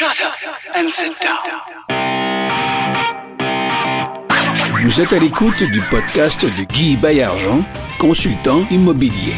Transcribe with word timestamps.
Shut 0.00 0.18
up 0.24 0.32
and 0.74 0.90
sit 0.90 1.12
down. 1.20 1.36
Vous 4.78 4.98
êtes 4.98 5.12
à 5.12 5.18
l'écoute 5.18 5.62
du 5.62 5.82
podcast 5.90 6.42
de 6.42 6.64
Guy 6.64 6.96
Bayargent, 6.96 7.58
consultant 7.98 8.66
immobilier. 8.70 9.34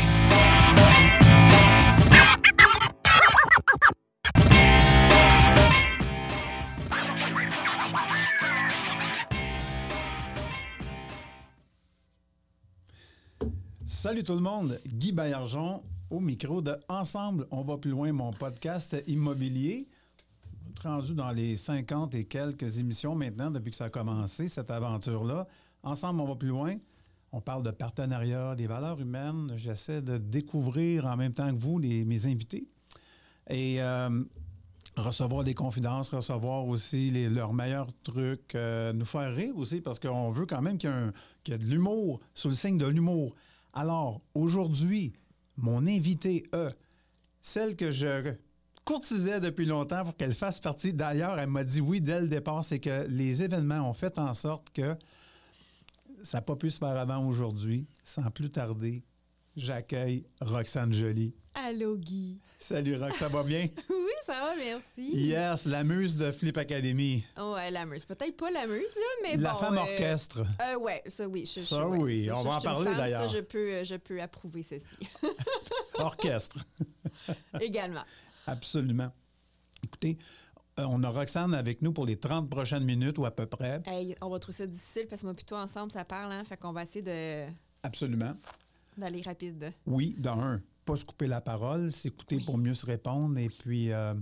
Salut 13.84 14.22
tout 14.22 14.34
le 14.34 14.38
monde, 14.38 14.78
Guy 14.86 15.10
Baillargeon 15.10 15.82
au 16.12 16.20
micro 16.20 16.60
de 16.60 16.76
Ensemble, 16.88 17.46
on 17.50 17.62
va 17.62 17.78
plus 17.78 17.90
loin, 17.90 18.12
mon 18.12 18.32
podcast 18.32 18.94
immobilier. 19.08 19.88
Rendu 20.82 21.14
dans 21.14 21.30
les 21.30 21.54
50 21.54 22.14
et 22.16 22.24
quelques 22.24 22.78
émissions 22.78 23.14
maintenant 23.14 23.50
depuis 23.50 23.70
que 23.70 23.76
ça 23.76 23.84
a 23.84 23.90
commencé, 23.90 24.48
cette 24.48 24.70
aventure-là. 24.70 25.46
Ensemble, 25.84 26.20
on 26.20 26.26
va 26.26 26.34
plus 26.34 26.48
loin. 26.48 26.74
On 27.30 27.40
parle 27.40 27.62
de 27.62 27.70
partenariat, 27.70 28.56
des 28.56 28.66
valeurs 28.66 29.00
humaines. 29.00 29.52
J'essaie 29.56 30.02
de 30.02 30.18
découvrir 30.18 31.06
en 31.06 31.16
même 31.16 31.32
temps 31.32 31.48
que 31.54 31.60
vous 31.60 31.78
les, 31.78 32.04
mes 32.04 32.26
invités. 32.26 32.66
Et 33.48 33.80
euh, 33.80 34.24
recevoir 34.96 35.44
des 35.44 35.54
confidences, 35.54 36.08
recevoir 36.10 36.66
aussi 36.66 37.10
les- 37.10 37.28
leurs 37.28 37.52
meilleurs 37.52 37.90
trucs, 38.02 38.54
euh, 38.56 38.92
nous 38.92 39.04
faire 39.04 39.32
rire 39.34 39.56
aussi 39.56 39.80
parce 39.80 40.00
qu'on 40.00 40.30
veut 40.32 40.46
quand 40.46 40.62
même 40.62 40.78
qu'il 40.78 40.90
y 41.48 41.52
ait, 41.52 41.58
de 41.58 41.64
l'humour, 41.64 42.18
sous 42.34 42.48
le 42.48 42.54
signe 42.54 42.76
de 42.78 42.86
l'humour. 42.86 43.34
Alors, 43.72 44.20
aujourd'hui, 44.34 45.12
mon 45.56 45.86
invité, 45.86 46.44
E, 46.54 46.70
celle 47.40 47.76
que 47.76 47.92
je 47.92 48.34
courtisais 48.84 49.40
depuis 49.40 49.64
longtemps 49.66 50.04
pour 50.04 50.16
qu'elle 50.16 50.34
fasse 50.34 50.60
partie, 50.60 50.92
d'ailleurs, 50.92 51.38
elle 51.38 51.48
m'a 51.48 51.64
dit 51.64 51.80
oui 51.80 52.00
dès 52.00 52.20
le 52.20 52.28
départ, 52.28 52.64
c'est 52.64 52.78
que 52.78 53.06
les 53.08 53.42
événements 53.42 53.88
ont 53.88 53.94
fait 53.94 54.18
en 54.18 54.34
sorte 54.34 54.68
que 54.72 54.96
ça 56.22 56.38
n'a 56.38 56.42
pas 56.42 56.56
pu 56.56 56.70
se 56.70 56.78
faire 56.78 56.96
avant 56.96 57.26
aujourd'hui. 57.26 57.86
Sans 58.04 58.30
plus 58.30 58.50
tarder, 58.50 59.02
j'accueille 59.56 60.24
Roxane 60.40 60.92
Joly. 60.92 61.34
Allô, 61.54 61.96
Guy. 61.96 62.38
Salut 62.60 62.96
Rox, 62.96 63.16
ça 63.18 63.28
va 63.28 63.42
bien? 63.42 63.68
Oui, 63.90 64.26
ça 64.26 64.32
va, 64.40 64.54
merci. 64.56 65.10
Yes, 65.16 65.64
la 65.66 65.82
muse 65.84 66.14
de 66.16 66.30
Flip 66.30 66.56
Academy. 66.56 67.24
Oh, 67.40 67.54
ouais, 67.54 67.70
la 67.72 67.84
muse. 67.84 68.04
Peut-être 68.04 68.36
pas 68.36 68.50
la 68.52 68.66
muse, 68.68 68.94
là, 68.94 69.02
mais 69.22 69.36
La 69.36 69.52
bon. 69.52 69.58
femme 69.58 69.74
euh, 69.76 69.80
orchestre. 69.80 70.44
Euh, 70.60 70.76
ouais, 70.78 71.02
ça 71.08 71.26
oui. 71.28 71.44
Je, 71.44 71.60
je- 71.60 71.64
Ça, 71.66 71.86
ouais, 71.88 71.98
oui, 71.98 72.30
on 72.30 72.36
je- 72.42 72.48
va 72.48 72.54
en 72.54 72.58
je 72.60 72.64
parler, 72.64 72.94
d'ailleurs. 72.94 73.22
Ça, 73.28 73.36
je 73.36 73.40
peux, 73.42 73.58
euh, 73.58 73.84
je 73.84 73.96
peux 73.96 74.22
approuver 74.22 74.62
ceci 74.62 74.96
Orchestre. 75.98 76.64
également. 77.60 78.04
Absolument. 78.52 79.10
Écoutez, 79.82 80.16
euh, 80.78 80.84
on 80.88 81.02
a 81.02 81.08
Roxane 81.10 81.54
avec 81.54 81.82
nous 81.82 81.92
pour 81.92 82.06
les 82.06 82.16
30 82.18 82.48
prochaines 82.48 82.84
minutes 82.84 83.18
ou 83.18 83.24
à 83.26 83.30
peu 83.30 83.46
près. 83.46 83.82
Hey, 83.86 84.14
on 84.20 84.28
va 84.30 84.38
trouver 84.38 84.56
ça 84.56 84.66
difficile 84.66 85.06
parce 85.08 85.22
que 85.22 85.26
moi, 85.26 85.34
plutôt 85.34 85.56
ensemble, 85.56 85.90
ça 85.92 86.04
parle, 86.04 86.32
hein. 86.32 86.44
Fait 86.44 86.56
qu'on 86.56 86.72
va 86.72 86.82
essayer 86.84 87.02
de- 87.02 87.52
Absolument. 87.82 88.34
d'aller 88.96 89.22
rapide. 89.22 89.72
Oui, 89.86 90.14
dans 90.18 90.38
un, 90.40 90.60
pas 90.84 90.96
se 90.96 91.04
couper 91.04 91.26
la 91.26 91.40
parole, 91.40 91.90
s'écouter 91.90 92.38
pour 92.40 92.58
mieux 92.58 92.74
se 92.74 92.86
répondre 92.86 93.36
et 93.38 93.48
puis 93.48 93.90
euh, 93.92 94.14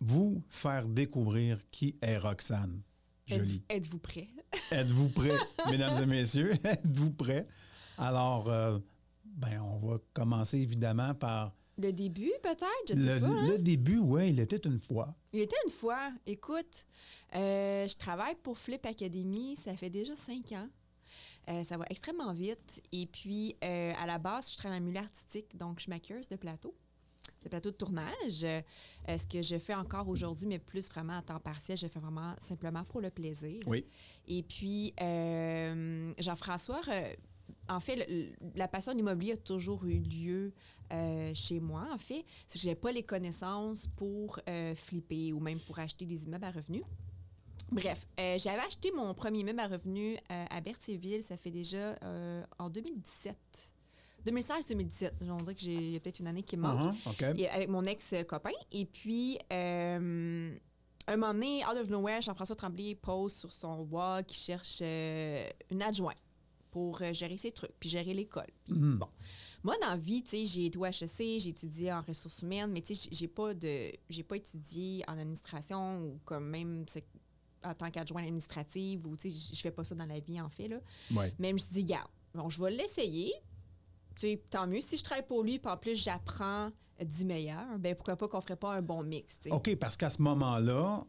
vous 0.00 0.42
faire 0.48 0.86
découvrir 0.88 1.58
qui 1.70 1.96
est 2.00 2.16
Roxane. 2.18 2.80
Jolie. 3.26 3.62
Êtes-vous 3.70 3.98
prêts? 3.98 4.28
Êtes-vous 4.70 5.08
prêts, 5.08 5.36
mesdames 5.70 6.02
et 6.02 6.06
messieurs? 6.06 6.52
Êtes-vous 6.64 7.10
prêts? 7.10 7.46
Alors, 7.96 8.48
euh, 8.50 8.78
ben, 9.24 9.60
on 9.60 9.78
va 9.78 9.98
commencer 10.12 10.58
évidemment 10.58 11.14
par 11.14 11.52
Le 11.76 11.92
début, 11.92 12.32
peut-être? 12.42 12.66
Je 12.88 12.94
sais 12.94 13.14
le, 13.14 13.20
pas. 13.20 13.26
hein? 13.26 13.48
le 13.48 13.58
début. 13.58 13.98
Oui, 13.98 14.30
il 14.30 14.40
était 14.40 14.56
une 14.64 14.78
fois. 14.80 15.14
Il 15.32 15.40
était 15.40 15.56
une 15.66 15.72
fois, 15.72 16.12
écoute, 16.26 16.86
euh, 17.34 17.86
je 17.88 17.96
travaille 17.96 18.36
pour 18.36 18.56
Flip 18.58 18.84
Academy, 18.86 19.56
ça 19.56 19.74
fait 19.76 19.90
déjà 19.90 20.14
cinq 20.14 20.52
ans. 20.52 20.68
Euh, 21.48 21.62
ça 21.64 21.76
va 21.76 21.84
extrêmement 21.90 22.32
vite. 22.32 22.82
Et 22.92 23.06
puis, 23.06 23.56
euh, 23.64 23.92
à 24.00 24.06
la 24.06 24.18
base, 24.18 24.52
je 24.52 24.56
travaille 24.56 24.78
en 24.78 24.82
milieu 24.82 25.00
artistique, 25.00 25.56
donc 25.56 25.80
je 25.80 25.90
maquilleuse 25.90 26.28
de 26.28 26.36
plateau, 26.36 26.74
de 27.42 27.48
plateau 27.48 27.70
de 27.70 27.76
tournage. 27.76 28.44
Euh, 28.44 28.62
ce 29.06 29.26
que 29.26 29.42
je 29.42 29.58
fais 29.58 29.74
encore 29.74 30.08
aujourd'hui, 30.08 30.46
mais 30.46 30.58
plus 30.58 30.88
vraiment 30.88 31.18
à 31.18 31.22
temps 31.22 31.40
partiel, 31.40 31.76
je 31.76 31.86
fais 31.88 31.98
vraiment 32.00 32.34
simplement 32.38 32.84
pour 32.84 33.00
le 33.00 33.10
plaisir. 33.10 33.60
Oui. 33.66 33.84
Et 34.26 34.42
puis, 34.42 34.94
Jean-François, 36.18 36.80
en 37.68 37.80
fait, 37.80 37.96
le- 38.08 38.32
la 38.56 38.68
passion 38.68 38.92
de 38.92 38.98
l'immobilier 38.98 39.32
a 39.32 39.36
toujours 39.36 39.84
eu 39.86 39.98
lieu 40.00 40.52
euh, 40.92 41.32
chez 41.34 41.60
moi, 41.60 41.86
en 41.92 41.98
fait. 41.98 42.24
Que 42.52 42.58
je 42.58 42.66
n'avais 42.66 42.78
pas 42.78 42.92
les 42.92 43.02
connaissances 43.02 43.86
pour 43.96 44.38
euh, 44.48 44.74
flipper 44.74 45.32
ou 45.32 45.40
même 45.40 45.58
pour 45.60 45.78
acheter 45.78 46.04
des 46.06 46.24
immeubles 46.24 46.44
à 46.44 46.50
revenus. 46.50 46.82
Bref, 47.72 48.06
euh, 48.20 48.36
j'avais 48.38 48.60
acheté 48.60 48.92
mon 48.92 49.14
premier 49.14 49.40
immeuble 49.40 49.60
à 49.60 49.68
revenus 49.68 50.18
à 50.28 50.60
Berthierville, 50.60 51.22
ça 51.24 51.36
fait 51.36 51.50
déjà 51.50 51.96
en 52.58 52.68
2017. 52.68 53.36
2016-2017. 54.26 55.10
On 55.28 55.36
dirait 55.38 55.54
y 55.92 55.96
a 55.96 56.00
peut-être 56.00 56.20
une 56.20 56.26
année 56.28 56.42
qui 56.42 56.56
manque 56.56 56.94
Uh-huh, 56.94 57.10
OK. 57.10 57.38
et 57.38 57.48
avec 57.48 57.68
mon 57.68 57.84
ex-copain. 57.84 58.50
Et 58.72 58.84
puis, 58.84 59.38
un 59.50 61.16
moment 61.16 61.34
donné, 61.34 61.62
out 61.66 61.76
of 61.76 61.88
nowhere, 61.88 62.20
Jean-François 62.22 62.56
Tremblay 62.56 62.94
pose 62.94 63.34
sur 63.34 63.52
son 63.52 63.86
wall 63.90 64.24
qu'il 64.24 64.36
cherche 64.38 64.80
une 64.80 65.82
adjointe 65.82 66.16
pour 66.74 67.00
euh, 67.02 67.12
gérer 67.12 67.38
ses 67.38 67.52
trucs, 67.52 67.70
puis 67.78 67.88
gérer 67.88 68.12
l'école. 68.12 68.50
Mhm. 68.68 68.96
bon. 68.98 69.06
Moi, 69.62 69.76
dans 69.80 69.90
la 69.90 69.96
vie, 69.96 70.24
tu 70.24 70.30
sais, 70.30 70.44
j'ai 70.44 70.66
été 70.66 70.76
au 70.76 70.84
HEC, 70.84 71.38
j'ai 71.38 71.50
étudié 71.50 71.92
en 71.92 72.02
ressources 72.02 72.42
humaines, 72.42 72.72
mais 72.72 72.82
tu 72.82 72.96
sais, 72.96 73.08
j'ai 73.12 73.28
pas 73.28 73.54
de, 73.54 73.92
j'ai 74.10 74.24
pas 74.24 74.36
étudié 74.36 75.04
en 75.06 75.12
administration 75.12 76.04
ou 76.04 76.18
comme 76.24 76.48
même 76.48 76.84
en 77.62 77.74
tant 77.74 77.90
qu'adjointe 77.92 78.24
administrative 78.24 79.06
ou 79.06 79.16
tu 79.16 79.30
sais, 79.30 79.54
je 79.54 79.60
fais 79.60 79.70
pas 79.70 79.84
ça 79.84 79.94
dans 79.94 80.04
la 80.04 80.18
vie 80.18 80.40
en 80.40 80.48
fait 80.48 80.66
là. 80.66 80.80
Ouais. 81.14 81.32
Mais 81.38 81.50
je 81.50 81.52
me 81.52 81.58
suis 81.58 81.72
dit, 81.74 81.84
garde, 81.84 82.10
bon, 82.34 82.48
je 82.48 82.60
vais 82.60 82.72
l'essayer. 82.72 83.32
Tu 84.16 84.22
sais, 84.22 84.42
tant 84.50 84.66
mieux. 84.66 84.80
Si 84.80 84.96
je 84.96 85.04
travaille 85.04 85.26
pour 85.26 85.44
lui, 85.44 85.60
puis 85.60 85.70
en 85.70 85.76
plus, 85.76 85.94
j'apprends 85.94 86.72
du 87.00 87.24
meilleur, 87.24 87.78
ben 87.78 87.94
pourquoi 87.94 88.16
pas 88.16 88.26
qu'on 88.26 88.40
ferait 88.40 88.56
pas 88.56 88.74
un 88.74 88.82
bon 88.82 89.04
mix, 89.04 89.38
tu 89.38 89.48
sais. 89.48 89.54
OK, 89.54 89.76
parce 89.76 89.96
qu'à 89.96 90.10
ce 90.10 90.20
moment-là, 90.22 91.04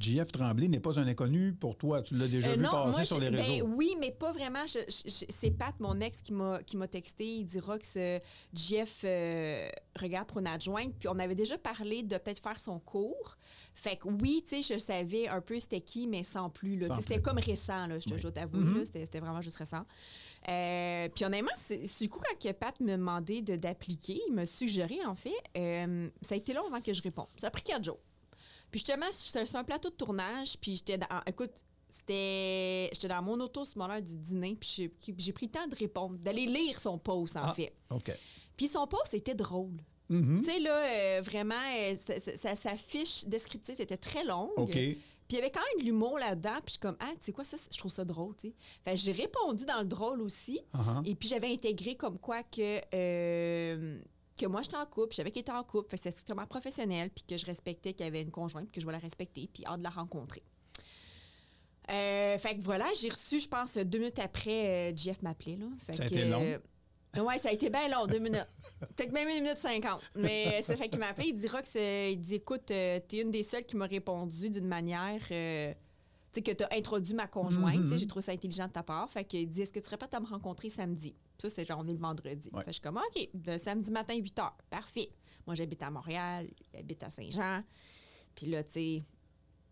JF 0.00 0.32
Tremblay 0.32 0.68
n'est 0.68 0.80
pas 0.80 0.98
un 0.98 1.06
inconnu 1.06 1.52
pour 1.52 1.76
toi. 1.76 2.02
Tu 2.02 2.14
l'as 2.16 2.28
déjà 2.28 2.48
Euh, 2.50 2.56
vu 2.56 2.62
non, 2.62 2.70
passer 2.70 2.96
moi, 2.98 3.04
sur 3.04 3.18
les 3.18 3.30
ben 3.30 3.40
réseaux. 3.40 3.66
oui, 3.74 3.96
mais 4.00 4.10
pas 4.10 4.32
vraiment. 4.32 4.64
C'est 4.66 5.50
Pat, 5.50 5.74
mon 5.80 6.00
ex, 6.00 6.22
qui 6.22 6.32
m'a, 6.32 6.88
texté. 6.88 7.26
Il 7.26 7.44
dira 7.44 7.78
que 7.78 7.86
ce 7.86 8.20
Jeff 8.54 9.02
euh, 9.04 9.68
regarde 9.98 10.28
pour 10.28 10.38
une 10.38 10.46
adjointe. 10.46 10.94
Puis 10.98 11.08
on 11.08 11.18
avait 11.18 11.34
déjà 11.34 11.58
parlé 11.58 12.02
de 12.02 12.16
peut-être 12.16 12.42
faire 12.42 12.58
son 12.60 12.78
cours. 12.78 13.36
Fait 13.74 13.96
que 13.96 14.08
oui, 14.08 14.42
tu 14.48 14.62
sais, 14.62 14.74
je 14.74 14.78
savais 14.78 15.28
un 15.28 15.40
peu 15.40 15.60
c'était 15.60 15.80
qui, 15.80 16.06
mais 16.06 16.24
sans 16.24 16.50
plus. 16.50 16.82
C'était 17.00 17.20
comme 17.20 17.38
récent, 17.38 17.86
là, 17.86 17.98
je 17.98 18.06
te 18.08 18.14
Oui. 18.14 18.32
t'avouer. 18.32 18.60
Mhm. 18.60 18.78
là. 18.78 18.84
C'était, 18.86 19.20
vraiment 19.20 19.40
juste 19.42 19.56
récent. 19.56 19.84
Euh, 20.48 21.08
puis 21.14 21.24
honnêtement, 21.24 21.50
du 22.00 22.08
coup, 22.08 22.20
quand 22.20 22.38
que 22.48 22.52
Pat 22.52 22.78
me 22.80 22.92
demandait 22.92 23.42
de, 23.42 23.56
d'appliquer, 23.56 24.20
il 24.28 24.34
m'a 24.34 24.46
suggéré, 24.46 24.98
en 25.06 25.14
fait, 25.14 25.30
ça 26.22 26.34
a 26.34 26.38
été 26.38 26.52
long 26.52 26.66
avant 26.66 26.80
que 26.80 26.92
je 26.92 27.02
réponde. 27.02 27.26
Ça 27.36 27.48
a 27.48 27.50
pris 27.50 27.62
quatre 27.62 27.84
jours. 27.84 27.98
Puis 28.70 28.80
justement, 28.80 29.06
c'est 29.12 29.56
un 29.56 29.64
plateau 29.64 29.90
de 29.90 29.94
tournage, 29.94 30.56
puis 30.60 30.76
j'étais 30.76 30.98
dans... 30.98 31.06
Écoute, 31.26 31.52
c'était... 31.88 32.90
J'étais 32.92 33.08
dans 33.08 33.22
mon 33.22 33.38
auto 33.40 33.64
ce 33.64 33.78
moment-là 33.78 34.00
du 34.00 34.16
dîner, 34.16 34.54
puis 34.58 34.90
j'ai- 35.16 35.32
pris 35.32 35.46
le 35.46 35.52
temps 35.52 35.66
de 35.66 35.74
répondre, 35.74 36.16
d'aller 36.18 36.46
lire 36.46 36.78
son 36.78 36.98
post, 36.98 37.36
en 37.36 37.44
Ah. 37.44 37.54
fait. 37.54 37.72
OK. 37.90 38.12
Puis 38.56 38.68
son 38.68 38.86
post 38.86 39.14
était 39.14 39.34
drôle. 39.34 39.76
Mhm. 40.10 40.40
Tu 40.40 40.50
sais, 40.50 40.58
là, 40.58 40.76
euh, 41.18 41.22
vraiment, 41.22 41.54
euh, 41.76 41.94
sa- 42.06 42.20
sa- 42.20 42.36
sa- 42.36 42.56
sa 42.56 42.76
fiche 42.76 43.24
descriptive, 43.26 43.74
c'était 43.76 43.96
très 43.96 44.24
longue. 44.24 44.50
OK. 44.56 44.72
Puis 44.72 45.36
il 45.36 45.40
y 45.40 45.42
avait 45.42 45.50
quand 45.50 45.60
même 45.60 45.80
de 45.80 45.84
l'humour 45.84 46.18
là-dedans, 46.18 46.54
puis 46.64 46.68
je 46.68 46.70
suis 46.72 46.78
comme, 46.78 46.96
ah, 47.00 47.10
tu 47.18 47.26
sais 47.26 47.32
quoi, 47.32 47.44
ça, 47.44 47.58
je 47.70 47.76
trouve 47.76 47.90
ça 47.92 48.04
drôle, 48.06 48.34
tu 48.36 48.48
sais. 48.48 48.54
Fait 48.84 48.92
que 48.92 48.96
j'ai 48.96 49.12
répondu 49.12 49.66
dans 49.66 49.80
le 49.80 49.84
drôle 49.86 50.22
aussi. 50.22 50.58
Uh-huh. 50.74 51.06
Et 51.06 51.14
puis 51.14 51.28
j'avais 51.28 51.52
intégré 51.52 51.96
comme 51.96 52.18
quoi 52.18 52.42
que, 52.42 52.80
euh, 52.94 54.00
que 54.38 54.46
moi 54.46 54.62
j'étais 54.62 54.76
en 54.76 54.86
couple, 54.86 55.12
je 55.12 55.16
savais 55.16 55.30
qu'il 55.30 55.40
était 55.40 55.52
en 55.52 55.62
couple, 55.64 55.90
fait 55.90 55.96
que 55.96 56.02
c'était 56.04 56.10
strictement 56.12 56.46
professionnel, 56.46 57.10
puis 57.10 57.24
que 57.28 57.36
je 57.36 57.44
respectais 57.46 57.92
qu'il 57.92 58.04
y 58.04 58.08
avait 58.08 58.22
une 58.22 58.30
conjointe, 58.30 58.64
puis 58.70 58.72
que 58.76 58.80
je 58.80 58.86
vais 58.86 58.92
la 58.92 58.98
respecter, 58.98 59.48
puis 59.52 59.64
hâte 59.66 59.78
de 59.78 59.84
la 59.84 59.90
rencontrer. 59.90 60.42
Euh, 61.90 62.36
fait 62.38 62.56
que 62.56 62.60
voilà, 62.62 62.86
j'ai 63.00 63.08
reçu, 63.08 63.40
je 63.40 63.48
pense, 63.48 63.74
deux 63.74 63.98
minutes 63.98 64.18
après, 64.18 64.90
euh, 64.92 64.96
Jeff 64.96 65.22
m'appelait. 65.22 65.56
Là. 65.56 65.66
Fait 65.86 65.96
Ça 65.96 66.02
a 66.02 66.08
que, 66.08 66.14
été 66.14 66.24
long? 66.28 66.42
euh, 66.42 67.22
ouais, 67.22 67.38
ça 67.38 67.48
a 67.48 67.52
été 67.52 67.70
bien 67.70 67.88
long, 67.88 68.06
deux 68.06 68.18
minutes. 68.18 68.44
Peut-être 68.96 69.10
même 69.12 69.26
une 69.28 69.42
minute 69.42 69.56
cinquante. 69.56 70.02
Mais 70.14 70.60
c'est 70.62 70.76
fait 70.76 70.90
qu'il 70.90 70.98
m'a 70.98 71.08
appelé. 71.08 71.28
Il 71.28 71.34
dira 71.36 71.62
que 71.62 71.68
c'est. 71.68 72.12
Il 72.12 72.18
dit 72.20 72.34
Écoute, 72.34 72.66
t'es 72.66 73.02
une 73.12 73.30
des 73.30 73.42
seules 73.42 73.64
qui 73.64 73.76
m'a 73.76 73.86
répondu 73.86 74.50
d'une 74.50 74.66
manière. 74.68 75.18
tu 75.20 75.24
sais, 75.30 76.42
que 76.44 76.52
t'as 76.52 76.68
introduit 76.76 77.14
ma 77.14 77.26
conjointe. 77.26 77.78
Mhm. 77.78 77.88
Sais, 77.88 77.96
J'ai 77.98 78.06
trouvé 78.06 78.22
ça 78.22 78.32
intelligent 78.32 78.66
de 78.66 78.72
ta 78.72 78.82
part. 78.82 79.10
Fait 79.10 79.24
qu'il 79.24 79.48
dit 79.48 79.62
Est-ce 79.62 79.72
que 79.72 79.78
tu 79.80 79.86
serais 79.86 79.96
prête 79.96 80.12
à 80.12 80.20
me 80.20 80.26
rencontrer 80.26 80.68
samedi? 80.68 81.14
Ça, 81.38 81.50
c'est 81.50 81.64
genre, 81.64 81.80
on 81.80 81.86
est 81.88 81.92
le 81.92 81.98
vendredi. 81.98 82.50
Ouais. 82.52 82.62
Fait 82.64 82.70
je 82.70 82.74
suis 82.74 82.82
comme 82.82 82.96
OK, 82.96 83.28
le 83.46 83.58
samedi 83.58 83.90
matin, 83.90 84.14
8 84.14 84.36
h. 84.38 84.50
Parfait. 84.70 85.10
Moi, 85.46 85.54
j'habite 85.54 85.82
à 85.82 85.90
Montréal, 85.90 86.48
il 86.72 86.78
habite 86.78 87.02
à 87.02 87.10
Saint-Jean. 87.10 87.62
Puis 88.34 88.46
là, 88.46 88.62
tu 88.64 88.72
sais, 88.72 89.04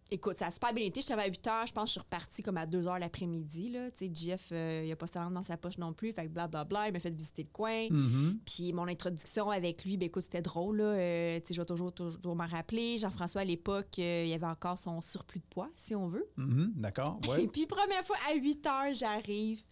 Écoute, 0.08 0.36
ça 0.36 0.46
a 0.46 0.50
super 0.52 0.72
bien 0.72 0.84
été. 0.84 1.00
J'étais 1.00 1.14
à 1.14 1.26
8 1.26 1.46
heures. 1.48 1.66
Je 1.66 1.72
pense 1.72 1.84
que 1.84 1.88
je 1.88 1.92
suis 1.92 2.00
repartie 2.00 2.42
comme 2.42 2.56
à 2.58 2.66
2 2.66 2.86
heures 2.86 2.98
l'après-midi. 2.98 3.72
Tu 3.72 4.06
sais, 4.06 4.10
Jeff, 4.14 4.48
euh, 4.52 4.84
il 4.86 4.92
a 4.92 4.96
pas 4.96 5.08
sa 5.08 5.28
dans 5.28 5.42
sa 5.42 5.56
poche 5.56 5.78
non 5.78 5.92
plus. 5.92 6.12
Fait 6.12 6.26
que 6.26 6.28
blablabla, 6.28 6.88
il 6.88 6.92
m'a 6.92 7.00
fait 7.00 7.10
visiter 7.10 7.42
le 7.42 7.48
coin. 7.52 7.88
Mhm. 7.90 8.38
Puis 8.46 8.72
mon 8.72 8.86
introduction 8.86 9.50
avec 9.50 9.84
lui, 9.84 9.96
ben 9.96 10.06
écoute, 10.06 10.22
c'était 10.22 10.42
drôle. 10.42 10.80
Euh, 10.80 11.40
tu 11.40 11.48
sais, 11.48 11.54
je 11.54 11.60
vais 11.60 11.66
toujours, 11.66 11.92
toujours 11.92 12.36
m'en 12.36 12.46
rappeler. 12.46 12.98
Jean-François, 12.98 13.40
à 13.40 13.44
l'époque, 13.44 13.98
euh, 13.98 14.24
il 14.24 14.32
avait 14.32 14.46
encore 14.46 14.78
son 14.78 15.00
surplus 15.00 15.40
de 15.40 15.46
poids, 15.50 15.70
si 15.74 15.96
on 15.96 16.06
veut. 16.06 16.28
Mhm, 16.36 16.74
D'accord, 16.76 17.19
Et 17.36 17.48
puis, 17.52 17.66
première 17.66 18.04
fois, 18.04 18.16
à 18.30 18.34
8 18.36 18.64
heures, 18.66 18.94
j'arrive. 18.94 19.62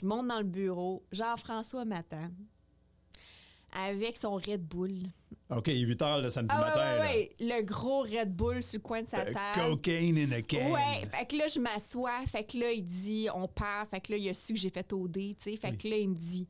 Je 0.00 0.06
monte 0.06 0.28
dans 0.28 0.38
le 0.38 0.44
bureau. 0.44 1.02
Jean-François 1.12 1.84
m'attend. 1.84 2.30
Avec 3.72 4.16
son 4.16 4.34
Red 4.34 4.62
Bull. 4.66 4.94
OK, 5.50 5.68
8 5.68 6.02
heures 6.02 6.20
le 6.22 6.28
samedi 6.28 6.52
Ah 6.56 6.60
matin. 6.60 6.80
ouais, 6.80 7.00
ouais. 7.00 7.36
Le 7.38 7.62
gros 7.62 8.00
Red 8.00 8.34
Bull 8.34 8.62
sur 8.62 8.78
le 8.78 8.82
coin 8.82 9.02
de 9.02 9.08
sa 9.08 9.20
Euh, 9.20 9.32
table. 9.32 9.70
cocaine 9.70 10.18
in 10.18 10.32
a 10.32 10.42
can. 10.42 10.72
Ouais, 10.72 11.04
fait 11.08 11.26
que 11.26 11.36
là, 11.36 11.46
je 11.46 11.60
m'assois. 11.60 12.24
Fait 12.26 12.42
que 12.44 12.58
là, 12.58 12.72
il 12.72 12.84
dit, 12.84 13.28
on 13.32 13.46
part. 13.46 13.86
Fait 13.88 14.00
que 14.00 14.10
là, 14.12 14.18
il 14.18 14.28
a 14.28 14.34
su 14.34 14.54
que 14.54 14.58
j'ai 14.58 14.70
fait 14.70 14.92
OD, 14.92 15.12
tu 15.14 15.36
sais. 15.40 15.56
Fait 15.56 15.76
que 15.76 15.86
là, 15.86 15.96
il 15.98 16.08
me 16.08 16.14
dit, 16.16 16.48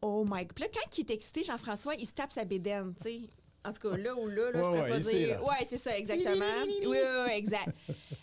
oh 0.00 0.24
my 0.26 0.46
God. 0.46 0.54
Puis 0.54 0.64
là, 0.64 0.70
quand 0.72 0.98
il 0.98 1.00
est 1.02 1.10
excité, 1.10 1.42
Jean-François, 1.42 1.94
il 1.96 2.06
se 2.06 2.12
tape 2.12 2.32
sa 2.32 2.44
bédaine, 2.46 2.94
tu 2.96 3.02
sais. 3.02 3.20
En 3.66 3.72
tout 3.72 3.88
cas, 3.90 3.96
là 3.98 4.14
ou 4.14 4.28
là, 4.28 4.50
là 4.52 4.52
Ouais, 4.52 4.52
je 4.52 4.60
pourrais 4.60 4.82
ouais, 4.82 4.88
pas 4.90 4.98
dire. 4.98 5.44
Ouais, 5.44 5.66
c'est 5.66 5.78
ça, 5.78 5.98
exactement. 5.98 6.44
oui, 6.66 6.86
oui, 6.86 6.96
oui, 7.26 7.32
exact. 7.34 7.74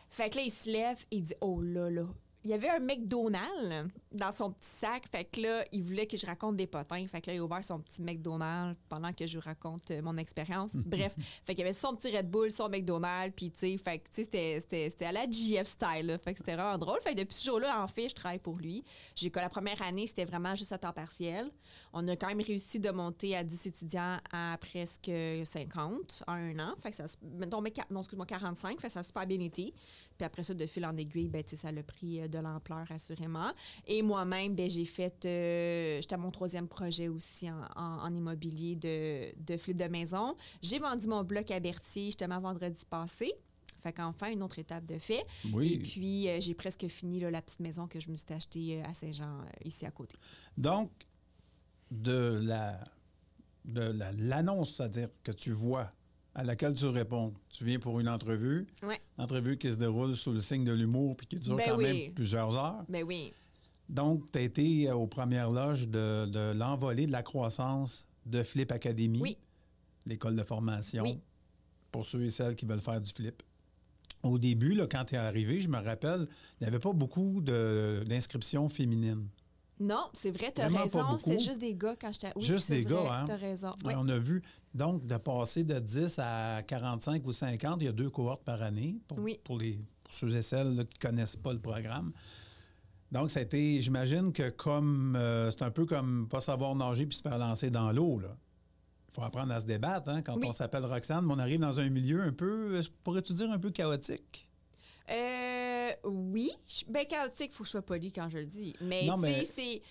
fait 0.09 0.29
que 0.31 0.38
là, 0.38 0.41
il 0.44 0.51
se 0.51 0.69
lève 0.69 0.97
et 1.12 1.17
il 1.17 1.24
dit, 1.24 1.33
oh 1.41 1.62
là 1.62 1.89
là. 1.91 2.07
Il 2.43 2.49
y 2.49 2.53
avait 2.53 2.69
un 2.69 2.79
McDonald's 2.79 3.91
dans 4.11 4.31
son 4.31 4.51
petit 4.51 4.69
sac. 4.69 5.03
Fait 5.11 5.25
que 5.25 5.41
là, 5.41 5.63
il 5.71 5.83
voulait 5.83 6.07
que 6.07 6.17
je 6.17 6.25
raconte 6.25 6.57
des 6.57 6.65
potins. 6.67 7.05
Fait 7.07 7.21
que 7.21 7.27
là, 7.29 7.35
il 7.35 7.39
a 7.39 7.43
ouvert 7.43 7.63
son 7.63 7.79
petit 7.79 8.01
McDonald's 8.01 8.79
pendant 8.89 9.13
que 9.13 9.27
je 9.27 9.33
lui 9.38 9.41
raconte 9.41 9.91
euh, 9.91 10.01
mon 10.01 10.17
expérience. 10.17 10.75
Bref, 10.85 11.13
fait 11.45 11.53
qu'il 11.53 11.59
y 11.59 11.61
avait 11.63 11.73
son 11.73 11.95
petit 11.95 12.15
Red 12.15 12.29
Bull, 12.29 12.51
son 12.51 12.67
McDonald's. 12.69 13.33
Puis, 13.35 13.51
tu 13.51 13.59
sais, 13.59 13.77
fait 13.77 13.99
que, 13.99 14.09
tu 14.13 14.23
sais, 14.23 14.59
c'était- 14.59 15.05
à 15.05 15.11
la 15.11 15.29
GF 15.29 15.67
style. 15.67 16.07
là. 16.07 16.17
Fait 16.17 16.33
que 16.33 16.39
c'était 16.39 16.55
vraiment 16.55 16.77
drôle. 16.77 16.99
Fait 17.01 17.13
que 17.13 17.19
depuis 17.19 17.35
ce 17.35 17.45
jour-là, 17.45 17.81
en 17.83 17.88
fait, 17.88 18.09
je 18.09 18.15
travaille 18.15 18.39
pour 18.39 18.57
lui. 18.57 18.83
J'ai 19.15 19.29
que 19.29 19.39
la 19.39 19.49
première 19.49 19.81
année, 19.81 20.07
c'était 20.07 20.25
vraiment 20.25 20.55
juste 20.55 20.71
à 20.71 20.77
temps 20.77 20.93
partiel. 20.93 21.51
On 21.93 22.07
a 22.07 22.15
quand 22.15 22.27
même 22.27 22.41
réussi 22.41 22.79
de 22.79 22.89
monter 22.89 23.35
à 23.35 23.43
10 23.43 23.67
étudiants 23.67 24.17
à 24.31 24.57
presque 24.59 25.11
50 25.43 26.23
en 26.27 26.33
un 26.33 26.59
an. 26.59 26.73
Fait 26.79 26.89
que 26.89 26.95
ça, 26.95 27.05
quar- 27.05 27.85
non, 27.91 27.99
excuse-moi, 27.99 28.25
45. 28.25 28.79
Fait 28.81 28.88
que 28.88 28.93
ça 28.93 29.01
a 29.01 29.03
super 29.03 29.25
bien 29.27 29.39
été. 29.39 29.73
Puis 30.17 30.25
après 30.25 30.43
ça, 30.43 30.53
de 30.53 30.65
fil 30.65 30.85
en 30.85 30.95
aiguille, 30.97 31.27
ben, 31.29 31.43
tu 31.43 31.51
sais, 31.51 31.55
ça 31.55 31.69
a 31.69 31.83
pris 31.83 32.21
euh, 32.21 32.27
de 32.31 32.39
l'ampleur, 32.39 32.85
assurément. 32.91 33.51
Et 33.85 34.01
moi-même, 34.01 34.55
ben, 34.55 34.69
j'ai 34.69 34.85
fait. 34.85 35.23
euh, 35.25 35.99
J'étais 36.01 36.15
à 36.15 36.17
mon 36.17 36.31
troisième 36.31 36.67
projet 36.67 37.07
aussi 37.09 37.49
en, 37.51 37.61
en- 37.75 37.99
en 38.03 38.15
immobilier 38.15 38.75
de, 38.75 39.31
de 39.39 39.57
flip 39.57 39.77
de 39.77 39.83
maison. 39.85 40.35
J'ai 40.61 40.79
vendu 40.79 41.07
mon 41.07 41.23
bloc 41.23 41.51
à 41.51 41.59
Berthier 41.59 42.05
justement 42.05 42.39
vendredi 42.39 42.83
passé. 42.89 43.31
Fait 43.81 43.93
qu'enfin, 43.93 44.29
une 44.31 44.43
autre 44.43 44.59
étape 44.59 44.85
de 44.85 44.99
fait. 44.99 45.25
Oui. 45.51 45.73
Et 45.73 45.77
puis, 45.79 46.29
euh, 46.29 46.37
j'ai 46.39 46.53
presque 46.53 46.87
fini 46.87 47.19
là, 47.19 47.31
la 47.31 47.41
petite 47.41 47.59
maison 47.59 47.87
que 47.87 47.99
je 47.99 48.09
me 48.11 48.15
suis 48.15 48.31
achetée 48.31 48.79
euh, 48.79 48.85
à 48.89 48.93
Saint-Jean, 48.93 49.39
ici 49.65 49.85
à 49.85 49.91
côté. 49.91 50.15
Donc, 50.57 50.91
de 51.89 52.39
la 52.43 52.79
de 53.65 53.81
la- 53.81 54.11
l'annonce, 54.13 54.75
c'est-à-dire 54.75 55.09
que 55.23 55.31
tu 55.31 55.51
vois, 55.51 55.91
à 56.33 56.43
laquelle 56.43 56.73
tu 56.73 56.85
réponds, 56.85 57.33
tu 57.49 57.65
viens 57.65 57.79
pour 57.79 57.99
une 57.99 58.07
entrevue, 58.07 58.65
Ouais. 58.83 58.99
entrevue 59.17 59.57
qui 59.57 59.69
se 59.71 59.77
déroule 59.77 60.15
sous 60.15 60.31
le 60.31 60.39
signe 60.39 60.63
de 60.63 60.71
l'humour 60.71 61.15
puis 61.17 61.27
qui 61.27 61.35
dure 61.37 61.55
Ben 61.57 61.65
quand 61.69 61.77
oui. 61.77 61.83
même 62.05 62.13
plusieurs 62.13 62.55
heures. 62.55 62.83
Ben 62.87 63.03
oui. 63.03 63.33
Donc, 63.89 64.31
tu 64.31 64.39
as 64.39 64.41
été 64.43 64.87
euh, 64.89 64.95
aux 64.95 65.07
premières 65.07 65.51
loges 65.51 65.87
de, 65.89 66.25
de 66.27 66.53
l'envolée 66.57 67.05
de 67.07 67.11
la 67.11 67.23
croissance 67.23 68.05
de 68.25 68.43
Flip 68.43 68.71
Academy, 68.71 69.19
Oui. 69.21 69.37
l'école 70.05 70.35
de 70.37 70.43
formation, 70.43 71.03
Oui. 71.03 71.19
pour 71.91 72.05
ceux 72.05 72.23
et 72.23 72.29
celles 72.29 72.55
qui 72.55 72.65
veulent 72.65 72.79
faire 72.79 73.01
du 73.01 73.11
flip. 73.11 73.43
Au 74.23 74.37
début, 74.37 74.75
là, 74.75 74.87
quand 74.87 75.03
tu 75.05 75.15
es 75.15 75.17
arrivé, 75.17 75.59
je 75.59 75.67
me 75.67 75.79
rappelle, 75.79 76.27
il 76.59 76.63
n'y 76.63 76.67
avait 76.67 76.79
pas 76.79 76.93
beaucoup 76.93 77.41
d'inscriptions 77.41 78.69
féminines. 78.69 79.27
Non, 79.83 80.09
c'est 80.13 80.29
vrai, 80.29 80.51
t'as 80.51 80.69
Vraiment 80.69 80.87
pas 80.87 81.03
raison. 81.03 81.19
C'était 81.19 81.39
juste 81.39 81.59
des 81.59 81.73
gars 81.73 81.95
quand 81.99 82.11
j'étais. 82.13 82.31
Oui, 82.35 82.43
Juste 82.43 82.69
des 82.69 82.83
vrai, 82.83 82.93
gars, 83.03 83.25
hein? 83.27 83.35
Raison. 83.35 83.73
Oui. 83.83 83.93
On 83.97 84.07
a 84.09 84.17
vu, 84.19 84.43
donc, 84.75 85.05
de 85.07 85.17
passer 85.17 85.63
de 85.63 85.79
10 85.79 86.19
à 86.19 86.61
45 86.67 87.25
ou 87.25 87.31
50, 87.31 87.81
il 87.81 87.85
y 87.85 87.87
a 87.87 87.91
deux 87.91 88.09
cohortes 88.11 88.43
par 88.43 88.61
année 88.61 88.97
pour, 89.07 89.17
Oui. 89.19 89.39
pour 89.43 89.57
les, 89.57 89.79
pour 90.03 90.13
ceux 90.13 90.35
et 90.35 90.41
celles 90.43 90.75
là, 90.75 90.83
qui 90.83 90.97
ne 91.03 91.09
connaissent 91.09 91.35
pas 91.35 91.51
le 91.51 91.59
programme. 91.59 92.11
Donc, 93.11 93.31
ça 93.31 93.39
a 93.39 93.43
été, 93.43 93.81
j'imagine 93.81 94.31
que 94.31 94.49
comme, 94.51 95.15
euh, 95.17 95.49
c'est 95.51 95.63
un 95.63 95.71
peu 95.71 95.85
comme 95.85 96.27
pas 96.29 96.39
savoir 96.41 96.75
nager 96.75 97.05
puis 97.07 97.17
se 97.17 97.21
faire 97.23 97.37
lancer 97.39 97.69
dans 97.71 97.91
l'eau, 97.91 98.19
là. 98.19 98.37
Il 99.09 99.15
faut 99.15 99.23
apprendre 99.23 99.51
à 99.51 99.59
se 99.59 99.65
débattre, 99.65 100.09
hein, 100.09 100.21
quand 100.21 100.37
Oui. 100.37 100.45
on 100.47 100.51
s'appelle 100.53 100.85
Roxane, 100.85 101.25
mais 101.25 101.33
on 101.33 101.39
arrive 101.39 101.59
dans 101.59 101.79
un 101.79 101.89
milieu 101.89 102.21
un 102.21 102.31
peu, 102.31 102.79
pourrais-tu 103.03 103.33
dire 103.33 103.51
un 103.51 103.59
peu 103.59 103.69
chaotique? 103.71 104.47
Euh, 105.09 105.70
oui. 106.03 106.51
Je- 106.67 106.85
Ben, 106.91 107.05
chaotique, 107.05 107.51
il 107.51 107.55
faut 107.55 107.63
que 107.63 107.67
je 107.67 107.71
sois 107.71 107.81
poli 107.81 108.11
quand 108.11 108.29
je 108.29 108.38
le 108.39 108.45
dis. 108.45 108.75
Mais, 108.81 109.05
Non, 109.05 109.17
mais- 109.17 109.45
c'est. 109.45 109.81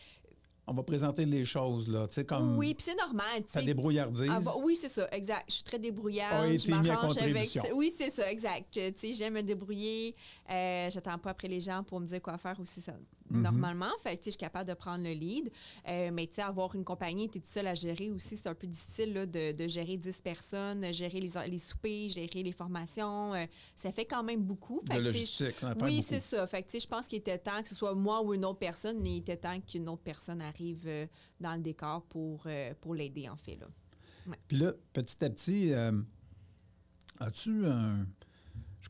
On 0.67 0.73
va 0.75 0.85
présenter 0.85 1.25
les 1.25 1.44
choses, 1.44 1.88
là, 1.88 2.06
tu 2.06 2.14
sais, 2.14 2.25
comme... 2.25 2.56
Oui, 2.56 2.75
puis 2.75 2.85
c'est 2.87 2.94
normal. 2.94 3.43
tu 3.52 3.64
débrouillardise. 3.64 4.31
Ah, 4.31 4.38
bah, 4.38 4.55
oui, 4.62 4.76
c'est 4.81 4.88
ça, 4.88 5.08
exact. 5.11 5.47
Je 5.49 5.55
suis 5.55 5.64
très 5.64 5.81
débrouillarde. 5.81 6.44
A 6.44 6.56
je 6.56 6.67
mis 6.69 6.75
à 6.75 6.76
m'arrange 6.94 7.17
avec 7.19 7.32
contribution. 7.32 7.62
ça. 7.64 7.75
Oui, 7.75 7.93
c'est 7.97 8.11
ça, 8.11 8.31
exact. 8.31 8.69
Tu 8.70 8.81
sais, 8.94 9.12
j'aime 9.14 9.35
me 9.35 9.43
débrouiller. 9.43 10.14
Euh, 10.49 10.88
J'attends 10.91 11.19
pas 11.19 11.31
après 11.31 11.49
les 11.49 11.61
gens 11.61 11.82
pour 11.82 11.99
me 11.99 12.06
dire 12.06 12.23
quoi 12.23 12.38
faire 12.38 12.61
aussi, 12.61 12.81
ça. 12.81 12.93
Mhm. 13.31 13.43
Normalement, 13.43 13.91
fait 14.03 14.17
que, 14.17 14.23
tu 14.23 14.25
sais, 14.25 14.31
je 14.31 14.31
suis 14.32 14.38
capable 14.38 14.69
de 14.69 14.75
prendre 14.75 15.05
le 15.05 15.12
lead. 15.12 15.50
Euh, 15.88 16.11
mais 16.12 16.27
tu 16.27 16.35
sais, 16.35 16.43
avoir 16.43 16.75
une 16.75 16.85
compagnie, 16.85 17.29
tu 17.29 17.38
es 17.38 17.41
tout 17.41 17.47
seul 17.47 17.67
à 17.67 17.75
gérer 17.75 18.11
aussi, 18.11 18.37
c'est 18.37 18.49
un 18.49 18.55
peu 18.55 18.67
difficile 18.67 19.12
là, 19.12 19.27
de, 19.27 19.53
de 19.56 19.69
gérer 19.69 19.97
10 19.97 20.21
personnes, 20.21 20.93
gérer 20.93 21.21
les, 21.21 21.31
les 21.49 21.59
soupers, 21.59 22.09
gérer 22.09 22.43
les 22.43 22.53
formations. 22.53 23.35
euh, 23.35 23.47
ça 23.77 23.93
fait 23.93 24.05
quand 24.05 24.23
même 24.23 24.43
beaucoup. 24.43 24.81
Fait 24.87 24.94
de 24.94 24.99
que, 24.99 25.05
logistique, 25.05 25.59
ça 25.61 25.75
oui, 25.81 26.03
c'est 26.03 26.21
ça. 26.21 26.47
Fait 26.47 26.62
que, 26.62 26.67
tu 26.69 26.73
sais, 26.73 26.81
je 26.81 26.88
pense 26.88 27.06
qu'il 27.06 27.19
était 27.19 27.38
temps 27.38 27.62
que 27.62 27.69
ce 27.69 27.75
soit 27.75 27.94
moi 27.94 28.23
ou 28.23 28.35
une 28.35 28.44
autre 28.44 28.59
personne, 28.59 28.99
mais 29.00 29.11
il 29.11 29.19
était 29.19 29.37
temps 29.37 29.61
qu'une 29.61 29.88
autre 29.88 30.03
personne 30.03 30.41
arrive 30.43 30.85
euh, 30.87 31.06
dans 31.41 31.55
le 31.55 31.61
décor 31.61 32.03
pour, 32.03 32.47
pour 32.81 32.94
l'aider, 32.94 33.29
en 33.29 33.37
fait. 33.37 33.56
Là. 33.56 33.67
Puis 34.49 34.59
là, 34.59 34.73
petit 34.93 35.25
à 35.25 35.31
petit, 35.31 35.73
as-tu 37.21 37.67
un. 37.67 38.06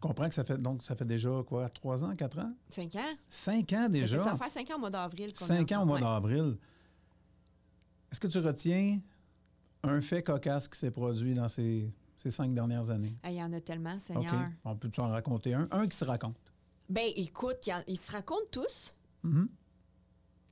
Je 0.00 0.08
comprends 0.08 0.29
que 0.29 0.35
ça 0.35 0.44
fait 0.44 0.56
donc 0.56 0.82
ça 0.82 0.97
fait 0.97 1.05
déjà 1.05 1.29
quoi, 1.47 1.69
trois 1.69 2.02
ans, 2.02 2.17
quatre 2.17 2.38
ans? 2.38 2.55
Cinq 2.70 2.94
ans? 2.94 3.14
Cinq 3.29 3.70
ans 3.75 3.82
fait, 3.85 3.91
déjà? 3.91 4.25
ça 4.25 4.35
faire 4.35 4.50
cinq 4.50 4.70
ans 4.70 4.76
au 4.76 4.79
mois 4.79 4.88
d'avril. 4.88 5.31
Cinq 5.35 5.70
ans 5.73 5.82
au 5.82 5.85
mois. 5.85 5.97
Ouais. 5.97 6.00
d'avril. 6.00 6.56
Est-ce 8.11 8.19
que 8.19 8.26
tu 8.26 8.38
retiens 8.38 8.99
un 9.82 10.00
fait 10.00 10.23
cocasse 10.23 10.69
qui 10.69 10.79
s'est 10.79 10.91
produit 10.91 11.35
dans 11.35 11.49
ces, 11.49 11.93
ces 12.17 12.31
cinq 12.31 12.55
dernières 12.55 12.88
années? 12.88 13.14
Ah, 13.23 13.31
Il 13.31 13.37
y 13.37 13.43
en 13.43 13.52
a 13.52 13.61
tellement. 13.61 13.99
Seigneur. 13.99 14.49
On 14.64 14.75
peut-tu 14.75 15.00
en 15.00 15.11
raconter 15.11 15.52
un? 15.52 15.69
Un 15.70 15.87
qui 15.87 15.97
se 15.99 16.05
raconte. 16.06 16.37
Ben, 16.88 17.11
écoute, 17.17 17.67
il 17.67 17.85
ils 17.87 17.99
se 17.99 18.11
racontent 18.11 18.49
tous. 18.50 18.97
Mhm. 19.23 19.49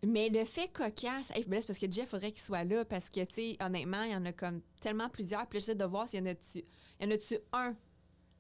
Mais 0.07 0.29
le 0.29 0.45
fait 0.45 0.69
cocasse, 0.69 1.31
hey, 1.35 1.45
ben 1.49 1.61
c'est 1.61 1.67
parce 1.69 1.79
que 1.79 1.91
Jeff 1.91 2.11
faudrait 2.11 2.33
qu'il 2.33 2.43
soit 2.43 2.65
là 2.65 2.85
parce 2.85 3.09
que, 3.09 3.25
tu 3.25 3.35
sais, 3.35 3.57
honnêtement, 3.61 4.03
il 4.03 4.13
y 4.13 4.15
en 4.15 4.25
a 4.27 4.33
comme 4.33 4.61
tellement 4.79 5.09
plusieurs. 5.09 5.47
Puis 5.49 5.59
j'essaie 5.59 5.75
de 5.75 5.85
voir 5.87 6.07
s'il 6.07 6.21
y 6.21 6.23
en 6.23 6.27
a-tu, 6.27 6.59
il 7.01 7.09
y 7.09 7.11
en 7.11 7.15
a-tu 7.15 7.37
un 7.53 7.75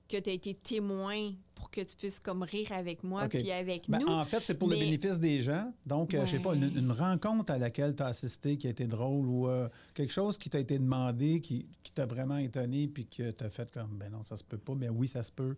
que 0.09 0.17
tu 0.17 0.31
as 0.31 0.33
été 0.33 0.55
témoin 0.55 1.33
pour 1.55 1.71
que 1.71 1.81
tu 1.83 1.95
puisses 1.97 2.19
comme 2.21 2.43
rire 2.43 2.73
avec 2.73 3.03
moi 3.05 3.25
OK. 3.25 3.31
puis 3.31 3.51
avec 3.53 3.91
Ben, 3.91 3.99
nous. 3.99 4.07
en 4.09 4.25
fait, 4.25 4.41
c'est 4.45 4.55
pour 4.55 4.69
le 4.69 4.77
bénéfice 4.77 5.19
des 5.19 5.41
gens. 5.41 5.73
Donc, 5.85 6.15
euh, 6.15 6.25
je 6.25 6.31
sais 6.33 6.39
pas, 6.39 6.55
une, 6.55 6.65
Ouais. 6.65 6.71
une 6.77 6.91
rencontre 6.93 7.53
à 7.53 7.59
laquelle 7.59 7.95
tu 7.95 8.03
as 8.03 8.07
assisté 8.07 8.57
qui 8.57 8.67
a 8.69 8.71
été 8.71 8.87
drôle 8.87 9.27
ou 9.29 9.49
euh, 9.49 9.69
quelque 9.95 10.13
chose 10.13 10.39
qui 10.39 10.49
t'a 10.49 10.61
été 10.61 10.79
demandé, 10.79 11.41
qui, 11.41 11.67
qui 11.83 11.93
t'a 11.93 12.07
vraiment 12.07 12.39
étonné, 12.39 12.89
puis 12.89 13.07
que 13.07 13.31
tu 13.33 13.45
as 13.45 13.51
fait 13.51 13.71
comme, 13.71 13.99
ben 13.99 14.11
non, 14.11 14.25
ça 14.25 14.37
se 14.37 14.45
peut 14.45 14.57
pas, 14.59 14.75
mais 14.75 14.89
oui, 14.89 15.09
ça 15.09 15.23
se 15.23 15.33
peut. 15.33 15.57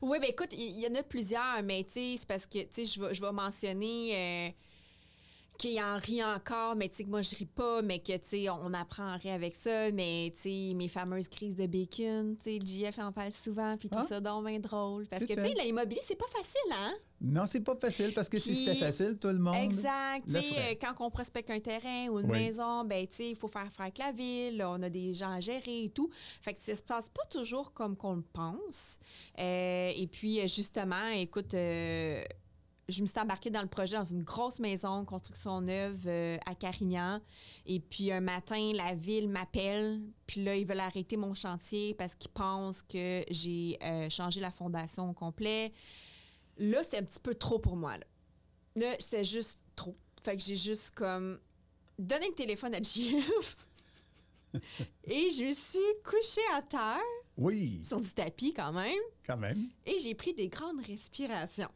Oui, 0.00 0.18
ben 0.20 0.28
écoute, 0.30 0.50
il 0.52 0.78
y, 0.78 0.82
y 0.82 0.86
en 0.86 0.94
a 0.94 1.02
plusieurs, 1.02 1.62
mais 1.64 1.82
tu 1.84 1.92
sais, 1.94 2.14
c'est 2.16 2.28
parce 2.28 2.46
que, 2.46 2.60
tu 2.60 2.68
sais, 2.70 2.84
je 2.84 3.00
vais- 3.00 3.14
je 3.14 3.20
vais 3.20 3.32
mentionner 3.32 4.14
euh, 4.16 4.50
qu'il 5.62 5.80
en 5.80 5.96
rit 5.96 6.22
encore, 6.24 6.74
mais 6.76 6.88
tu 6.88 6.96
sais, 6.96 7.04
que 7.04 7.08
moi, 7.10 7.22
je 7.22 7.36
ris 7.36 7.46
pas, 7.46 7.82
mais 7.82 8.00
que, 8.00 8.12
tu 8.16 8.20
sais, 8.24 8.50
on 8.50 8.72
apprend 8.74 9.06
à 9.06 9.16
rire 9.16 9.34
avec 9.34 9.54
ça, 9.54 9.90
mais, 9.92 10.32
tu 10.34 10.40
sais, 10.42 10.74
mes 10.74 10.88
fameuses 10.88 11.28
crises 11.28 11.54
de 11.56 11.66
bacon, 11.66 12.36
tu 12.42 12.58
sais, 12.58 12.58
JF 12.64 12.98
en 12.98 13.12
parle 13.12 13.32
souvent, 13.32 13.76
puis 13.76 13.88
tout 13.88 13.98
Ah. 14.00 14.04
ça 14.04 14.20
donc 14.20 14.46
bien 14.46 14.58
drôle. 14.58 15.06
Parce 15.06 15.24
que, 15.24 15.32
tu 15.34 15.40
sais, 15.40 15.54
l'immobilier, 15.62 16.00
c'est 16.02 16.18
pas 16.18 16.26
facile, 16.28 16.72
hein? 16.72 16.94
Non, 17.24 17.46
c'est 17.46 17.60
pas 17.60 17.76
facile 17.76 18.12
parce 18.12 18.28
que 18.28 18.36
si 18.36 18.52
c'était 18.52 18.74
facile, 18.74 19.16
tout 19.20 19.28
le 19.28 19.38
monde. 19.38 19.54
Exact. 19.54 20.24
Tu 20.26 20.32
sais, 20.32 20.40
euh, 20.58 20.74
quand 20.80 20.92
on 21.06 21.08
prospecte 21.08 21.50
un 21.50 21.60
terrain 21.60 22.08
ou 22.08 22.18
une 22.18 22.26
Oui. 22.26 22.32
maison, 22.38 22.84
ben 22.84 23.06
tu 23.06 23.14
sais, 23.14 23.30
il 23.30 23.36
faut 23.36 23.46
faire 23.46 23.72
faire 23.72 23.82
avec 23.84 23.98
la 23.98 24.10
ville, 24.10 24.60
on 24.66 24.82
a 24.82 24.88
des 24.90 25.14
gens 25.14 25.30
à 25.30 25.38
gérer 25.38 25.84
et 25.84 25.88
tout. 25.90 26.10
Fait 26.40 26.52
que 26.52 26.58
ça 26.60 26.74
se 26.74 26.82
passe 26.82 27.08
pas 27.10 27.24
toujours 27.30 27.72
comme 27.74 27.96
qu'on 27.96 28.14
le 28.16 28.24
pense. 28.32 28.98
Euh, 29.38 29.92
et 29.94 30.08
puis, 30.08 30.40
euh, 30.40 30.48
justement, 30.48 31.06
écoute, 31.14 31.54
euh, 31.54 32.24
je 32.92 33.02
me 33.02 33.06
suis 33.06 33.18
embarquée 33.18 33.50
dans 33.50 33.62
le 33.62 33.68
projet 33.68 33.96
dans 33.96 34.04
une 34.04 34.22
grosse 34.22 34.60
maison, 34.60 35.04
construction 35.04 35.60
neuve 35.60 36.04
euh, 36.06 36.36
à 36.46 36.54
Carignan. 36.54 37.20
Et 37.66 37.80
puis, 37.80 38.12
un 38.12 38.20
matin, 38.20 38.72
la 38.74 38.94
ville 38.94 39.28
m'appelle. 39.28 40.00
Puis 40.26 40.44
là, 40.44 40.54
ils 40.54 40.66
veulent 40.66 40.80
arrêter 40.80 41.16
mon 41.16 41.34
chantier 41.34 41.94
parce 41.94 42.14
qu'ils 42.14 42.30
pensent 42.30 42.82
que 42.82 43.24
j'ai 43.30 43.78
euh, 43.82 44.08
changé 44.10 44.40
la 44.40 44.50
fondation 44.50 45.10
au 45.10 45.12
complet. 45.12 45.72
Là, 46.58 46.82
c'est 46.82 46.98
un 46.98 47.02
petit 47.02 47.20
peu 47.20 47.34
trop 47.34 47.58
pour 47.58 47.76
moi. 47.76 47.96
Là, 47.96 48.04
là 48.76 48.96
c'est 49.00 49.24
juste 49.24 49.58
trop. 49.74 49.96
Fait 50.20 50.36
que 50.36 50.42
j'ai 50.42 50.56
juste 50.56 50.92
comme 50.92 51.38
donné 51.98 52.28
le 52.28 52.34
téléphone 52.34 52.74
à 52.74 52.82
JF. 52.82 53.56
et 55.04 55.30
je 55.30 55.44
me 55.44 55.52
suis 55.52 56.02
couchée 56.04 56.46
à 56.54 56.62
terre. 56.62 57.00
Oui, 57.36 57.82
sur 57.86 58.00
du 58.00 58.10
tapis 58.12 58.52
quand 58.52 58.72
même, 58.72 59.00
quand 59.26 59.38
même. 59.38 59.68
et 59.86 59.98
j'ai 59.98 60.14
pris 60.14 60.34
des 60.34 60.48
grandes 60.48 60.84
respirations. 60.84 61.70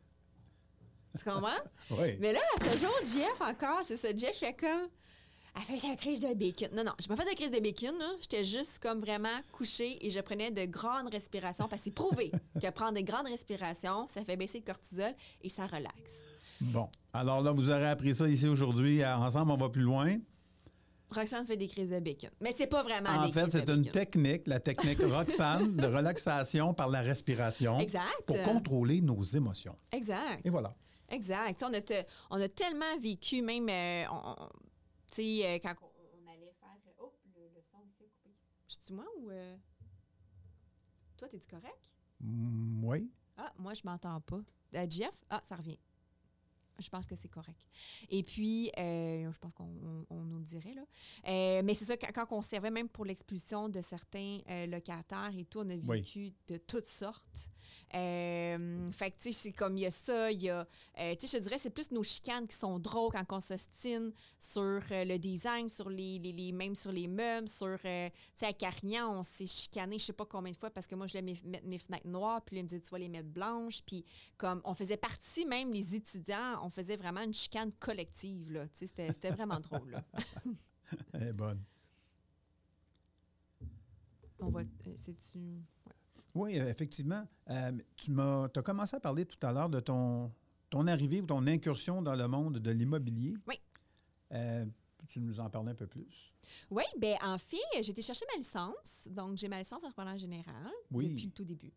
Tu 1.16 1.24
comprends? 1.24 1.48
Oui. 1.90 2.16
Mais 2.20 2.32
là, 2.32 2.40
à 2.60 2.64
ce 2.64 2.78
jour, 2.78 2.92
Jeff, 3.04 3.40
encore, 3.40 3.80
c'est 3.84 3.96
ça. 3.96 4.08
Jeff 4.16 4.36
fait 4.38 4.54
comme. 4.54 4.88
Elle 5.58 5.62
fait 5.62 5.78
sa 5.86 5.96
crise 5.96 6.20
de 6.20 6.34
bacon. 6.34 6.68
Non, 6.74 6.84
non, 6.84 6.92
j'ai 6.98 7.08
pas 7.08 7.16
fait 7.16 7.30
de 7.30 7.34
crise 7.34 7.50
de 7.50 7.60
bacon. 7.60 7.94
J'étais 8.20 8.44
juste 8.44 8.78
comme 8.80 9.00
vraiment 9.00 9.28
couchée 9.52 10.04
et 10.04 10.10
je 10.10 10.20
prenais 10.20 10.50
de 10.50 10.64
grandes 10.66 11.08
respirations 11.10 11.66
parce 11.68 11.80
que 11.80 11.84
c'est 11.86 11.94
prouvé 11.94 12.30
que 12.60 12.70
prendre 12.70 12.92
des 12.92 13.04
grandes 13.04 13.26
respirations, 13.28 14.06
ça 14.08 14.22
fait 14.24 14.36
baisser 14.36 14.58
le 14.58 14.64
cortisol 14.64 15.14
et 15.42 15.48
ça 15.48 15.66
relaxe. 15.66 16.20
Bon. 16.60 16.88
Alors 17.14 17.40
là, 17.40 17.52
vous 17.52 17.70
aurez 17.70 17.88
appris 17.88 18.14
ça 18.14 18.28
ici 18.28 18.46
aujourd'hui. 18.48 19.02
Ensemble, 19.04 19.52
on 19.52 19.56
va 19.56 19.68
plus 19.70 19.82
loin. 19.82 20.16
Roxane 21.08 21.46
fait 21.46 21.56
des 21.56 21.68
crises 21.68 21.88
de 21.90 22.00
bacon. 22.00 22.30
Mais 22.40 22.52
c'est 22.52 22.66
pas 22.66 22.82
vraiment 22.82 23.10
En 23.10 23.26
des 23.26 23.32
fait, 23.32 23.50
c'est 23.50 23.68
une 23.70 23.82
bacon. 23.82 23.92
technique, 23.92 24.42
la 24.46 24.58
technique 24.60 25.00
Roxane, 25.02 25.76
de 25.76 25.86
relaxation 25.86 26.74
par 26.74 26.88
la 26.88 27.00
respiration 27.00 27.78
Exact. 27.78 28.04
pour 28.26 28.42
contrôler 28.42 29.00
nos 29.00 29.22
émotions. 29.22 29.76
Exact. 29.92 30.40
Et 30.44 30.50
voilà. 30.50 30.74
Exact. 31.08 31.62
On 31.62 31.72
a, 31.72 31.80
te- 31.80 32.04
on 32.30 32.40
a 32.40 32.48
tellement 32.48 32.98
vécu, 32.98 33.42
même, 33.42 33.68
euh, 33.68 34.04
on- 34.10 34.34
on- 34.42 34.48
tu 35.12 35.22
sais, 35.22 35.46
euh, 35.46 35.58
quand 35.62 35.74
on, 35.82 35.86
on 36.22 36.30
allait 36.32 36.52
faire. 36.60 36.76
Oh, 36.98 37.12
le, 37.34 37.42
le 37.54 37.62
son 37.70 37.78
ici 37.84 38.04
est 38.04 38.10
coupé. 38.22 38.34
Je 38.68 38.76
suis 38.82 38.94
moi 38.94 39.04
ou. 39.18 39.30
euh, 39.30 39.56
Toi, 41.16 41.28
t'es-tu 41.28 41.46
correct? 41.48 41.90
Mm, 42.20 42.84
oui. 42.84 43.10
Ah, 43.36 43.52
moi, 43.58 43.74
je 43.74 43.82
m'entends 43.84 44.20
pas. 44.20 44.40
Euh, 44.74 44.86
Jeff? 44.88 45.12
Ah, 45.30 45.40
ça 45.44 45.56
revient. 45.56 45.78
Je 46.78 46.88
pense 46.90 47.06
que 47.06 47.16
c'est 47.16 47.28
correct. 47.30 47.66
Et 48.10 48.22
puis, 48.22 48.70
euh, 48.76 49.32
je 49.32 49.38
pense 49.38 49.54
qu'on 49.54 49.64
on- 49.64 50.06
on 50.10 50.24
nous 50.24 50.38
le 50.38 50.44
dirait, 50.44 50.74
là. 50.74 50.82
Euh, 51.26 51.62
mais 51.64 51.72
c'est 51.72 51.86
ça, 51.86 51.96
quand, 51.96 52.12
quand 52.12 52.36
on 52.36 52.42
servait 52.42 52.70
même 52.70 52.88
pour 52.90 53.06
l'expulsion 53.06 53.70
de 53.70 53.80
certains 53.80 54.40
euh, 54.50 54.66
locataires 54.66 55.32
et 55.34 55.44
tout, 55.46 55.60
on 55.60 55.70
a 55.70 55.74
Oui. 55.74 56.00
vécu 56.00 56.32
de 56.48 56.58
toutes 56.58 56.84
sortes. 56.84 57.48
Euh, 57.94 58.90
fait 58.92 59.10
que, 59.12 59.16
tu 59.18 59.22
sais, 59.24 59.32
c'est 59.32 59.52
comme 59.52 59.76
il 59.76 59.82
y 59.82 59.86
a 59.86 59.90
ça, 59.90 60.30
il 60.32 60.42
y 60.42 60.50
a... 60.50 60.66
euh, 60.98 61.14
tu 61.14 61.26
sais, 61.26 61.36
je 61.36 61.38
te 61.38 61.42
dirais, 61.48 61.58
c'est 61.58 61.70
plus 61.70 61.90
nos 61.92 62.02
chicanes 62.02 62.46
qui 62.46 62.56
sont 62.56 62.78
drôles 62.78 63.12
quand 63.12 63.24
on 63.36 63.40
s'ostine 63.40 64.12
sur 64.40 64.60
euh, 64.62 65.04
le 65.04 65.18
design, 65.18 65.68
sur 65.68 65.88
les, 65.88 66.18
les, 66.18 66.32
les- 66.32 66.52
même 66.52 66.74
sur 66.74 66.92
les 66.92 67.08
meubles, 67.08 67.48
sur... 67.48 67.78
euh, 67.84 68.08
tu 68.10 68.14
sais, 68.34 68.46
à 68.46 68.52
Carignan, 68.52 69.18
on 69.18 69.22
s'est 69.22 69.46
chicané 69.46 69.98
je 69.98 70.04
sais 70.06 70.12
pas 70.12 70.26
combien 70.26 70.52
de 70.52 70.56
fois 70.56 70.70
parce 70.70 70.86
que 70.86 70.94
moi, 70.94 71.06
je 71.06 71.18
voulais 71.18 71.34
mettre 71.44 71.66
mes 71.66 71.78
fenêtres 71.78 72.08
noires, 72.08 72.42
puis 72.42 72.56
lui, 72.56 72.60
il 72.60 72.64
me 72.64 72.68
dit, 72.68 72.80
tu 72.80 72.90
vas 72.90 72.98
les 72.98 73.08
mettre 73.08 73.28
blanches, 73.28 73.82
puis 73.84 74.04
comme 74.36 74.60
on 74.64 74.74
faisait 74.74 74.96
partie, 74.96 75.44
même 75.46 75.72
les 75.72 75.94
étudiants, 75.94 76.60
on 76.62 76.70
faisait 76.70 76.96
vraiment 76.96 77.22
une 77.22 77.34
chicane 77.34 77.72
collective, 77.72 78.50
là. 78.52 78.66
Tu 78.68 78.78
sais, 78.78 78.86
c'était 78.86 79.12
c'était 79.12 79.30
vraiment 79.30 79.60
drôle, 79.60 79.90
là. 79.90 80.04
Elle 81.14 81.22
est 81.28 81.32
bonne. 81.32 81.62
On 84.38 84.50
va... 84.50 84.60
euh, 84.60 84.92
C'est-tu... 84.96 85.38
Oui, 86.36 86.58
euh, 86.58 86.68
effectivement. 86.68 87.26
Euh, 87.50 87.72
tu 87.96 88.10
m'as 88.10 88.44
as 88.44 88.62
commencé 88.62 88.96
à 88.96 89.00
parler 89.00 89.24
tout 89.26 89.44
à 89.46 89.52
l'heure 89.52 89.68
de 89.70 89.80
ton, 89.80 90.30
ton 90.70 90.86
arrivée 90.86 91.20
ou 91.20 91.26
ton 91.26 91.46
incursion 91.46 92.02
dans 92.02 92.14
le 92.14 92.28
monde 92.28 92.58
de 92.58 92.70
l'immobilier. 92.70 93.34
Oui. 93.46 93.58
Euh, 94.32 94.66
tu 95.08 95.20
nous 95.20 95.38
en 95.40 95.48
parler 95.48 95.70
un 95.70 95.74
peu 95.74 95.86
plus? 95.86 96.32
Oui, 96.70 96.84
bien, 96.98 97.16
en 97.22 97.38
fait, 97.38 97.56
j'ai 97.80 97.90
été 97.90 98.02
chercher 98.02 98.24
ma 98.32 98.38
licence. 98.38 99.08
Donc, 99.10 99.36
j'ai 99.36 99.48
ma 99.48 99.58
licence 99.58 99.82
entrepreneur 99.82 100.18
général 100.18 100.70
Oui. 100.90 101.08
depuis 101.08 101.26
le 101.26 101.32
tout 101.32 101.44
début. 101.44 101.72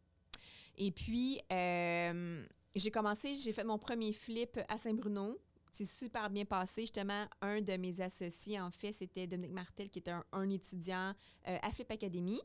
Et 0.77 0.91
puis, 0.91 1.39
euh, 1.51 2.43
j'ai 2.75 2.91
commencé, 2.91 3.35
j'ai 3.35 3.53
fait 3.53 3.63
mon 3.63 3.77
premier 3.77 4.13
flip 4.13 4.59
à 4.67 4.77
Saint-Bruno. 4.77 5.37
C'est 5.71 5.85
super 5.85 6.29
bien 6.29 6.45
passé. 6.45 6.81
Justement, 6.81 7.25
un 7.41 7.61
de 7.61 7.73
mes 7.77 8.01
associés, 8.01 8.59
en 8.59 8.71
fait, 8.71 8.91
c'était 8.91 9.27
Dominique 9.27 9.53
Martel, 9.53 9.89
qui 9.89 9.99
était 9.99 10.11
un, 10.11 10.23
un 10.31 10.49
étudiant 10.49 11.13
euh, 11.47 11.57
à 11.61 11.71
Flip 11.71 11.91
Academy. 11.91 12.39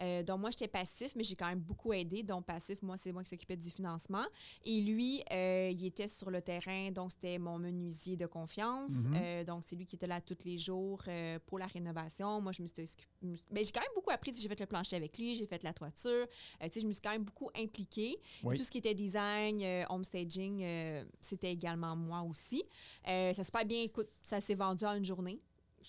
Euh, 0.00 0.22
donc, 0.22 0.40
moi, 0.40 0.50
j'étais 0.50 0.68
passif, 0.68 1.14
mais 1.16 1.24
j'ai 1.24 1.36
quand 1.36 1.48
même 1.48 1.60
beaucoup 1.60 1.92
aidé. 1.92 2.22
Donc, 2.22 2.46
passif, 2.46 2.82
moi, 2.82 2.96
c'est 2.96 3.12
moi 3.12 3.22
qui 3.22 3.30
s'occupais 3.30 3.56
du 3.56 3.70
financement. 3.70 4.24
Et 4.64 4.80
lui, 4.80 5.22
euh, 5.32 5.70
il 5.72 5.84
était 5.86 6.08
sur 6.08 6.30
le 6.30 6.42
terrain, 6.42 6.90
donc 6.90 7.12
c'était 7.12 7.38
mon 7.38 7.58
menuisier 7.58 8.16
de 8.16 8.26
confiance. 8.26 8.92
Mhm. 9.06 9.14
Euh, 9.16 9.44
donc, 9.44 9.62
c'est 9.64 9.76
lui 9.76 9.86
qui 9.86 9.96
était 9.96 10.06
là 10.06 10.20
tous 10.20 10.38
les 10.44 10.58
jours 10.58 11.02
pour 11.46 11.58
la 11.58 11.66
rénovation. 11.66 12.40
Moi, 12.40 12.52
je 12.52 12.62
me 12.62 12.66
suis... 12.66 12.96
me 13.22 13.36
suis- 13.36 13.46
ben, 13.50 13.64
j'ai 13.64 13.70
quand 13.72 13.80
même 13.80 13.94
beaucoup 13.94 14.10
appris. 14.10 14.32
J'ai 14.34 14.48
fait 14.48 14.58
le 14.60 14.66
plancher 14.66 14.96
avec 14.96 15.16
lui, 15.18 15.34
j'ai 15.36 15.46
fait 15.46 15.62
la 15.62 15.72
toiture. 15.72 16.26
Tu 16.60 16.70
sais, 16.70 16.80
je 16.80 16.86
me 16.86 16.92
suis 16.92 17.02
quand 17.02 17.10
même 17.12 17.24
beaucoup 17.24 17.50
impliquée. 17.56 18.16
Oui. 18.42 18.56
Tout 18.56 18.64
ce 18.64 18.70
qui 18.70 18.78
était 18.78 18.94
design, 18.94 19.62
homestaging, 19.88 20.62
euh, 20.62 21.04
c'était 21.20 21.52
également 21.52 21.94
moi 21.96 22.22
aussi. 22.22 22.62
Ça 23.04 23.32
s'est 23.34 23.52
pas 23.52 23.64
bien, 23.64 23.82
écoute, 23.82 24.08
ça 24.22 24.40
s'est 24.40 24.54
vendu 24.54 24.84
en 24.84 24.94
une 24.94 25.04
journée. 25.04 25.40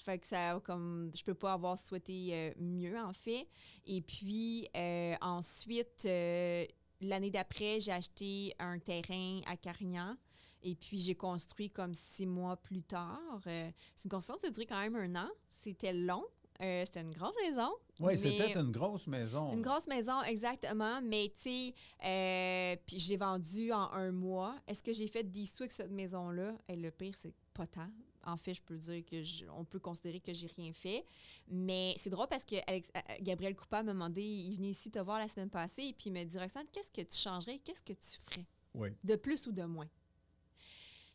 Fait 0.04 0.20
que 0.20 0.28
ça, 0.28 0.60
comme, 0.64 1.12
je 1.16 1.24
peux 1.24 1.34
pas 1.34 1.54
avoir 1.54 1.80
souhaité 1.80 2.30
euh, 2.34 2.52
mieux, 2.60 2.98
en 2.98 3.14
fait. 3.14 3.48
Et 3.86 4.02
puis, 4.02 4.68
euh, 4.76 5.16
ensuite, 5.22 6.06
euh, 6.06 6.66
l'année 7.02 7.32
d'après, 7.32 7.80
j'ai 7.80 7.92
acheté 7.92 8.54
un 8.60 8.80
terrain 8.80 9.42
à 9.48 9.56
Carignan. 9.58 10.16
Et 10.62 10.76
puis, 10.76 10.98
j'ai 10.98 11.16
construit 11.16 11.70
comme 11.70 11.94
six 11.94 12.26
mois 12.26 12.58
plus 12.58 12.82
tard. 12.82 13.40
C'est 13.44 14.06
une 14.06 14.12
construction 14.12 14.40
qui 14.40 14.48
a 14.48 14.50
duré 14.52 14.66
quand 14.66 14.80
même 14.80 14.96
un 14.96 15.24
an. 15.24 15.30
C'était 15.50 15.94
long. 15.94 16.26
C'était 16.60 17.02
une 17.02 17.12
grande 17.12 17.34
maison. 17.44 17.70
Oui, 18.00 18.16
c'était 18.16 18.54
une 18.54 18.72
grosse 18.72 19.08
maison. 19.08 19.52
une 19.54 19.62
grosse 19.62 19.88
maison, 19.88 20.24
exactement. 20.24 21.02
Mais 21.02 21.32
tu 21.36 21.74
sais, 22.00 22.82
puis 22.88 22.98
je 22.98 23.10
l'ai 23.10 23.18
vendue 23.18 23.72
en 23.74 23.92
un 23.92 24.12
mois. 24.12 24.56
Est-ce 24.66 24.82
que 24.82 24.94
j'ai 24.94 25.08
fait 25.08 25.24
des 25.24 25.46
sous 25.46 25.64
avec 25.64 25.74
cette 25.74 25.92
maison-là? 25.92 26.54
Et 26.68 26.78
le 26.78 26.92
pire, 26.92 27.14
c'est 27.16 27.34
pas 27.54 27.68
tant. 27.68 27.90
En 28.26 28.38
fait, 28.38 28.54
je 28.56 28.62
peux 28.62 28.76
dire 28.78 29.06
que 29.06 29.22
je- 29.24 29.46
on 29.48 29.64
peut 29.66 29.80
considérer 29.80 30.20
que 30.20 30.34
j'ai 30.34 30.48
rien 30.48 30.74
fait. 30.74 31.06
Mais 31.48 31.94
c'est 31.98 32.10
drôle 32.10 32.28
parce 32.28 32.44
que 32.46 32.56
Alex- 32.68 32.92
euh, 32.96 33.02
Gabriel 33.22 33.56
Coupa 33.56 33.84
m'a 33.84 33.94
demandé, 33.94 34.22
il 34.24 34.54
est 34.54 34.58
venu 34.58 34.70
ici 34.70 34.90
te 34.90 35.00
voir 35.00 35.20
la 35.20 35.28
semaine 35.28 35.50
passée, 35.50 35.84
et 35.84 35.94
puis 35.94 36.06
il 36.08 36.14
me 36.14 36.24
dit, 36.24 36.38
Roxane, 36.40 36.66
qu'est-ce 36.72 36.92
que 36.92 37.02
tu 37.02 37.16
changerais? 37.16 37.60
Qu'est-ce 37.60 37.84
que 37.84 37.94
tu 37.94 38.18
ferais? 38.30 38.46
Oui. 38.74 38.90
De 39.04 39.16
plus 39.16 39.46
ou 39.48 39.52
de 39.52 39.64
moins? 39.64 39.88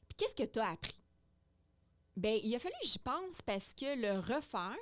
Puis 0.08 0.16
qu'est-ce 0.16 0.34
que 0.36 0.44
tu 0.48 0.58
as 0.60 0.68
appris? 0.70 0.94
Bien, 2.16 2.38
il 2.42 2.54
a 2.54 2.58
fallu 2.58 2.74
que 2.82 2.86
j'y 2.88 2.98
pense 2.98 3.42
parce 3.42 3.74
que 3.74 3.96
le 4.00 4.18
refaire, 4.20 4.76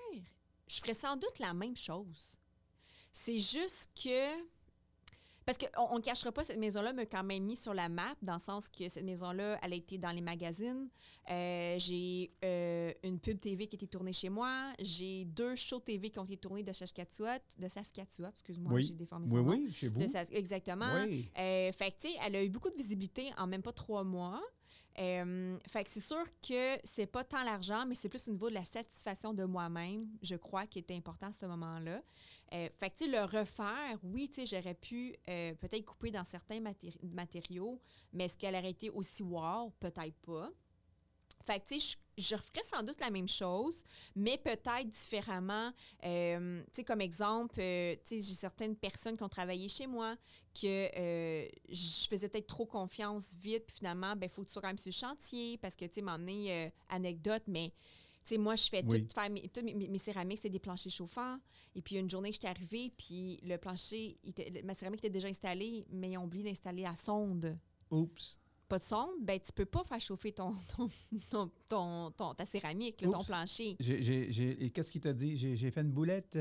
je 0.67 0.77
ferais 0.81 0.95
sans 0.95 1.17
doute 1.17 1.39
la 1.39 1.55
même 1.55 1.77
chose. 1.77 2.37
C'est 3.13 3.39
juste 3.39 3.91
que. 4.03 4.58
Parce 5.49 5.57
qu'on 5.57 5.97
ne 5.97 6.03
cachera 6.03 6.31
pas, 6.31 6.45
cette 6.45 6.59
maison-là 6.59 6.93
m'a 6.93 7.07
quand 7.07 7.25
même 7.25 7.43
mis 7.43 7.57
sur 7.57 7.73
la 7.73 7.89
map, 7.89 8.15
dans 8.21 8.35
le 8.35 8.39
sens 8.39 8.69
que 8.69 8.87
cette 8.91 9.05
maison-là, 9.05 9.59
elle 9.63 9.73
a 9.73 9.77
été 9.77 9.97
dans 9.97 10.11
les 10.13 10.21
magazines. 10.21 10.91
Euh, 11.31 11.77
j'ai 11.79 12.31
euh, 12.45 12.93
une 13.03 13.19
pub 13.19 13.41
TV 13.41 13.67
qui 13.67 13.77
a 13.77 13.79
été 13.79 13.87
tournée 13.87 14.13
chez 14.13 14.29
moi. 14.29 14.75
J'ai 14.79 15.25
deux 15.25 15.57
shows 15.57 15.81
TV 15.81 16.11
qui 16.11 16.19
ont 16.19 16.25
été 16.25 16.37
tournés 16.37 16.63
de 16.63 16.73
Saskatchewan. 16.75 17.39
De 17.59 17.67
Saskatchewan, 17.67 18.31
excuse-moi, 18.31 18.75
Oui. 18.75 18.83
j'ai 18.85 18.95
déformé 18.95 19.27
son 19.27 19.37
Oui, 19.39 19.43
nom. 19.43 19.51
oui, 19.53 19.73
chez 19.73 19.89
vous. 19.89 19.99
De 19.99 20.07
Sas- 20.07 20.29
exactement. 20.33 20.85
Oui. 21.07 21.31
Euh, 21.39 21.73
fait 21.73 21.93
que, 21.93 21.97
tu 22.03 22.09
sais, 22.11 22.15
elle 22.27 22.37
a 22.37 22.45
eu 22.45 22.51
beaucoup 22.51 22.69
de 22.69 22.77
visibilité 22.77 23.31
en 23.39 23.47
même 23.47 23.63
pas 23.63 23.73
trois 23.73 24.05
mois. 24.05 24.43
Euh, 25.01 25.57
fait 25.69 25.85
que 25.85 25.91
c'est 25.91 26.01
sûr 26.01 26.25
que 26.47 26.77
c'est 26.83 27.07
pas 27.07 27.23
tant 27.23 27.45
l'argent, 27.45 27.85
mais 27.87 27.95
c'est 27.95 28.09
plus 28.09 28.27
au 28.29 28.33
niveau 28.33 28.49
de 28.49 28.55
la 28.55 28.65
satisfaction 28.65 29.33
de 29.33 29.45
moi-même, 29.45 30.09
je 30.23 30.35
crois, 30.35 30.67
qui 30.67 30.81
était 30.81 30.97
important 30.97 31.29
à 31.29 31.33
ce 31.33 31.47
moment-là. 31.47 32.03
Euh, 32.55 32.69
fait 32.77 32.91
que, 32.91 33.05
tu 33.05 33.11
le 33.11 33.21
refaire, 33.25 33.99
oui, 34.03 34.29
tu 34.29 34.47
sais, 34.47 34.57
j'aurais 34.57 34.75
pu 34.75 35.15
euh, 35.29 35.55
peut-être 35.55 35.85
couper 35.85 36.11
dans 36.11 36.25
certains 36.25 36.61
matéri- 36.61 36.99
matériaux, 37.15 37.81
mais 38.13 38.25
est-ce 38.25 38.39
qu'elle 38.39 38.55
aurait 38.55 38.71
été 38.71 38.91
aussi 38.91 39.23
wow? 39.23 39.71
Peut-être 39.79 40.17
pas. 40.23 40.51
Fait 41.45 41.61
que, 41.61 41.75
je, 42.19 42.35
referais 42.35 42.65
sans 42.71 42.83
doute 42.83 43.01
la 43.01 43.11
même 43.11 43.29
chose, 43.29 43.83
mais 44.17 44.39
peut-être 44.39 44.89
différemment. 44.89 45.73
Euh, 46.05 46.63
tu 46.67 46.71
sais, 46.75 46.85
comme 46.85 47.01
exemple, 47.01 47.61
euh, 47.61 47.95
tu 48.05 48.21
sais, 48.21 48.21
j'ai 48.21 48.35
certaines 48.35 48.77
personnes 48.77 49.17
qui 49.17 49.23
ont 49.23 49.29
travaillé 49.29 49.69
chez 49.69 49.87
moi 49.87 50.17
que 50.55 50.89
je 51.69 52.07
faisais 52.09 52.29
peut-être 52.29 52.49
trop 52.49 52.67
confiance 52.67 53.35
vite, 53.35 53.65
puis 53.67 53.77
finalement, 53.77 54.17
ben, 54.17 54.29
faut 54.29 54.43
que 54.43 54.49
tu 54.49 54.53
sois 54.53 54.63
quand 54.63 54.69
même 54.69 54.79
sur 54.79 54.91
le 54.91 54.95
chantier, 54.95 55.59
parce 55.59 55.77
que, 55.77 55.85
tu 55.85 55.95
sais, 55.95 56.03
m'emmener 56.03 56.73
anecdote, 56.89 57.45
mais, 57.47 57.73
sais, 58.29 58.39
moi, 58.39 58.55
je 58.57 58.69
fais 58.69 58.85
Oui. 58.87 59.07
tout, 59.07 59.15
faire 59.15 59.31
mes, 59.31 59.43
toutes 59.49 59.65
mes, 59.65 59.75
mes- 59.75 59.89
mes 59.89 59.99
céramiques, 59.99 60.39
c'était 60.39 60.51
des 60.51 60.59
planchers 60.59 60.93
chauffants. 60.93 61.39
Et 61.75 61.83
puis, 61.83 61.97
une 61.97 62.09
journée, 62.11 62.33
j'étais 62.33 62.49
arrivée, 62.49 62.91
puis 62.97 63.39
le 63.43 63.57
plancher, 63.57 64.19
il 64.23 64.31
était- 64.31 64.63
ma 64.63 64.75
céramique 64.75 65.01
était 65.01 65.11
déjà 65.11 65.29
installée, 65.29 65.87
mais 65.91 66.11
ils 66.13 66.19
ont 66.19 66.25
oublié 66.25 66.45
d'installer 66.45 66.83
la 66.83 66.95
sonde 66.95 67.57
Oups. 67.91 68.39
pas 68.69 68.79
de 68.79 68.83
sonde, 68.85 69.11
ben 69.23 69.39
tu 69.41 69.51
peux 69.53 69.65
pas 69.65 69.83
faire 69.85 70.01
chauffer 70.01 70.33
ton, 70.33 70.55
ton, 71.31 71.51
ton, 71.69 72.11
ton- 72.11 72.35
ta 72.35 72.45
céramique, 72.45 73.01
là, 73.03 73.09
ton 73.11 73.23
plancher. 73.25 73.77
J'ai- 73.81 74.71
Qu'est-ce 74.71 74.91
qu'il 74.91 75.01
t'a 75.01 75.13
dit? 75.13 75.37
J'ai 75.37 75.71
fait 75.71 75.81
une 75.81 75.93
boulette? 75.93 76.39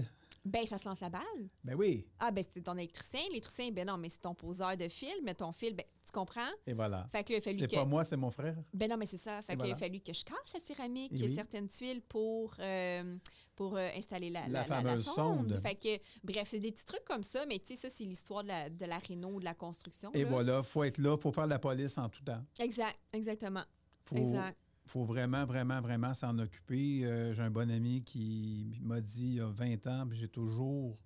Ben, 0.47 0.65
ça 0.65 0.77
se 0.77 0.87
lance 0.87 1.01
la 1.01 1.09
balle. 1.09 1.49
Ben 1.63 1.75
oui. 1.75 2.07
Ah, 2.19 2.31
ben 2.31 2.41
c'était 2.41 2.61
ton 2.61 2.77
électricien. 2.77 3.19
L'électricien, 3.27 3.69
ben 3.71 3.85
non, 3.85 3.97
mais 3.97 4.07
c'est 4.07 4.21
ton 4.21 4.33
poseur 4.33 4.77
de 4.77 4.87
fil, 4.87 5.13
mais 5.23 5.33
ton 5.33 5.51
fil, 5.51 5.75
ben, 5.75 5.85
tu 6.05 6.11
comprends? 6.13 6.49
Et 6.65 6.73
voilà. 6.73 7.05
Fait 7.11 7.23
que 7.23 7.33
là, 7.33 7.35
il 7.35 7.39
a 7.39 7.41
fallu 7.41 7.57
C'est 7.59 7.67
que. 7.67 7.75
pas 7.75 7.85
moi, 7.85 8.05
c'est 8.05 8.15
mon 8.15 8.31
frère. 8.31 8.55
Ben 8.73 8.89
non, 8.89 8.95
mais 8.95 9.05
c'est 9.05 9.17
ça. 9.17 9.41
Fait 9.41 9.57
qu'il 9.57 9.71
a 9.71 9.75
fallu 9.75 9.99
que 9.99 10.13
je 10.13 10.23
casse 10.23 10.53
la 10.53 10.59
céramique, 10.61 11.11
oui. 11.11 11.33
certaines 11.33 11.67
tuiles 11.67 12.01
pour, 12.01 12.53
euh, 12.59 13.17
pour 13.55 13.75
euh, 13.75 13.89
installer 13.95 14.29
la, 14.29 14.47
La 14.47 14.59
la, 14.59 14.63
fameuse 14.63 15.05
sonde. 15.05 15.59
Fait 15.61 15.75
que, 15.75 16.01
bref, 16.23 16.47
c'est 16.47 16.59
des 16.59 16.71
petits 16.71 16.85
trucs 16.85 17.03
comme 17.03 17.23
ça, 17.23 17.45
mais 17.45 17.59
tu 17.59 17.75
sais, 17.75 17.75
ça, 17.75 17.89
c'est 17.89 18.05
l'histoire 18.05 18.43
de 18.43 18.47
la, 18.47 18.69
de 18.69 18.85
la 18.85 18.99
réno, 18.99 19.39
de 19.39 19.45
la 19.45 19.53
construction. 19.53 20.11
Et 20.13 20.23
là. 20.23 20.29
voilà, 20.29 20.63
faut 20.63 20.85
être 20.85 20.99
là, 20.99 21.17
faut 21.17 21.33
faire 21.33 21.47
la 21.47 21.59
police 21.59 21.97
en 21.97 22.07
tout 22.07 22.23
temps. 22.23 22.41
Exact, 22.59 22.97
exactement. 23.11 23.63
Faut, 24.05 24.15
Exact. 24.15 24.57
Faut 24.87 25.05
vraiment, 25.05 25.45
vraiment, 25.45 25.81
vraiment 25.81 26.13
s'en 26.13 26.37
occuper. 26.39 27.05
Euh, 27.05 27.33
j'ai 27.33 27.43
un 27.43 27.51
bon 27.51 27.69
ami 27.69 28.03
qui 28.03 28.79
m'a 28.81 29.01
dit 29.01 29.27
il 29.27 29.33
y 29.35 29.39
a 29.39 29.47
20 29.47 29.87
ans, 29.87 30.07
puis 30.07 30.17
j'ai 30.17 30.27
toujours 30.27 30.97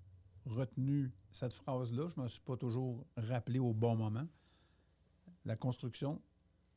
retenu 0.46 1.12
cette 1.32 1.54
phrase-là. 1.54 2.08
Je 2.10 2.20
ne 2.20 2.24
me 2.24 2.28
suis 2.28 2.42
pas 2.42 2.58
toujours 2.58 3.06
rappelé 3.18 3.60
au 3.60 3.74
bon 3.74 3.96
moment. 3.96 4.28
La 5.46 5.56
construction, 5.56 6.22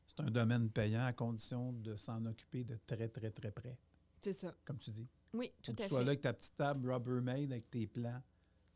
c'est 0.06 0.20
un 0.20 0.30
domaine 0.30 0.70
payant 0.70 1.04
à 1.04 1.12
condition 1.12 1.73
de 1.73 1.96
s'en 1.96 2.25
occuper 2.26 2.64
de 2.64 2.78
très, 2.87 3.08
très, 3.08 3.30
très 3.30 3.50
près, 3.50 3.78
C'est 4.20 4.32
ça. 4.32 4.54
comme 4.64 4.78
tu 4.78 4.90
dis. 4.90 5.08
Oui, 5.32 5.50
tout 5.62 5.73
à 5.73 5.75
tu 5.75 5.88
sois 5.88 5.99
fait. 5.99 6.04
là 6.04 6.11
avec 6.11 6.20
ta 6.20 6.32
petite 6.32 6.56
table 6.56 6.90
Rubbermaid 6.90 7.50
avec 7.50 7.68
tes 7.70 7.87
plans. 7.87 8.23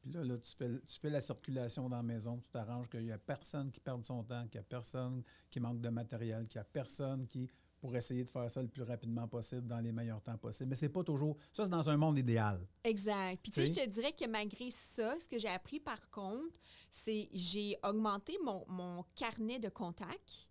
Puis 0.00 0.10
là, 0.12 0.24
là 0.24 0.38
tu, 0.38 0.54
fais, 0.56 0.68
tu 0.86 1.00
fais 1.00 1.10
la 1.10 1.20
circulation 1.20 1.88
dans 1.88 1.96
la 1.96 2.02
maison, 2.02 2.38
tu 2.38 2.48
t'arranges 2.50 2.88
qu'il 2.88 3.04
n'y 3.04 3.12
a 3.12 3.18
personne 3.18 3.70
qui 3.70 3.80
perde 3.80 4.04
son 4.04 4.22
temps, 4.24 4.42
qu'il 4.48 4.60
n'y 4.60 4.64
a 4.64 4.68
personne 4.68 5.22
qui 5.50 5.60
manque 5.60 5.80
de 5.80 5.88
matériel, 5.88 6.46
qu'il 6.46 6.58
n'y 6.58 6.62
a 6.62 6.64
personne 6.64 7.26
qui 7.26 7.48
pour 7.80 7.94
essayer 7.96 8.24
de 8.24 8.30
faire 8.30 8.50
ça 8.50 8.60
le 8.60 8.68
plus 8.68 8.82
rapidement 8.82 9.28
possible 9.28 9.66
dans 9.66 9.78
les 9.80 9.92
meilleurs 9.92 10.20
temps 10.22 10.36
possibles. 10.36 10.70
Mais 10.70 10.76
c'est 10.76 10.88
pas 10.88 11.04
toujours. 11.04 11.36
Ça, 11.52 11.64
c'est 11.64 11.70
dans 11.70 11.88
un 11.88 11.96
monde 11.96 12.18
idéal. 12.18 12.66
Exact. 12.84 13.40
Puis 13.42 13.52
tu 13.52 13.60
sais, 13.60 13.66
je 13.66 13.72
te 13.72 13.88
dirais 13.88 14.12
que 14.12 14.26
malgré 14.26 14.70
ça, 14.70 15.18
ce 15.18 15.28
que 15.28 15.38
j'ai 15.38 15.48
appris 15.48 15.78
par 15.80 16.10
contre, 16.10 16.58
c'est 16.90 17.28
j'ai 17.32 17.78
augmenté 17.84 18.36
mon, 18.44 18.64
mon 18.68 19.04
carnet 19.14 19.58
de 19.58 19.68
contacts 19.68 20.50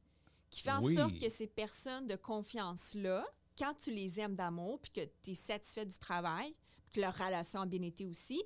qui 0.50 0.62
fait 0.62 0.72
en 0.72 0.81
Oui. 0.81 0.96
sorte 0.96 1.17
que 1.19 1.29
ces 1.29 1.48
personnes 1.48 2.07
de 2.07 2.15
confiance-là, 2.15 3.25
quand 3.57 3.74
tu 3.81 3.91
les 3.91 4.19
aimes 4.19 4.36
d'amour, 4.36 4.79
puis 4.79 4.91
que 4.91 5.01
tu 5.24 5.31
es 5.31 5.36
satisfait 5.36 5.86
du 5.86 5.98
travail, 6.00 6.53
puis 6.89 6.96
que 6.96 7.01
leur 7.01 7.13
relation 7.17 7.60
a 7.62 7.65
bien 7.65 7.81
été 7.81 8.05
aussi, 8.05 8.41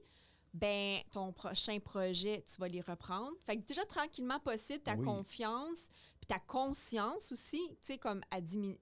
ben 0.53 0.99
ton 1.11 1.31
prochain 1.31 1.79
projet, 1.79 2.43
tu 2.45 2.59
vas 2.59 2.67
les 2.67 2.81
reprendre. 2.81 3.31
Fait 3.45 3.55
que 3.57 3.61
déjà, 3.65 3.85
tranquillement 3.85 4.39
possible, 4.39 4.79
ta 4.83 4.95
Oui. 4.95 5.05
confiance, 5.05 5.87
puis 6.21 6.27
ta 6.27 6.39
conscience 6.39 7.31
aussi, 7.31 7.59
tu 7.69 7.77
sais, 7.81 7.97
comme 7.97 8.21
à 8.31 8.39
diminuer. 8.39 8.79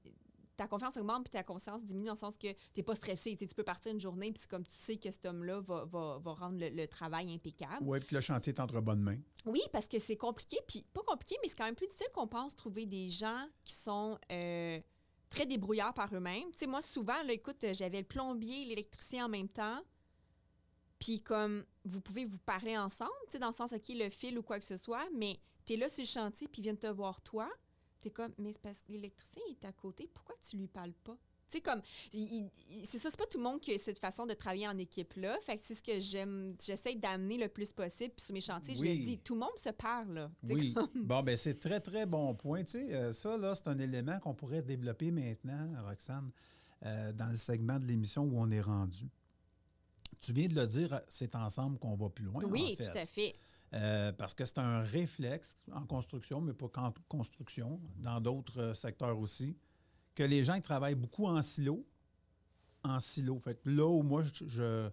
Ta 0.57 0.67
confiance 0.67 0.97
augmente 0.97 1.23
puis 1.23 1.31
ta 1.31 1.41
conscience 1.41 1.85
diminue 1.85 2.07
dans 2.07 2.13
le 2.13 2.19
sens 2.19 2.37
que 2.37 2.51
tu 2.51 2.57
n'es 2.75 2.83
pas 2.83 2.93
stressé. 2.93 3.33
Tu 3.37 3.47
peux 3.47 3.63
partir 3.63 3.93
une 3.93 4.01
journée 4.01 4.29
puis 4.33 4.41
c'est 4.41 4.49
comme 4.49 4.65
tu 4.65 4.75
sais 4.75 4.97
que 4.97 5.09
cet 5.09 5.25
homme-là 5.25 5.61
va, 5.61 5.85
va, 5.85 6.19
va 6.19 6.33
rendre 6.33 6.59
le, 6.59 6.67
le 6.67 6.85
travail 6.85 7.33
impeccable. 7.33 7.77
Oui, 7.81 7.99
puis 7.99 8.09
que 8.09 8.15
le 8.15 8.21
chantier 8.21 8.51
est 8.51 8.59
entre 8.59 8.81
bonnes 8.81 9.01
mains. 9.01 9.19
Oui, 9.45 9.61
parce 9.71 9.87
que 9.87 9.99
c'est 9.99 10.17
compliqué, 10.17 10.57
puis 10.67 10.85
pas 10.93 11.01
compliqué, 11.03 11.37
mais 11.41 11.47
c'est 11.47 11.55
quand 11.55 11.63
même 11.63 11.75
plus 11.75 11.87
difficile 11.87 12.09
qu'on 12.13 12.27
pense 12.27 12.57
trouver 12.57 12.85
des 12.85 13.09
gens 13.09 13.47
qui 13.63 13.73
sont 13.73 14.19
euh, 14.33 14.81
très 15.29 15.45
débrouillards 15.45 15.93
par 15.93 16.13
eux-mêmes. 16.13 16.51
Tu 16.51 16.59
sais, 16.59 16.67
moi, 16.67 16.81
souvent, 16.81 17.23
là, 17.23 17.31
écoute, 17.31 17.65
j'avais 17.71 17.99
le 17.99 18.07
plombier, 18.07 18.65
l'électricien 18.65 19.27
en 19.27 19.29
même 19.29 19.47
temps, 19.47 19.81
puis 20.99 21.21
comme 21.21 21.63
vous 21.85 22.01
pouvez 22.01 22.25
vous 22.25 22.39
parler 22.39 22.77
ensemble, 22.77 23.11
tu 23.27 23.31
sais, 23.31 23.39
dans 23.39 23.47
le 23.47 23.53
sens, 23.53 23.71
OK, 23.71 23.87
le 23.89 24.09
fil 24.09 24.37
ou 24.37 24.43
quoi 24.43 24.59
que 24.59 24.65
ce 24.65 24.75
soit, 24.75 25.07
mais 25.15 25.39
tu 25.69 25.73
es 25.75 25.77
là 25.77 25.87
sur 25.87 26.01
le 26.01 26.07
chantier, 26.07 26.47
puis 26.47 26.61
ils 26.61 26.63
viennent 26.63 26.77
te 26.79 26.87
voir 26.87 27.21
toi, 27.21 27.47
tu 28.01 28.07
es 28.07 28.11
comme, 28.11 28.33
mais 28.39 28.51
c'est 28.53 28.61
parce 28.61 28.81
que 28.81 28.91
l'électricien 28.91 29.43
est 29.49 29.63
à 29.65 29.71
côté, 29.71 30.09
pourquoi 30.13 30.33
tu 30.41 30.57
lui 30.57 30.67
parles 30.67 30.93
pas? 31.03 31.15
Tu 31.47 31.57
sais, 31.57 31.61
comme, 31.61 31.81
c'est 32.83 32.97
ça, 32.99 33.09
c'est 33.09 33.17
pas 33.17 33.25
tout 33.25 33.37
le 33.39 33.43
monde 33.43 33.59
qui 33.59 33.73
a 33.73 33.77
cette 33.79 33.97
façon 33.99 34.25
de 34.27 34.33
travailler 34.33 34.67
en 34.67 34.77
équipe-là. 34.77 35.35
Fait 35.41 35.57
que 35.57 35.61
c'est 35.63 35.73
ce 35.73 35.81
que 35.81 35.99
j'aime, 35.99 36.55
j'essaie 36.63 36.93
d'amener 36.93 37.37
le 37.37 37.47
plus 37.49 37.71
possible. 37.71 38.13
Puis 38.15 38.23
sur 38.25 38.33
mes 38.35 38.41
chantiers, 38.41 38.75
je 38.75 38.83
le 38.83 38.95
dis, 39.03 39.17
tout 39.17 39.33
le 39.33 39.39
monde 39.39 39.57
se 39.57 39.69
parle, 39.69 40.13
là. 40.13 40.31
Oui. 40.43 40.73
comme- 40.73 40.89
Bon, 41.07 41.23
ben 41.23 41.35
c'est 41.37 41.55
très, 41.59 41.79
très 41.79 42.05
bon 42.05 42.35
point. 42.35 42.63
Tu 42.63 42.71
sais, 42.73 42.93
euh, 42.93 43.11
ça, 43.13 43.35
là, 43.35 43.55
c'est 43.55 43.67
un 43.67 43.79
élément 43.79 44.19
qu'on 44.19 44.35
pourrait 44.35 44.61
développer 44.61 45.09
maintenant, 45.09 45.69
Roxane, 45.87 46.29
euh, 46.85 47.11
dans 47.13 47.29
le 47.31 47.37
segment 47.37 47.79
de 47.79 47.85
l'émission 47.85 48.23
où 48.25 48.39
on 48.39 48.49
est 48.51 48.61
rendu. 48.61 49.09
Tu 50.21 50.33
viens 50.33 50.47
de 50.49 50.53
le 50.55 50.67
dire, 50.67 51.01
c'est 51.07 51.35
ensemble 51.35 51.79
qu'on 51.79 51.95
va 51.95 52.09
plus 52.09 52.25
loin. 52.25 52.43
oui, 52.43 52.73
en 52.73 52.75
fait. 52.75 52.91
tout 52.91 52.97
à 52.97 53.05
fait. 53.07 53.33
Euh, 53.73 54.11
parce 54.13 54.33
que 54.33 54.45
c'est 54.45 54.57
un 54.57 54.81
réflexe 54.81 55.55
en 55.71 55.85
construction, 55.85 56.41
mais 56.41 56.53
pas 56.53 56.67
qu'en 56.69 56.91
construction, 57.07 57.79
dans 57.97 58.19
d'autres 58.19 58.59
euh, 58.59 58.73
secteurs 58.73 59.19
aussi, 59.19 59.55
que 60.15 60.23
les 60.23 60.43
gens 60.43 60.55
qui 60.55 60.63
travaillent 60.63 60.95
beaucoup 60.95 61.27
en 61.27 61.41
silo, 61.43 61.85
en 62.83 62.99
silo. 62.99 63.39
Fait 63.39 63.55
que 63.61 63.69
là 63.69 63.85
où 63.87 64.01
moi, 64.01 64.23
je, 64.23 64.47
je- 64.47 64.89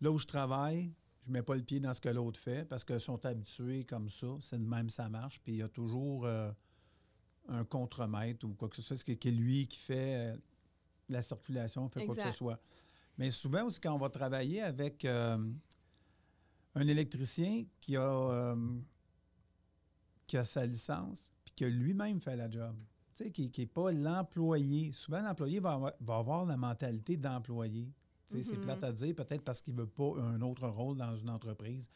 là 0.00 0.10
où 0.10 0.18
je 0.18 0.26
travaille, 0.26 0.92
je 1.20 1.30
mets 1.30 1.42
pas 1.42 1.54
le 1.54 1.62
pied 1.62 1.78
dans 1.78 1.94
ce 1.94 2.00
que 2.00 2.08
l'autre 2.08 2.40
fait 2.40 2.64
parce 2.64 2.82
qu'ils 2.82 2.98
sont 2.98 3.24
habitués 3.24 3.84
comme 3.84 4.08
ça. 4.08 4.26
C'est 4.40 4.58
de 4.58 4.66
même, 4.68 4.90
ça 4.90 5.08
marche. 5.08 5.40
Puis 5.44 5.52
il 5.52 5.58
y 5.58 5.62
a 5.62 5.68
toujours 5.68 6.24
euh, 6.26 6.50
un 7.48 7.64
contremaître 7.64 8.44
ou 8.44 8.54
quoi 8.54 8.68
que 8.68 8.76
ce 8.76 8.82
soit, 8.82 8.96
ce 8.96 9.04
qui, 9.04 9.16
qui 9.16 9.28
est 9.28 9.32
lui 9.32 9.68
qui 9.68 9.78
fait 9.78 10.32
euh, 10.32 10.36
la 11.10 11.22
circulation, 11.22 11.88
fait 11.88 12.00
quoi 12.06 12.16
que 12.16 12.22
ce 12.32 12.38
soit. 12.38 12.60
Mais 13.18 13.30
souvent 13.30 13.66
aussi, 13.66 13.78
quand 13.80 13.94
on 13.94 13.98
va 13.98 14.08
travailler 14.08 14.62
avec 14.62 15.04
euh, 15.04 15.38
un 16.74 16.86
électricien 16.86 17.64
qui 17.80 17.96
a, 17.96 18.02
euh, 18.02 18.56
qui 20.26 20.36
a 20.36 20.44
sa 20.44 20.64
licence, 20.66 21.30
puis 21.44 21.54
que 21.56 21.64
lui-même 21.64 22.20
fait 22.20 22.36
la 22.36 22.48
job, 22.50 22.76
tu 23.16 23.24
sais, 23.24 23.30
qui 23.30 23.50
n'est 23.58 23.66
pas 23.66 23.90
l'employé. 23.90 24.92
Souvent, 24.92 25.20
l'employé 25.22 25.58
va 25.60 25.72
avoir, 25.72 25.92
va 26.00 26.16
avoir 26.16 26.44
la 26.46 26.56
mentalité 26.56 27.16
d'employé. 27.16 27.92
Tu 28.28 28.36
sais, 28.36 28.42
C'est 28.44 28.56
Mhm. 28.56 28.62
plate 28.62 28.84
à 28.84 28.92
dire, 28.92 29.14
peut-être 29.14 29.42
parce 29.42 29.60
qu'il 29.60 29.74
ne 29.74 29.80
veut 29.80 29.88
pas 29.88 30.12
un 30.20 30.40
autre 30.42 30.68
rôle 30.68 30.96
dans 30.96 31.16
une 31.16 31.30
entreprise. 31.30 31.90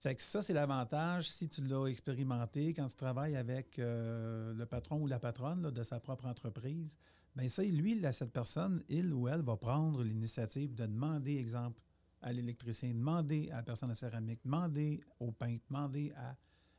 Fait 0.00 0.16
que 0.16 0.22
ça, 0.22 0.42
c'est 0.42 0.54
l'avantage, 0.54 1.30
si 1.30 1.48
tu 1.48 1.62
l'as 1.62 1.86
expérimenté, 1.86 2.72
quand 2.74 2.88
tu 2.88 2.96
travailles 2.96 3.36
avec 3.36 3.78
euh, 3.78 4.52
le 4.54 4.66
patron 4.66 5.00
ou 5.00 5.06
la 5.06 5.20
patronne 5.20 5.62
là, 5.62 5.70
de 5.70 5.82
sa 5.84 6.00
propre 6.00 6.26
entreprise, 6.26 6.96
bien 7.36 7.46
ça, 7.46 7.62
lui, 7.62 8.00
là, 8.00 8.12
cette 8.12 8.32
personne, 8.32 8.82
il 8.88 9.12
ou 9.12 9.28
elle 9.28 9.42
va 9.42 9.56
prendre 9.56 10.02
l'initiative 10.02 10.74
de 10.74 10.86
demander, 10.86 11.36
exemple, 11.36 11.80
à 12.22 12.32
l'électricien, 12.32 12.90
demander 12.90 13.50
à 13.50 13.56
la 13.56 13.62
personne 13.62 13.88
de 13.90 13.94
céramique, 13.94 14.40
demander 14.44 15.00
au 15.20 15.32
peintre, 15.32 15.62
demander 15.68 16.12
à 16.16 16.36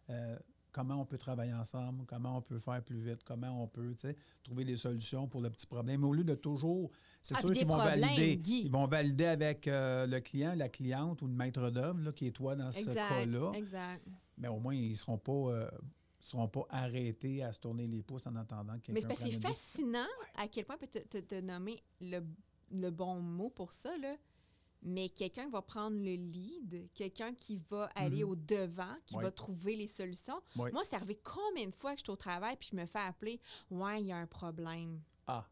euh, 0.10 0.38
comment 0.72 1.02
on 1.02 1.06
peut 1.06 1.18
travailler 1.18 1.54
ensemble, 1.54 2.06
comment 2.06 2.38
on 2.38 2.42
peut 2.42 2.60
faire 2.60 2.82
plus 2.84 3.00
vite, 3.02 3.24
comment 3.24 3.62
on 3.64 3.68
peut 3.68 3.96
trouver 4.42 4.66
des 4.66 4.78
solutions 4.78 5.28
pour 5.28 5.42
le 5.42 5.50
petit 5.50 5.68
problème. 5.68 6.02
Mais 6.02 6.08
au 6.08 6.14
lieu 6.14 6.24
de 6.24 6.36
toujours, 6.36 6.90
c'est 7.22 7.36
Ah, 7.38 7.42
sûr 7.42 7.52
qu'ils 7.52 7.68
vont 7.68 7.78
valider. 7.78 8.38
Guy. 8.38 8.64
Ils 8.66 8.72
vont 8.72 8.88
valider 8.88 9.26
avec 9.26 9.68
euh, 9.68 10.08
le 10.08 10.20
client, 10.22 10.54
la 10.56 10.70
cliente 10.70 11.22
ou 11.22 11.28
le 11.28 11.34
maître 11.34 11.70
d'œuvre, 11.70 12.12
qui 12.12 12.28
est 12.28 12.32
toi 12.32 12.56
dans 12.56 12.72
ce 12.72 12.86
cas-là. 12.94 13.52
Exact. 13.54 14.04
Mais 14.38 14.48
au 14.48 14.60
moins, 14.60 14.74
ils 14.74 14.92
ne 14.92 14.96
seront 14.96 15.18
pas. 15.20 15.32
euh, 15.32 15.70
seront 16.20 16.48
pas 16.48 16.66
arrêtés 16.70 17.44
à 17.44 17.52
se 17.52 17.60
tourner 17.60 17.86
les 17.86 18.02
pouces 18.02 18.26
en 18.28 18.36
attendant 18.38 18.76
que 18.80 18.80
quelqu'un 18.80 18.94
Mais 18.94 19.02
c'est 19.02 19.08
parce 19.08 19.36
que 19.36 19.42
fascinant 19.42 20.08
à 20.36 20.48
quel 20.48 20.64
point 20.64 20.78
peut 20.78 20.88
te, 20.88 21.00
te- 21.00 21.18
te 21.18 21.42
nommer 21.42 21.84
le, 22.00 22.22
le 22.72 22.90
bon 22.92 23.20
mot 23.20 23.50
pour 23.50 23.74
ça, 23.74 23.90
là. 23.98 24.16
Mais 24.86 25.10
quelqu'un 25.10 25.50
va 25.50 25.62
prendre 25.62 25.98
le 25.98 26.14
lead, 26.16 26.90
quelqu'un 26.94 27.34
qui 27.34 27.58
va 27.70 27.86
aller 27.96 28.24
Mhm. 28.24 28.30
au 28.30 28.36
devant, 28.36 28.96
qui 29.06 29.16
Ouais. 29.16 29.24
va 29.24 29.32
trouver 29.32 29.76
les 29.76 29.88
solutions. 29.88 30.42
Ouais. 30.58 30.72
Moi, 30.72 30.84
c'est 30.84 30.96
arrivé 30.96 31.16
combien 31.24 31.68
de 31.68 31.76
fois 31.76 31.94
que 31.94 32.00
je 32.00 32.04
suis 32.04 32.12
au 32.12 32.16
travail 32.18 32.58
puis 32.58 32.70
je 32.72 32.76
me 32.76 32.86
fais 32.86 33.00
appeler 33.00 33.40
Ouais, 33.72 34.02
il 34.02 34.08
y 34.08 34.12
a 34.12 34.18
un 34.18 34.28
problème. 34.28 35.02
Ah, 35.28 35.48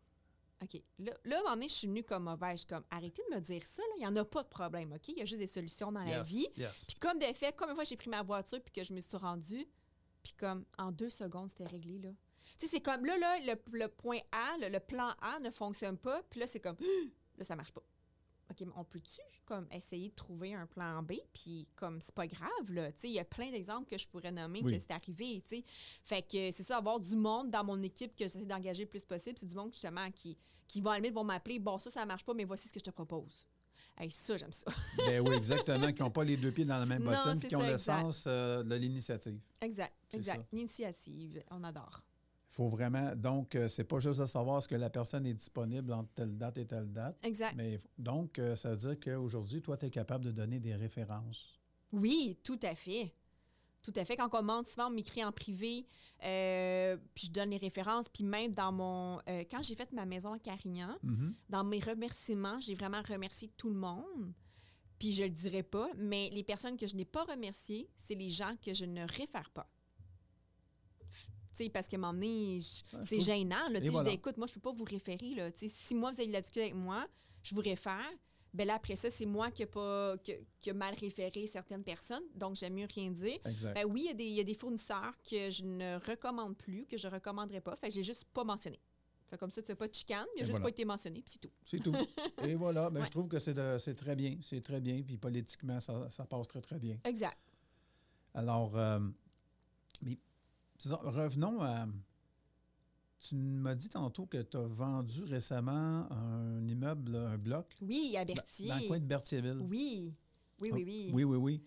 OK. 0.61 0.81
Là, 0.99 1.13
là, 1.23 1.37
à 1.37 1.39
un 1.39 1.43
moment 1.43 1.55
donné, 1.55 1.67
je 1.69 1.73
suis 1.73 1.87
venue 1.87 2.03
comme 2.03 2.23
mauvaise. 2.25 2.51
Je 2.51 2.57
suis 2.57 2.67
comme 2.67 2.83
Arrêtez 2.91 3.23
de 3.29 3.35
me 3.35 3.41
dire 3.41 3.65
ça, 3.65 3.81
là. 3.81 3.93
Il 3.97 3.99
n'y 4.01 4.07
en 4.07 4.15
a 4.17 4.25
pas 4.25 4.43
de 4.43 4.49
problème, 4.49 4.91
OK? 4.93 5.07
Il 5.07 5.17
y 5.17 5.21
a 5.21 5.25
juste 5.25 5.39
des 5.39 5.47
solutions 5.47 5.91
dans 5.91 6.03
la 6.03 6.21
vie. 6.21 6.45
yes. 6.57 6.85
Puis 6.87 6.95
comme 6.97 7.17
de 7.17 7.25
fait, 7.33 7.55
combien 7.57 7.73
de 7.73 7.75
fois 7.77 7.83
j'ai 7.85 7.95
pris 7.97 8.09
ma 8.09 8.21
voiture 8.23 8.61
puis 8.61 8.71
que 8.73 8.83
je 8.83 8.93
me 8.93 8.99
suis 9.01 9.17
rendue, 9.17 9.65
puis 10.21 10.33
comme 10.33 10.65
en 10.77 10.91
deux 10.91 11.09
secondes, 11.09 11.49
c'était 11.49 11.65
réglé, 11.65 11.97
là. 11.99 12.09
Tu 12.59 12.67
sais, 12.67 12.73
c'est 12.73 12.81
comme, 12.81 13.05
là, 13.05 13.17
là, 13.17 13.39
le, 13.39 13.55
le 13.79 13.87
point 13.87 14.19
A, 14.31 14.57
le, 14.59 14.69
le 14.69 14.79
plan 14.79 15.15
A 15.21 15.39
ne 15.39 15.49
fonctionne 15.49 15.97
pas, 15.97 16.21
puis 16.29 16.39
là, 16.41 16.45
c'est 16.47 16.59
comme, 16.59 16.75
là, 17.37 17.43
ça 17.43 17.55
marche 17.55 17.71
pas. 17.71 17.81
OK, 18.62 18.74
on 18.76 18.84
peut-tu, 18.84 19.21
comme, 19.45 19.67
essayer 19.71 20.10
de 20.10 20.15
trouver 20.15 20.54
un 20.54 20.65
plan 20.65 21.02
B, 21.04 21.13
puis 21.34 21.67
comme, 21.76 22.02
c'est 22.02 22.13
pas 22.13 22.28
grave, 22.28 22.71
là. 22.71 22.89
Il 23.04 23.12
y 23.12 23.19
a 23.19 23.26
plein 23.26 23.52
d'exemples 23.52 23.89
que 23.89 23.97
je 23.97 24.08
pourrais 24.08 24.32
nommer 24.32 24.62
Oui. 24.63 24.74
que 24.74 24.80
c'est 24.80 24.91
arrivé, 24.91 25.43
tu. 25.47 25.63
Fait 26.04 26.21
que 26.21 26.52
c'est 26.52 26.63
ça, 26.63 26.78
avoir 26.78 27.00
du 27.00 27.15
monde 27.15 27.50
dans 27.50 27.63
mon 27.63 27.82
équipe 27.82 28.15
que 28.15 28.26
j'essaie 28.26 28.45
d'engager 28.45 28.84
le 28.84 28.89
plus 28.89 29.06
possible, 29.06 29.38
c'est 29.38 29.47
du 29.47 29.56
monde, 29.56 29.71
justement, 29.71 30.10
qui, 30.12 30.38
qui 30.67 30.82
va 30.82 30.91
à 30.91 30.93
la 30.93 31.00
limite, 31.00 31.15
vont 31.15 31.24
m'appeler, 31.24 31.60
bon, 31.60 31.78
ça, 31.78 31.89
ça 31.89 32.06
marche 32.06 32.24
pas, 32.24 32.34
mais 32.34 32.45
voici 32.45 32.67
ce 32.67 32.74
que 32.74 32.80
je 32.80 32.86
te 32.86 32.91
propose. 32.91 33.45
Hey, 33.97 34.10
ça, 34.10 34.38
j'aime 34.38 34.54
ça. 34.54 34.71
ben 34.97 35.19
oui, 35.28 35.36
exactement, 35.36 35.91
qui 35.91 36.02
n'ont 36.02 36.10
pas 36.10 36.24
les 36.24 36.38
deux 36.38 36.52
pieds 36.52 36.65
dans 36.65 36.80
la 36.80 36.86
même 36.86 37.04
bottine, 37.04 37.39
qui 37.39 37.56
ont 37.56 37.60
ça, 37.60 37.67
le 37.67 37.74
exact. 37.74 38.02
sens 38.02 38.24
euh, 38.28 38.63
de 38.63 38.76
l'initiative. 38.76 39.39
Exact, 39.60 39.93
exact. 40.12 40.47
L'initiative, 40.52 41.43
on 41.52 41.63
adore. 41.63 42.02
Faut 42.62 42.69
vraiment. 42.69 43.15
Donc, 43.15 43.56
euh, 43.56 43.67
c'est 43.67 43.84
pas 43.86 44.00
juste 44.00 44.19
de 44.19 44.26
savoir 44.26 44.62
ce 44.62 44.67
que 44.67 44.76
la 44.76 44.91
personne 44.91 45.26
est 45.26 45.34
disponible 45.34 45.91
entre 45.93 46.10
telle 46.13 46.38
date 46.38 46.60
et 46.60 46.65
telle 46.67 46.91
date. 46.93 47.17
Exact. 47.24 47.56
Mais 47.56 47.80
donc, 47.97 48.38
euh, 48.38 48.56
ça 48.56 48.69
veut 48.69 48.76
dire 48.76 49.00
qu'aujourd'hui, 49.00 49.63
toi, 49.63 49.78
tu 49.78 49.88
es 49.88 49.89
capable 49.89 50.26
de 50.26 50.32
donner 50.32 50.60
des 50.60 50.76
références. 50.76 51.60
Oui, 51.91 52.38
tout 52.43 52.60
à 52.62 52.76
fait. 52.76 53.15
Tout 53.82 53.93
à 53.95 54.06
fait. 54.06 54.15
Quand 54.15 54.28
on 54.28 54.30
commande, 54.30 54.67
souvent, 54.67 54.88
on 54.89 54.91
m'écrit 54.91 55.26
en 55.26 55.32
privé, 55.32 55.88
euh, 56.24 56.97
puis 57.15 57.28
je 57.28 57.32
donne 57.32 57.50
les 57.50 57.58
références. 57.58 58.08
Puis 58.10 58.24
même 58.24 58.52
dans 58.54 58.71
mon... 58.71 59.17
euh, 59.28 59.43
quand 59.50 59.63
j'ai 59.63 59.74
fait 59.76 59.91
ma 59.91 60.06
maison 60.06 60.34
à 60.34 60.38
Carignan, 60.38 60.95
Mhm. 61.02 61.34
dans 61.50 61.63
mes 61.63 61.80
remerciements, 61.80 62.60
j'ai 62.60 62.76
vraiment 62.76 63.02
remercié 63.10 63.47
tout 63.58 63.69
le 63.69 63.76
monde. 63.80 64.34
Puis 65.00 65.13
je 65.13 65.24
le 65.24 65.30
dirai 65.32 65.63
pas, 65.63 65.89
mais 65.97 66.30
les 66.32 66.43
personnes 66.43 66.78
que 66.78 66.86
je 66.86 66.95
n'ai 66.95 67.06
pas 67.06 67.24
remerciées, 67.24 67.89
c'est 67.97 68.13
les 68.13 68.30
gens 68.30 68.54
que 68.63 68.71
je 68.76 68.86
ne 68.86 69.02
réfère 69.17 69.50
pas. 69.50 69.67
Tu 71.53 71.65
sais, 71.65 71.69
parce 71.69 71.87
qu'à 71.87 71.97
un 71.97 71.99
moment 71.99 72.13
donné, 72.13 72.59
je- 72.59 72.95
Ouais, 72.95 73.03
c'est 73.03 73.15
trouve- 73.17 73.25
gênant. 73.25 73.69
Là, 73.69 73.79
Je 73.83 74.03
dis, 74.03 74.09
écoute, 74.09 74.37
moi, 74.37 74.47
je 74.47 74.53
peux 74.53 74.59
pas 74.61 74.71
vous 74.71 74.85
référer. 74.85 75.35
Là. 75.35 75.49
Si 75.55 75.93
moi, 75.95 76.11
vous 76.11 76.19
avez 76.19 76.27
de 76.27 76.33
la 76.33 76.41
difficulté 76.41 76.69
avec 76.71 76.75
moi, 76.75 77.05
je 77.43 77.53
vous 77.55 77.61
réfère. 77.61 78.09
Ben 78.53 78.67
là, 78.67 78.75
après 78.75 78.97
ça, 78.97 79.09
c'est 79.09 79.25
moi 79.25 79.49
qui 79.49 79.63
ai 79.63 79.65
pas, 79.65 80.17
qui, 80.17 80.33
qui 80.59 80.69
a 80.71 80.73
mal 80.73 80.93
référé 80.95 81.47
certaines 81.47 81.83
personnes, 81.85 82.23
donc 82.35 82.55
j'aime 82.57 82.73
mieux 82.73 82.87
rien 82.93 83.09
dire. 83.09 83.39
Exact. 83.45 83.73
Ben 83.73 83.85
oui, 83.85 84.01
il 84.03 84.07
y 84.07 84.09
a 84.09 84.13
des- 84.13 84.25
il 84.25 84.33
y, 84.33 84.39
a 84.41 84.43
des 84.43 84.53
fournisseurs 84.53 85.13
que 85.23 85.49
je 85.49 85.63
ne 85.63 85.97
recommande 86.05 86.57
plus, 86.57 86.85
que 86.85 86.97
je 86.97 87.07
ne 87.07 87.13
recommanderais 87.13 87.61
pas. 87.61 87.75
Fait 87.77 87.87
que 87.87 87.93
j'ai 87.93 88.03
juste 88.03 88.25
pas 88.33 88.43
mentionné. 88.43 88.77
Fait 89.29 89.37
comme 89.37 89.51
ça, 89.51 89.61
tu 89.61 89.71
n'as 89.71 89.75
pas 89.77 89.87
de 89.87 89.95
chicane, 89.95 90.25
il 90.35 90.39
n'a 90.39 90.43
juste 90.43 90.49
voilà. 90.51 90.63
pas 90.63 90.69
été 90.69 90.83
mentionné, 90.83 91.21
puis 91.21 91.31
c'est 91.31 91.39
tout. 91.39 91.51
C'est 91.63 91.79
tout. 91.79 91.93
Et 92.53 92.55
voilà. 92.55 92.89
Ben, 92.89 92.99
Ouais. 92.99 93.05
Je 93.05 93.11
trouve 93.11 93.29
que 93.29 93.39
c'est 93.39 93.53
très 93.95 94.15
bien. 94.17 94.37
C'est 94.43 94.59
très 94.61 94.81
bien. 94.81 95.01
Puis 95.01 95.15
politiquement, 95.17 95.79
ça, 95.79 96.09
ça 96.09 96.25
passe 96.25 96.49
très, 96.49 96.59
très 96.61 96.77
bien. 96.77 96.97
Exact. 97.05 97.37
Alors, 98.33 98.75
euh, 98.77 98.99
mais 98.99 99.13
ça, 100.89 100.99
revenons 101.03 101.61
à. 101.61 101.87
Tu 103.19 103.35
m'as 103.35 103.75
dit 103.75 103.87
tantôt 103.89 104.25
que 104.25 104.41
tu 104.41 104.57
as 104.57 104.61
vendu 104.61 105.23
récemment 105.23 106.11
un 106.11 106.67
immeuble, 106.67 107.15
un 107.15 107.37
bloc, 107.37 107.75
Oui, 107.81 108.15
à 108.17 108.25
Berthier. 108.25 108.67
dans 108.69 108.75
le 108.77 108.87
coin 108.87 108.99
de 108.99 109.05
Berthierville. 109.05 109.59
Oui. 109.69 110.13
Oui, 110.59 110.69
Ah, 110.71 110.75
oui, 110.75 110.83
oui. 110.85 111.09
Oui, 111.13 111.23
oui, 111.23 111.37
oui. 111.37 111.63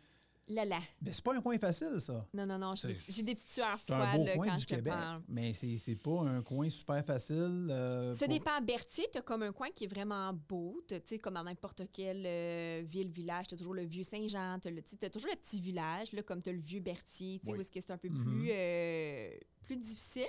Là, 0.48 0.64
là. 0.66 0.78
Mais 1.00 1.12
c'est 1.14 1.24
pas 1.24 1.34
un 1.34 1.40
coin 1.40 1.58
facile, 1.58 1.98
ça. 2.00 2.26
Non, 2.34 2.44
non, 2.44 2.58
non, 2.58 2.74
j'ai 2.74 2.88
des, 2.88 3.34
petites 3.34 3.48
sueurs 3.48 3.78
un 3.88 4.16
beau 4.16 4.24
froides 4.24 4.26
là, 4.26 4.34
coin 4.36 4.46
quand 4.48 4.54
du 4.56 4.60
je 4.62 4.66
te 4.66 4.74
Québec, 4.74 4.92
parle. 4.92 5.22
mais 5.26 5.52
c'est 5.54 5.96
pas 6.02 6.20
un 6.20 6.42
coin 6.42 6.68
super 6.68 7.02
facile. 7.02 7.68
euh, 7.70 8.12
Ça 8.12 8.26
pour- 8.26 8.34
dépend. 8.34 8.60
Berthier, 8.60 9.06
tu 9.10 9.16
as 9.18 9.22
comme 9.22 9.42
un 9.42 9.52
coin 9.52 9.70
qui 9.70 9.84
est 9.84 9.86
vraiment 9.86 10.34
beau. 10.34 10.82
Tu 10.86 10.96
sais, 11.06 11.18
comme 11.18 11.32
dans 11.34 11.44
n'importe 11.44 11.82
quelle 11.90 12.24
euh, 12.26 12.82
ville, 12.84 13.10
village, 13.10 13.46
tu 13.48 13.54
as 13.54 13.56
toujours 13.56 13.72
le 13.74 13.84
vieux 13.84 14.02
Saint-Jean, 14.02 14.58
tu 14.60 14.68
as, 14.68 15.08
toujours 15.10 15.30
le 15.30 15.36
petit 15.38 15.60
village, 15.60 16.12
là, 16.12 16.22
comme 16.22 16.42
tu 16.42 16.50
as 16.50 16.52
le 16.52 16.60
vieux 16.60 16.80
Berthier, 16.80 17.38
tu 17.38 17.46
sais, 17.46 17.52
Oui. 17.52 17.58
où 17.58 17.60
est-ce 17.62 17.70
que 17.72 17.80
c'est 17.80 17.90
un 17.92 17.98
peu 17.98 18.10
Mhm. 18.10 18.22
plus, 18.22 18.48
euh, 18.50 19.30
plus 19.62 19.76
difficile. 19.78 20.28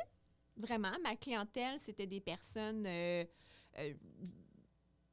Vraiment, 0.55 0.91
ma 1.03 1.17
clientèle, 1.17 1.77
c'était 1.81 2.07
des 2.07 2.21
personnes, 2.21 2.85
euh, 2.87 3.25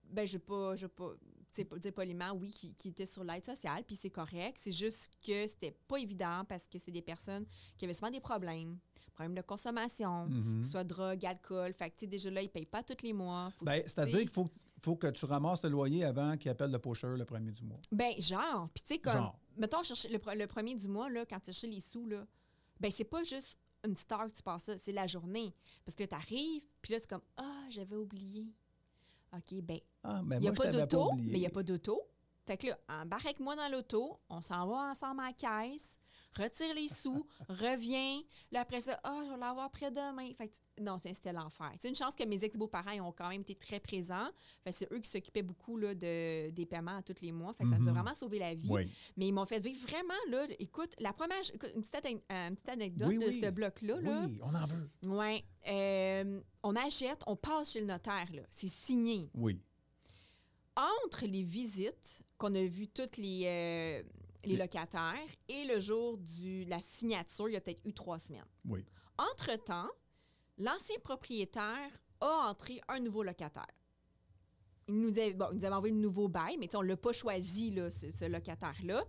ben, 0.04 0.26
je 0.26 0.38
pas, 0.38 0.76
je 0.76 0.86
pas 0.86 1.12
dire 1.54 1.92
poliment, 1.92 2.32
oui, 2.32 2.50
qui, 2.50 2.74
qui 2.74 2.88
étaient 2.88 3.06
sur 3.06 3.24
l'aide 3.24 3.44
sociale, 3.44 3.84
puis 3.84 3.96
c'est 3.96 4.10
correct. 4.10 4.58
C'est 4.60 4.72
juste 4.72 5.12
que 5.24 5.46
c'était 5.46 5.76
pas 5.86 5.98
évident 5.98 6.44
parce 6.48 6.66
que 6.66 6.78
c'est 6.78 6.90
des 6.90 7.02
personnes 7.02 7.46
qui 7.76 7.84
avaient 7.84 7.94
souvent 7.94 8.10
des 8.10 8.20
problèmes, 8.20 8.78
problèmes 9.12 9.34
de 9.34 9.42
consommation, 9.42 10.26
Mhm. 10.26 10.62
soit 10.62 10.84
drogue, 10.84 11.24
alcool. 11.26 11.72
Fait 11.74 11.90
que, 11.90 11.96
tu 11.96 12.00
sais, 12.00 12.06
déjà 12.06 12.30
là, 12.30 12.40
ils 12.42 12.48
payent 12.50 12.64
pas 12.66 12.82
tous 12.82 13.02
les 13.02 13.12
mois. 13.12 13.52
Ben, 13.60 13.82
C'est-à-dire 13.84 14.20
qu'il 14.20 14.30
faut, 14.30 14.48
faut 14.82 14.96
que 14.96 15.08
tu 15.08 15.24
ramasses 15.26 15.62
le 15.64 15.70
loyer 15.70 16.04
avant 16.04 16.36
qu'il 16.36 16.50
appelle 16.50 16.70
le 16.70 16.78
pocheur 16.78 17.16
le 17.16 17.24
premier 17.26 17.50
du 17.52 17.62
mois. 17.62 17.80
Ben, 17.92 18.14
genre. 18.18 18.68
Puis, 18.74 18.82
tu 18.82 18.94
sais, 18.94 18.98
comme. 19.00 19.12
Genre. 19.12 19.38
Mettons, 19.56 19.82
chercher 19.82 20.08
le, 20.08 20.18
le 20.34 20.46
premier 20.46 20.74
du 20.74 20.88
mois, 20.88 21.10
là, 21.10 21.26
quand 21.26 21.38
tu 21.40 21.52
cherches 21.52 21.70
les 21.74 21.80
sous, 21.80 22.06
là, 22.06 22.26
ben, 22.80 22.90
c'est 22.90 23.04
pas 23.04 23.22
juste 23.22 23.58
une 23.84 23.96
star 23.96 24.30
que 24.30 24.36
tu 24.36 24.42
passes 24.42 24.64
ça, 24.64 24.78
c'est 24.78 24.92
la 24.92 25.06
journée. 25.06 25.52
Parce 25.84 25.94
que 25.96 26.04
là, 26.04 26.06
t'arrives, 26.08 26.62
puis 26.80 26.92
là, 26.94 26.98
c'est 27.00 27.10
comme 27.10 27.20
Ah, 27.36 27.66
j'avais 27.68 27.96
oublié. 27.96 28.46
OK, 29.34 29.54
ben, 29.62 29.78
Ah, 30.04 30.20
il 30.32 30.38
n'y 30.40 30.48
a 30.48 30.52
pas 30.52 30.66
d'auto, 30.70 31.12
mais 31.16 31.32
il 31.38 31.40
n'y 31.40 31.46
a 31.46 31.50
pas 31.50 31.62
d'auto. 31.62 32.02
Fait 32.46 32.56
que 32.56 32.66
là, 32.68 32.78
embarque 32.88 33.24
avec 33.26 33.40
moi 33.40 33.54
dans 33.56 33.70
l'auto, 33.70 34.18
on 34.28 34.42
s'en 34.42 34.66
va 34.66 34.90
ensemble 34.90 35.20
à 35.20 35.26
la 35.26 35.32
caisse, 35.32 35.96
retire 36.36 36.74
les 36.74 36.88
sous, 36.88 37.26
reviens. 37.48 38.20
Là, 38.50 38.60
après 38.60 38.80
ça, 38.80 38.98
ah, 39.04 39.20
je 39.24 39.30
vais 39.32 39.38
l'avoir 39.38 39.66
après-demain. 39.66 40.28
Fait 40.36 40.48
que, 40.48 40.54
non, 40.82 40.98
c'était 41.02 41.32
l'enfer. 41.32 41.70
C'est 41.78 41.88
une 41.88 41.94
chance 41.94 42.14
que 42.14 42.24
mes 42.24 42.42
ex-beaux-parents 42.42 42.98
ont 43.06 43.12
quand 43.12 43.28
même 43.28 43.42
été 43.42 43.54
très 43.54 43.78
présents. 43.80 44.28
Fait 44.64 44.72
c'est 44.72 44.90
eux 44.92 44.98
qui 45.00 45.10
s'occupaient 45.10 45.42
beaucoup 45.42 45.76
là, 45.76 45.94
de, 45.94 46.50
des 46.50 46.66
paiements 46.66 46.96
à 46.96 47.02
tous 47.02 47.20
les 47.22 47.32
mois. 47.32 47.52
Fait 47.54 47.64
que 47.64 47.70
ça 47.70 47.78
nous 47.78 47.88
a 47.88 47.90
Mhm. 47.92 47.98
vraiment 47.98 48.14
sauvé 48.14 48.38
la 48.38 48.54
vie. 48.54 48.68
Oui. 48.70 48.88
Mais 49.16 49.28
ils 49.28 49.32
m'ont 49.32 49.46
fait 49.46 49.60
vivre 49.60 49.86
vraiment, 49.86 50.14
là, 50.30 50.46
écoute, 50.58 50.94
la 50.98 51.12
première, 51.12 51.38
une 51.74 51.82
petite, 51.82 52.06
euh, 52.30 52.48
une 52.48 52.54
petite 52.54 52.68
anecdote 52.68 53.08
Oui, 53.08 53.18
de 53.18 53.26
oui. 53.26 53.40
ce 53.42 53.50
bloc-là. 53.50 54.00
Là. 54.00 54.24
Oui, 54.26 54.38
on 54.42 54.54
en 54.54 54.66
veut. 54.66 54.90
Ouais. 55.08 55.44
Euh, 55.68 56.40
on 56.62 56.74
achète, 56.76 57.22
on 57.26 57.36
passe 57.36 57.72
chez 57.72 57.80
le 57.80 57.86
notaire, 57.86 58.28
là. 58.32 58.42
C'est 58.50 58.68
signé 58.70 59.30
Oui. 59.34 59.60
entre 60.76 61.26
les 61.26 61.42
visites 61.42 62.22
qu'on 62.38 62.54
a 62.54 62.64
vues 62.64 62.88
tous 62.88 63.18
les, 63.18 63.42
euh, 63.46 64.02
les 64.44 64.56
locataires 64.56 65.14
et 65.48 65.64
le 65.64 65.78
jour 65.80 66.18
du, 66.18 66.64
de 66.64 66.70
la 66.70 66.80
signature, 66.80 67.48
il 67.48 67.52
y 67.52 67.56
a 67.56 67.60
peut-être 67.60 67.84
eu 67.84 67.92
trois 67.92 68.18
semaines. 68.18 68.44
Oui. 68.68 68.84
Entre-temps, 69.18 69.88
l'ancien 70.58 70.96
propriétaire 71.02 71.90
a 72.20 72.48
entré 72.50 72.80
un 72.88 72.98
nouveau 73.00 73.22
locataire. 73.22 73.66
Il 74.88 74.98
nous, 75.00 75.10
avait, 75.10 75.32
bon, 75.32 75.46
il 75.52 75.58
nous 75.58 75.64
avait 75.64 75.74
envoyé 75.74 75.94
un 75.94 75.98
nouveau 75.98 76.28
bail, 76.28 76.56
mais 76.58 76.74
on 76.76 76.82
ne 76.82 76.88
l'a 76.88 76.96
pas 76.96 77.12
choisi, 77.12 77.70
là, 77.70 77.88
ce, 77.90 78.10
ce 78.10 78.24
locataire-là. 78.24 79.04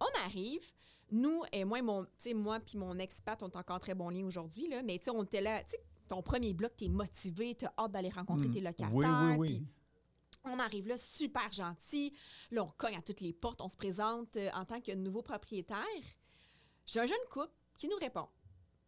On 0.00 0.24
arrive, 0.24 0.70
nous 1.10 1.42
et 1.52 1.64
moi, 1.64 1.78
et 1.80 1.82
mon, 1.82 2.06
moi 2.36 2.60
puis 2.60 2.78
mon 2.78 2.98
expat, 2.98 3.42
on 3.42 3.48
est 3.48 3.56
encore 3.56 3.76
en 3.76 3.80
très 3.80 3.94
bon 3.94 4.10
lien 4.10 4.24
aujourd'hui, 4.24 4.68
là, 4.68 4.82
mais 4.82 4.98
tu 4.98 5.06
sais, 5.06 5.10
on 5.10 5.24
était 5.24 5.40
là, 5.40 5.62
tu 5.64 5.70
sais, 5.70 5.78
ton 6.06 6.22
premier 6.22 6.54
bloc, 6.54 6.72
tu 6.76 6.84
es 6.84 6.88
motivé, 6.88 7.54
tu 7.56 7.66
as 7.66 7.74
hâte 7.78 7.90
d'aller 7.92 8.10
rencontrer 8.10 8.48
Mm. 8.48 8.52
tes 8.52 8.60
locataires. 8.60 8.94
Oui, 8.94 9.04
oui, 9.38 9.66
on 10.48 10.58
arrive 10.58 10.88
là, 10.88 10.96
super 10.96 11.50
gentil. 11.52 12.12
Là, 12.50 12.64
on 12.64 12.72
cogne 12.76 12.96
à 12.96 13.02
toutes 13.02 13.20
les 13.20 13.32
portes. 13.32 13.60
On 13.60 13.68
se 13.68 13.76
présente 13.76 14.36
euh, 14.36 14.50
en 14.54 14.64
tant 14.64 14.80
que 14.80 14.92
nouveau 14.92 15.22
propriétaire. 15.22 15.84
J'ai 16.86 17.00
un 17.00 17.06
jeune 17.06 17.18
couple 17.30 17.52
qui 17.76 17.88
nous 17.88 17.96
répond. 17.96 18.28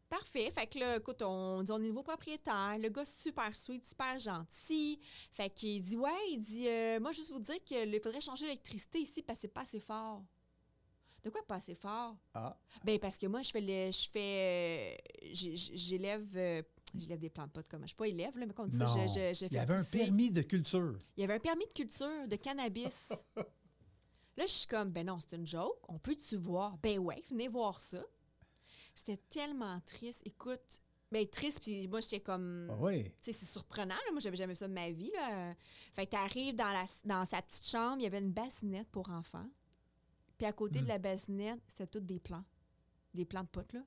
Parfait. 0.09 0.51
Fait 0.51 0.66
que 0.66 0.79
là, 0.81 0.96
écoute, 0.96 1.23
on 1.23 1.62
dit 1.62 1.70
on 1.70 1.81
est 1.83 1.87
nouveau 1.87 2.03
propriétaire. 2.03 2.77
Le 2.79 2.88
gars, 2.88 3.05
super 3.05 3.55
sweet, 3.55 3.85
super 3.87 4.18
gentil. 4.18 4.99
Fait 5.31 5.51
qu'il 5.51 5.81
dit 5.81 5.96
Ouais, 5.96 6.11
il 6.31 6.38
dit 6.38 6.66
euh, 6.68 6.99
Moi, 6.99 7.12
juste 7.12 7.31
vous 7.31 7.38
dire 7.38 7.62
qu'il 7.64 8.01
faudrait 8.03 8.20
changer 8.20 8.46
l'électricité 8.46 8.99
ici 9.01 9.23
parce 9.23 9.38
que 9.38 9.42
c'est 9.42 9.55
pas 9.55 9.61
assez 9.61 9.79
fort. 9.79 10.25
De 11.23 11.29
quoi 11.31 11.42
pas 11.46 11.57
assez 11.57 11.75
fort? 11.75 12.16
Ah, 12.35 12.59
Ben 12.83 12.99
parce 12.99 13.18
que 13.18 13.27
moi, 13.27 13.42
je 13.42 13.51
fais 13.51 13.61
le, 13.61 13.92
je 13.92 14.09
fais. 14.09 14.96
euh, 15.23 15.31
J'élève. 15.33 16.64
J'élève 16.94 17.18
des 17.18 17.31
plantes 17.31 17.48
de 17.48 17.53
potes 17.53 17.68
comme. 17.68 17.83
Je 17.83 17.88
suis 17.88 17.96
pas 17.96 18.09
élève, 18.09 18.37
là, 18.37 18.46
mais 18.46 18.53
comme 18.53 18.66
on 18.66 18.68
dit 18.68 18.76
ça, 18.76 18.87
je, 18.87 19.09
je, 19.09 19.35
je 19.35 19.46
Il 19.46 19.55
y 19.55 19.59
avait 19.59 19.74
un 19.74 19.85
permis 19.85 20.31
de 20.31 20.42
culture. 20.42 20.98
Il 21.16 21.20
y 21.20 21.24
avait 21.24 21.35
un 21.35 21.40
permis 21.40 21.66
de 21.66 21.72
culture 21.72 22.29
de 22.29 22.37
cannabis. 22.37 23.12
là, 23.37 24.46
je 24.46 24.53
suis 24.53 24.66
comme, 24.66 24.90
ben 24.90 25.07
non, 25.07 25.18
c'est 25.20 25.37
une 25.37 25.46
joke. 25.46 25.79
On 25.88 25.98
peut-tu 25.98 26.37
voir? 26.37 26.79
Ben 26.79 26.98
ouais, 26.98 27.22
venez 27.31 27.48
voir 27.48 27.81
ça. 27.81 28.03
C'était 28.94 29.18
tellement 29.29 29.81
triste. 29.87 30.22
Écoute, 30.24 30.83
ben 31.11 31.26
triste, 31.26 31.61
puis 31.61 31.88
moi, 31.88 32.00
j'étais 32.00 32.20
comme... 32.20 32.68
Ah 32.70 32.76
oui. 32.79 33.05
Tu 33.05 33.11
sais, 33.20 33.33
c'est 33.33 33.46
surprenant. 33.46 33.94
Là. 33.94 34.12
Moi, 34.12 34.20
j'avais 34.20 34.37
jamais 34.37 34.55
ça 34.55 34.68
de 34.68 34.72
ma 34.72 34.90
vie. 34.90 35.11
Là. 35.14 35.55
Fait 35.94 36.07
que 36.07 36.11
t'arrives 36.11 36.55
dans, 36.55 36.72
la, 36.72 36.85
dans 37.05 37.24
sa 37.24 37.42
petite 37.42 37.66
chambre, 37.66 37.96
il 37.98 38.05
y 38.05 38.07
avait 38.07 38.18
une 38.18 38.33
bassinette 38.33 38.88
pour 38.90 39.11
enfants. 39.11 39.48
Puis 40.38 40.46
à 40.46 40.53
côté 40.53 40.81
de 40.81 40.88
la 40.88 40.98
bassinette, 40.98 41.61
c'était 41.68 41.87
toutes 41.87 42.07
des 42.07 42.18
plants. 42.18 42.44
Des 43.12 43.24
plants 43.24 43.42
de 43.42 43.48
potes, 43.48 43.72
là. 43.72 43.83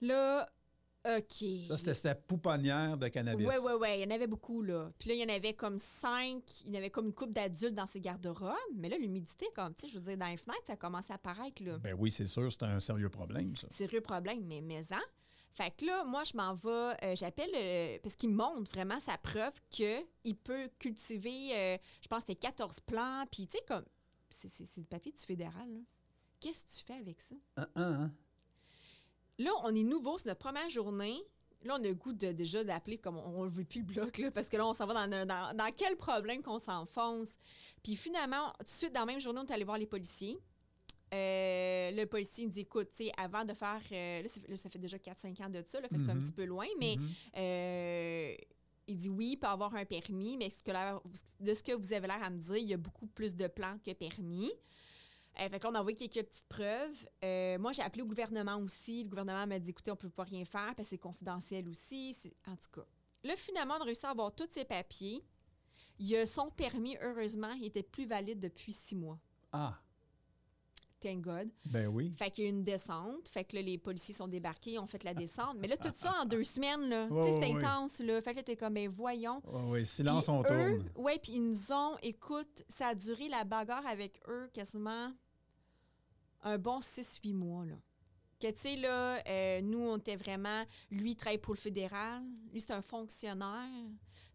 Là, 0.00 0.52
OK. 1.04 1.44
Ça, 1.68 1.76
c'était 1.76 1.94
cette 1.94 2.26
pouponnière 2.26 2.96
de 2.96 3.08
cannabis. 3.08 3.46
Oui, 3.46 3.54
oui, 3.60 3.72
oui. 3.80 3.88
Il 3.98 4.00
y 4.02 4.06
en 4.06 4.14
avait 4.14 4.26
beaucoup, 4.28 4.62
là. 4.62 4.90
Puis 4.98 5.08
là, 5.08 5.14
il 5.16 5.20
y 5.20 5.24
en 5.24 5.34
avait 5.34 5.54
comme 5.54 5.78
cinq. 5.78 6.42
Il 6.64 6.68
y 6.68 6.76
en 6.76 6.78
avait 6.78 6.90
comme 6.90 7.06
une 7.06 7.12
couple 7.12 7.32
d'adultes 7.34 7.74
dans 7.74 7.86
ces 7.86 8.00
garde-robes. 8.00 8.52
Mais 8.74 8.88
là, 8.88 8.96
l'humidité, 8.98 9.46
comme, 9.54 9.74
tu 9.74 9.82
sais, 9.82 9.88
je 9.88 9.98
veux 9.98 10.04
dire, 10.04 10.16
dans 10.16 10.26
les 10.26 10.36
fenêtres, 10.36 10.62
ça 10.66 10.76
commence 10.76 11.10
à 11.10 11.14
apparaître, 11.14 11.62
là. 11.64 11.78
Ben 11.78 11.96
oui, 11.98 12.10
c'est 12.10 12.26
sûr, 12.28 12.52
c'est 12.52 12.62
un 12.62 12.78
sérieux 12.78 13.08
problème, 13.10 13.56
ça. 13.56 13.66
Sérieux 13.70 14.00
problème, 14.00 14.44
mais 14.44 14.60
maison. 14.60 14.96
Fait 15.54 15.70
que 15.76 15.84
là, 15.84 16.04
moi, 16.04 16.22
je 16.24 16.36
m'en 16.36 16.54
vais, 16.54 16.70
euh, 17.04 17.14
j'appelle, 17.16 17.50
euh, 17.54 17.98
parce 18.02 18.16
qu'il 18.16 18.30
montre 18.30 18.70
vraiment 18.70 18.98
sa 19.00 19.18
preuve 19.18 19.52
qu'il 19.68 20.36
peut 20.42 20.70
cultiver, 20.78 21.50
euh, 21.54 21.78
je 22.00 22.08
pense 22.08 22.20
c'était 22.20 22.36
14 22.36 22.80
plants, 22.80 23.24
puis 23.30 23.46
tu 23.46 23.58
sais, 23.58 23.64
comme, 23.68 23.84
c'est- 24.30 24.76
le 24.78 24.84
papier 24.84 25.12
du 25.12 25.20
fédéral, 25.22 25.68
là. 25.70 25.80
Qu'est-ce 26.40 26.64
que 26.64 26.70
tu 26.80 26.84
fais 26.86 26.98
avec 26.98 27.20
ça? 27.20 27.34
Un, 27.56 27.68
un, 27.76 27.92
hein? 28.04 28.12
Là, 29.38 29.50
on 29.64 29.74
est 29.74 29.82
nouveau, 29.84 30.18
c'est 30.18 30.26
notre 30.26 30.40
première 30.40 30.68
journée. 30.70 31.16
Là, 31.64 31.76
on 31.80 31.84
a 31.84 31.88
le 31.88 31.94
goût 31.94 32.12
de, 32.12 32.32
déjà 32.32 32.64
d'appeler 32.64 32.98
comme 32.98 33.16
on 33.18 33.44
ne 33.44 33.48
veut 33.48 33.64
plus 33.64 33.80
le 33.80 33.86
bloc, 33.86 34.18
là, 34.18 34.30
parce 34.32 34.48
que 34.48 34.56
là, 34.56 34.66
on 34.66 34.72
s'en 34.72 34.84
va 34.86 35.06
dans, 35.06 35.26
dans, 35.26 35.56
dans 35.56 35.72
quel 35.74 35.96
problème 35.96 36.42
qu'on 36.42 36.58
s'enfonce. 36.58 37.36
Puis 37.84 37.94
finalement, 37.96 38.48
tout 38.58 38.64
de 38.64 38.68
suite, 38.68 38.92
dans 38.92 39.00
la 39.00 39.06
même 39.06 39.20
journée, 39.20 39.40
on 39.40 39.46
est 39.46 39.52
allé 39.52 39.64
voir 39.64 39.78
les 39.78 39.86
policiers. 39.86 40.36
Euh, 41.14 41.90
le 41.92 42.04
policier 42.06 42.46
dit 42.46 42.60
écoute, 42.60 42.88
tu 42.96 43.04
sais, 43.04 43.12
avant 43.16 43.44
de 43.44 43.52
faire. 43.52 43.80
euh, 43.92 44.22
là, 44.22 44.28
ça 44.28 44.40
fait, 44.40 44.48
là, 44.48 44.56
ça 44.56 44.70
fait 44.70 44.78
déjà 44.78 44.96
4-5 44.98 45.40
ans 45.44 45.50
de 45.50 45.62
ça, 45.66 45.80
là, 45.80 45.88
fait 45.88 45.98
c'est 45.98 46.10
un 46.10 46.14
Mhm. 46.14 46.22
petit 46.22 46.32
peu 46.32 46.44
loin, 46.46 46.66
mais 46.80 46.96
Mhm. 46.96 47.08
euh, 47.36 48.34
il 48.88 48.96
dit 48.96 49.10
oui, 49.10 49.30
il 49.32 49.36
peut 49.36 49.46
avoir 49.46 49.74
un 49.74 49.84
permis, 49.84 50.36
mais 50.38 50.48
ce 50.50 50.62
que 50.64 50.70
l'air- 50.72 51.00
de 51.38 51.54
ce 51.54 51.62
que 51.62 51.72
vous 51.72 51.92
avez 51.92 52.06
l'air 52.08 52.22
à 52.22 52.30
me 52.30 52.38
dire, 52.38 52.56
il 52.56 52.66
y 52.66 52.72
a 52.74 52.78
beaucoup 52.78 53.06
plus 53.06 53.36
de 53.36 53.46
plans 53.46 53.76
que 53.84 53.92
permis. 53.92 54.50
Euh, 55.40 55.48
fait 55.48 55.58
que 55.58 55.66
on 55.66 55.74
a 55.74 55.80
envoyé 55.80 55.96
quelques 55.96 56.28
petites 56.28 56.48
preuves. 56.48 57.08
Euh, 57.24 57.58
moi, 57.58 57.72
j'ai 57.72 57.82
appelé 57.82 58.02
au 58.02 58.06
gouvernement 58.06 58.56
aussi. 58.56 59.02
Le 59.02 59.08
gouvernement 59.08 59.46
m'a 59.46 59.58
dit 59.58 59.70
écoutez, 59.70 59.90
on 59.90 59.94
ne 59.94 59.98
peut 59.98 60.10
pas 60.10 60.24
rien 60.24 60.44
faire 60.44 60.74
parce 60.76 60.88
que 60.88 60.90
c'est 60.90 60.98
confidentiel 60.98 61.68
aussi. 61.68 62.16
En 62.46 62.56
tout 62.56 62.80
cas. 62.80 62.86
Là, 63.24 63.36
finalement, 63.36 63.74
on 63.78 63.82
a 63.82 63.84
réussi 63.84 64.04
à 64.04 64.10
avoir 64.10 64.34
tous 64.34 64.48
ses 64.50 64.64
papiers. 64.64 65.24
Il 65.98 66.16
a 66.16 66.26
son 66.26 66.50
permis, 66.50 66.96
heureusement, 67.00 67.52
il 67.52 67.66
était 67.66 67.82
plus 67.82 68.06
valide 68.06 68.40
depuis 68.40 68.72
six 68.72 68.96
mois. 68.96 69.18
Ah, 69.52 69.78
Thank 71.02 71.22
God. 71.22 71.50
ben 71.66 71.88
oui. 71.88 72.14
Fait 72.16 72.30
qu'il 72.30 72.44
y 72.44 72.46
a 72.46 72.50
eu 72.50 72.52
une 72.54 72.62
descente. 72.62 73.28
Fait 73.28 73.44
que 73.44 73.56
là, 73.56 73.62
les 73.62 73.76
policiers 73.76 74.14
sont 74.14 74.28
débarqués, 74.28 74.78
ont 74.78 74.86
fait 74.86 75.02
la 75.02 75.14
descente. 75.14 75.56
Mais 75.58 75.66
là, 75.66 75.76
tout 75.76 75.90
ça 75.94 76.14
en 76.22 76.24
deux 76.26 76.44
semaines, 76.44 76.88
là. 76.88 77.08
Tu 77.08 77.14
sais, 77.14 77.32
ouais. 77.32 77.64
intense, 77.64 78.00
là. 78.00 78.22
Fait 78.22 78.30
que 78.32 78.36
là, 78.36 78.42
t'es 78.44 78.56
comme, 78.56 78.74
ben 78.74 78.88
voyons. 78.88 79.42
Oui, 79.44 79.62
oui, 79.66 79.86
silence, 79.86 80.28
on 80.28 80.42
eux, 80.42 80.46
tourne. 80.46 80.90
Ouais, 80.96 81.18
puis 81.18 81.32
ils 81.32 81.42
nous 81.42 81.72
ont, 81.72 81.96
écoute, 82.02 82.64
ça 82.68 82.88
a 82.88 82.94
duré 82.94 83.28
la 83.28 83.42
bagarre 83.44 83.86
avec 83.86 84.20
eux 84.28 84.48
quasiment 84.54 85.12
un 86.42 86.58
bon 86.58 86.78
6-8 86.78 87.34
mois, 87.34 87.64
là. 87.64 87.74
Que, 88.40 88.50
tu 88.50 88.60
sais, 88.60 88.76
là, 88.76 89.22
euh, 89.28 89.60
nous, 89.60 89.80
on 89.80 89.96
était 89.96 90.16
vraiment. 90.16 90.64
Lui, 90.90 91.12
il 91.12 91.16
travaille 91.16 91.38
pour 91.38 91.54
le 91.54 91.60
fédéral. 91.60 92.22
Lui, 92.52 92.60
c'est 92.60 92.72
un 92.72 92.82
fonctionnaire 92.82 93.68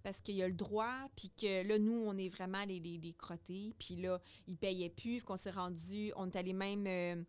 parce 0.07 0.21
qu'il 0.21 0.41
a 0.41 0.47
le 0.47 0.53
droit. 0.53 1.09
Puis 1.17 1.29
que 1.31 1.67
là, 1.67 1.77
nous, 1.77 1.91
on 2.05 2.17
est 2.17 2.29
vraiment 2.29 2.63
les, 2.63 2.79
les, 2.79 2.97
les 2.97 3.11
crottés. 3.13 3.75
Puis 3.77 3.97
là, 3.97 4.21
il 4.47 4.55
payait 4.55 4.89
plus. 4.89 5.21
Qu'on 5.21 5.35
s'est 5.35 5.51
rendu. 5.51 6.13
On 6.15 6.27
est 6.29 6.35
allé 6.37 6.53
même. 6.53 6.87
euh, 6.87 7.21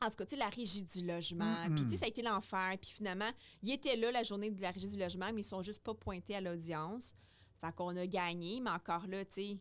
En 0.00 0.08
tout 0.08 0.16
cas, 0.16 0.24
tu 0.24 0.30
sais, 0.30 0.36
la 0.36 0.48
régie 0.48 0.84
du 0.84 1.04
logement. 1.06 1.66
Puis, 1.76 1.84
tu 1.84 1.90
sais, 1.90 1.96
ça 1.98 2.04
a 2.06 2.08
été 2.08 2.22
l'enfer. 2.22 2.78
Puis, 2.80 2.90
finalement, 2.92 3.30
ils 3.62 3.72
étaient 3.72 3.94
là 3.96 4.10
la 4.10 4.22
journée 4.22 4.50
de 4.50 4.62
la 4.62 4.70
régie 4.70 4.88
du 4.88 4.96
logement, 4.98 5.30
mais 5.34 5.42
ils 5.42 5.44
sont 5.44 5.60
juste 5.60 5.82
pas 5.82 5.92
pointés 5.92 6.34
à 6.34 6.40
l'audience. 6.40 7.14
Fait 7.60 7.74
qu'on 7.74 7.94
a 7.94 8.06
gagné, 8.06 8.60
mais 8.60 8.70
encore 8.70 9.06
là, 9.06 9.22
tu 9.26 9.32
sais, 9.34 9.58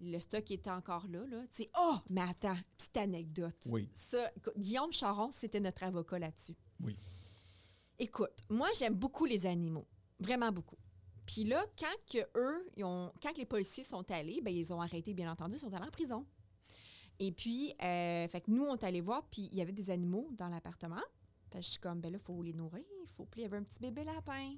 le 0.00 0.18
stock 0.20 0.50
était 0.50 0.70
encore 0.70 1.06
là. 1.08 1.26
là. 1.26 1.42
Tu 1.54 1.64
sais, 1.64 1.70
oh, 1.78 1.96
mais 2.08 2.22
attends, 2.22 2.56
petite 2.78 2.96
anecdote. 2.96 3.66
Oui. 3.70 3.90
Ça, 3.92 4.32
Guillaume 4.56 4.92
Charon, 4.94 5.30
c'était 5.32 5.60
notre 5.60 5.82
avocat 5.82 6.18
là-dessus. 6.18 6.54
Oui. 6.80 6.96
Écoute, 7.98 8.44
moi, 8.48 8.68
j'aime 8.78 8.94
beaucoup 8.94 9.26
les 9.26 9.44
animaux. 9.44 9.86
Vraiment 10.20 10.50
beaucoup. 10.52 10.76
Puis 11.28 11.44
là, 11.44 11.62
quand 11.78 11.86
que 12.10 12.26
eux, 12.38 12.66
ils 12.78 12.84
ont, 12.84 13.12
quand 13.22 13.34
que 13.34 13.36
les 13.36 13.44
policiers 13.44 13.84
sont 13.84 14.10
allés, 14.10 14.40
ben, 14.40 14.50
ils 14.50 14.72
ont 14.72 14.80
arrêté, 14.80 15.12
bien 15.12 15.30
entendu, 15.30 15.56
ils 15.56 15.58
sont 15.58 15.72
allés 15.74 15.86
en 15.86 15.90
prison. 15.90 16.24
Et 17.18 17.32
puis, 17.32 17.74
euh, 17.82 18.26
fait 18.28 18.40
que 18.40 18.50
nous, 18.50 18.64
on 18.64 18.74
est 18.74 18.84
allés 18.84 19.02
voir, 19.02 19.28
puis 19.28 19.50
il 19.52 19.58
y 19.58 19.60
avait 19.60 19.72
des 19.72 19.90
animaux 19.90 20.30
dans 20.32 20.48
l'appartement. 20.48 21.02
Fait 21.52 21.58
que 21.58 21.64
je 21.66 21.70
suis 21.72 21.80
comme, 21.80 22.00
ben 22.00 22.10
là, 22.10 22.18
il 22.18 22.24
faut 22.24 22.42
les 22.42 22.54
nourrir. 22.54 22.82
Il 23.02 23.10
faut. 23.10 23.26
Puis 23.26 23.42
il 23.42 23.44
y 23.44 23.46
avait 23.46 23.58
un 23.58 23.62
petit 23.62 23.78
bébé 23.78 24.04
lapin. 24.04 24.54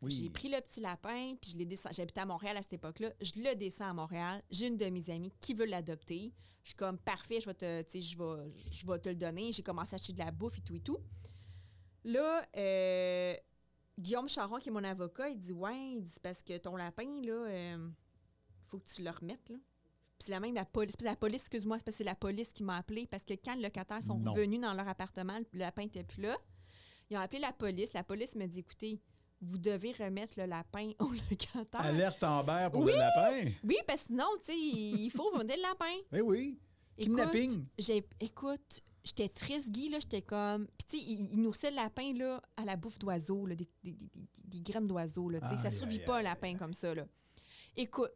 Oui. 0.00 0.12
J'ai 0.12 0.30
pris 0.30 0.48
le 0.48 0.60
petit 0.60 0.80
lapin, 0.80 1.34
puis 1.40 1.50
je 1.50 1.56
l'ai 1.56 1.66
descendu. 1.66 1.96
J'habitais 1.96 2.20
à 2.20 2.26
Montréal 2.26 2.56
à 2.56 2.62
cette 2.62 2.74
époque-là. 2.74 3.10
Je 3.20 3.32
le 3.34 3.56
descends 3.56 3.90
à 3.90 3.92
Montréal. 3.92 4.40
J'ai 4.52 4.68
une 4.68 4.76
de 4.76 4.86
mes 4.90 5.10
amies 5.10 5.32
qui 5.40 5.52
veut 5.52 5.66
l'adopter. 5.66 6.32
Je 6.62 6.68
suis 6.68 6.76
comme, 6.76 6.98
parfait, 6.98 7.40
je 7.40 7.46
vais 7.46 7.54
te, 7.54 7.84
je 7.98 8.16
vais, 8.16 8.52
je 8.70 8.86
vais 8.86 8.98
te 9.00 9.08
le 9.08 9.16
donner. 9.16 9.50
J'ai 9.50 9.64
commencé 9.64 9.94
à 9.94 9.96
acheter 9.96 10.12
de 10.12 10.20
la 10.20 10.30
bouffe 10.30 10.58
et 10.58 10.60
tout 10.60 10.76
et 10.76 10.80
tout. 10.80 10.98
Là, 12.04 12.46
euh, 12.56 13.34
Guillaume 13.98 14.28
Charon, 14.28 14.58
qui 14.58 14.68
est 14.68 14.72
mon 14.72 14.84
avocat, 14.84 15.28
il 15.28 15.38
dit, 15.38 15.52
ouais, 15.52 15.92
il 15.96 16.02
dit, 16.02 16.18
parce 16.22 16.42
que 16.42 16.56
ton 16.58 16.76
lapin, 16.76 17.20
là, 17.22 17.32
euh, 17.32 17.88
faut 18.68 18.78
que 18.78 18.88
tu 18.88 19.02
le 19.02 19.10
remettes, 19.10 19.48
là. 19.48 19.56
Puis 20.18 20.26
c'est 20.26 20.32
la 20.32 20.40
même 20.40 20.54
la 20.54 20.64
police. 20.64 20.96
Puis 20.96 21.04
la 21.06 21.14
police, 21.16 21.42
excuse-moi, 21.42 21.78
c'est 21.78 21.84
parce 21.84 21.94
que 21.94 21.98
c'est 21.98 22.04
la 22.04 22.14
police 22.16 22.52
qui 22.52 22.64
m'a 22.64 22.76
appelé 22.78 23.06
parce 23.06 23.22
que 23.22 23.34
quand 23.34 23.54
les 23.54 23.62
locataires 23.62 24.02
sont 24.02 24.18
Non. 24.18 24.32
revenus 24.32 24.60
dans 24.60 24.74
leur 24.74 24.88
appartement, 24.88 25.38
le 25.52 25.58
lapin 25.60 25.82
n'était 25.82 26.02
plus 26.02 26.22
là. 26.22 26.36
Ils 27.08 27.16
ont 27.16 27.20
appelé 27.20 27.38
la 27.40 27.52
police. 27.52 27.92
La 27.92 28.02
police 28.02 28.34
m'a 28.34 28.48
dit 28.48 28.58
écoutez, 28.58 29.00
vous 29.40 29.58
devez 29.58 29.92
remettre 29.92 30.40
le 30.40 30.46
lapin 30.46 30.90
au 30.98 31.10
locataire. 31.30 31.80
Alerte 31.82 32.24
Amber 32.24 32.68
pour 32.72 32.80
Oui! 32.82 32.92
le 32.94 32.98
lapin. 32.98 33.50
Oui, 33.62 33.76
parce 33.86 34.00
que 34.02 34.06
sinon, 34.08 34.24
tu 34.44 34.52
sais, 34.52 34.58
il 34.58 35.10
faut 35.10 35.30
vendre 35.32 35.54
le 35.54 35.62
lapin. 35.62 35.94
Oui, 36.12 36.20
oui. 36.20 36.58
Kidnapping. 37.00 37.50
Écoute, 37.52 37.64
j'ai, 37.78 38.08
écoute, 38.18 38.80
j'étais 39.08 39.28
triste, 39.28 39.70
Guy, 39.70 39.88
là, 39.90 39.98
j'étais 40.00 40.22
comme... 40.22 40.66
Puis, 40.78 40.86
tu 40.88 40.98
sais, 40.98 41.04
il, 41.04 41.28
il 41.32 41.40
nourrissait 41.42 41.70
le 41.70 41.76
lapin, 41.76 42.12
là, 42.14 42.40
à 42.56 42.64
la 42.64 42.76
bouffe 42.76 42.98
d'oiseaux, 42.98 43.46
là, 43.46 43.54
des, 43.54 43.68
des- 43.84 43.92
des- 43.92 44.28
des- 44.44 44.60
graines 44.62 44.86
d'oiseaux, 44.86 45.28
là, 45.28 45.40
tu 45.40 45.48
sais. 45.48 45.58
Ça 45.58 45.70
survit 45.70 45.98
pas, 46.00 46.18
un 46.18 46.22
lapin 46.22 46.56
comme 46.56 46.72
ça, 46.74 46.94
là. 46.94 47.06
Écoute, 47.76 48.10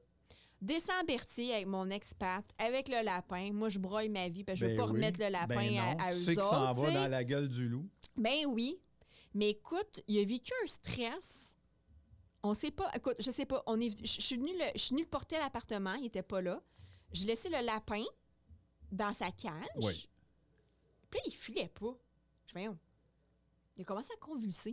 descends 0.61 0.99
à 1.01 1.05
Berthier 1.05 1.55
avec 1.55 1.67
mon 1.67 1.89
expat, 1.91 2.45
avec 2.59 2.89
le 2.89 3.05
lapin. 3.05 3.53
Moi, 3.53 3.69
je 3.69 3.79
broille 3.79 4.09
ma 4.09 4.29
vie, 4.29 4.45
parce 4.45 4.59
que 4.61 4.67
je 4.67 4.71
veux 4.71 4.77
Ben 4.77 4.83
pas 4.85 4.91
oui. 4.91 4.97
remettre 4.97 5.21
le 5.21 5.29
lapin 5.29 5.55
Ben 5.57 5.75
non. 5.75 5.99
à, 5.99 6.11
tu 6.11 6.17
eux 6.17 6.21
sais 6.21 6.35
qu'il 6.35 6.43
s'en 6.45 6.71
autres, 6.71 6.81
va 6.81 6.87
tu 6.89 6.93
sais. 6.95 6.99
dans 7.03 7.09
la 7.09 7.25
gueule 7.25 7.49
du 7.49 7.69
loup. 7.69 7.89
Ben 8.17 8.47
oui. 8.47 8.79
Mais 9.35 9.51
écoute, 9.51 10.03
il 10.09 10.19
a 10.19 10.25
vécu 10.25 10.53
un 10.63 10.67
stress. 10.67 11.57
On 12.43 12.55
sait 12.55 12.71
pas. 12.73 12.91
Écoute, 12.95 13.17
je 13.21 13.31
sais 13.31 13.47
pas. 13.47 13.63
On 13.67 13.81
est, 13.81 13.91
je 14.05 14.05
je 14.15 14.21
suis 14.21 14.37
venue 14.37 14.53
le, 14.53 14.65
je 14.75 14.81
suis 14.81 14.91
venue 14.95 15.03
le 15.05 15.09
porter 15.09 15.37
à 15.37 15.41
l'appartement. 15.41 15.95
Il 15.95 16.07
était 16.07 16.23
pas 16.23 16.41
là. 16.43 16.61
Je 17.13 17.25
laissais 17.27 17.49
le 17.49 17.65
lapin 17.65 18.03
dans 18.91 19.15
sa 19.15 19.31
cage. 19.31 19.53
Oui. 19.77 20.09
Puis 21.13 21.21
là, 21.21 21.25
il 21.27 21.37
filait 21.37 21.69
pas. 21.69 21.95
Je 22.49 22.53
voyons. 22.55 22.77
Il 23.77 23.83
a 23.83 23.85
commencé 23.85 24.11
à 24.13 24.17
convulser. 24.17 24.71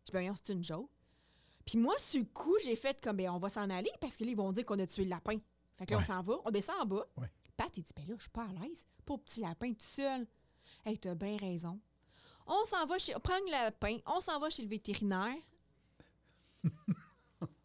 Je 0.00 0.04
dis, 0.06 0.12
voyons, 0.12 0.32
c'est 0.34 0.52
une 0.54 0.64
joke. 0.64 0.88
Puis 1.66 1.76
moi, 1.76 1.98
sur 1.98 2.20
le 2.20 2.26
coup, 2.26 2.56
j'ai 2.64 2.76
fait 2.76 2.98
comme, 3.02 3.18
ben, 3.18 3.28
on 3.28 3.38
va 3.38 3.50
s'en 3.50 3.68
aller 3.68 3.90
parce 4.00 4.16
que 4.16 4.24
là, 4.24 4.30
ils 4.30 4.36
vont 4.36 4.52
dire 4.52 4.64
qu'on 4.64 4.78
a 4.78 4.86
tué 4.86 5.04
le 5.04 5.10
lapin. 5.10 5.38
Fait 5.76 5.84
que 5.84 5.90
là, 5.92 5.98
Ouais. 5.98 6.04
on 6.04 6.06
s'en 6.06 6.22
va, 6.22 6.34
on 6.46 6.50
descend 6.50 6.76
en 6.80 6.86
bas. 6.86 7.06
Ouais. 7.18 7.30
Pat, 7.56 7.76
il 7.76 7.82
dit, 7.82 7.90
ben 7.94 8.06
là, 8.08 8.14
je 8.16 8.22
suis 8.22 8.30
pas 8.30 8.44
à 8.44 8.52
l'aise. 8.52 8.86
Pauvre 9.04 9.22
petit 9.24 9.40
lapin 9.40 9.72
tout 9.74 9.84
seul. 9.84 10.26
Hey, 10.86 10.96
t'as 10.96 11.14
bien 11.14 11.36
raison. 11.36 11.78
On 12.46 12.64
s'en 12.64 12.86
va 12.86 12.96
chez. 12.98 13.12
Prends 13.22 13.38
le 13.46 13.50
lapin, 13.50 13.98
on 14.06 14.20
s'en 14.20 14.38
va 14.38 14.48
chez 14.48 14.62
le 14.62 14.68
vétérinaire. 14.68 15.36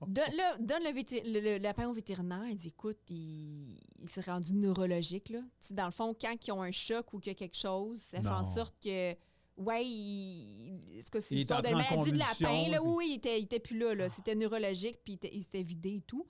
donne, 0.07 0.31
le, 0.31 0.65
donne 0.65 0.83
le, 0.83 1.57
le- 1.59 1.87
au 1.87 1.93
vétérinaire. 1.93 2.45
Il 2.49 2.55
dit 2.55 2.69
écoute, 2.69 2.99
il, 3.09 3.77
il 4.01 4.09
s'est 4.09 4.21
rendu 4.21 4.53
neurologique. 4.53 5.29
Là. 5.29 5.39
Dans 5.71 5.85
le 5.85 5.91
fond, 5.91 6.15
quand 6.19 6.35
ils 6.47 6.51
ont 6.51 6.61
un 6.61 6.71
choc 6.71 7.13
ou 7.13 7.19
qu'il 7.19 7.31
y 7.31 7.35
a 7.35 7.35
quelque 7.35 7.57
chose, 7.57 8.01
ça 8.01 8.21
fait 8.21 8.27
en 8.27 8.43
sorte 8.53 8.75
que. 8.83 9.15
Ouais, 9.55 9.85
il. 9.85 10.97
Est-ce 10.97 11.11
que 11.11 11.19
c'est 11.19 11.35
une 11.35 11.43
de 11.45 11.53
maladie 11.53 12.11
de 12.11 12.17
lapin? 12.17 12.69
Là? 12.69 12.81
Oui, 12.81 13.07
il 13.11 13.15
était, 13.17 13.39
il 13.39 13.43
était 13.43 13.59
plus 13.59 13.77
là. 13.77 13.93
là. 13.93 14.09
C'était 14.09 14.33
neurologique, 14.35 14.97
puis 15.03 15.13
il 15.13 15.15
était, 15.15 15.29
il 15.31 15.41
s'était 15.41 15.61
vidé 15.61 15.95
et 15.97 16.01
tout. 16.01 16.25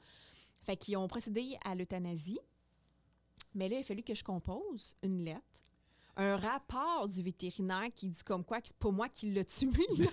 Fait 0.63 0.75
qu'ils 0.75 0.97
ont 0.97 1.07
procédé 1.07 1.57
à 1.63 1.73
l'euthanasie. 1.75 2.39
Mais 3.55 3.69
là, 3.69 3.77
il 3.77 3.81
a 3.81 3.83
fallu 3.83 4.03
que 4.03 4.13
je 4.15 4.23
compose 4.23 4.95
une 5.03 5.23
lettre, 5.23 5.63
un 6.17 6.36
rapport 6.38 7.07
du 7.07 7.21
vétérinaire 7.21 7.88
qui 7.95 8.09
dit 8.09 8.23
comme 8.23 8.43
quoi 8.43 8.59
que 8.59 8.67
c'est 8.67 8.77
pas 8.77 8.91
moi 8.91 9.07
qui 9.09 9.31
l'a 9.31 9.43
tué. 9.43 9.69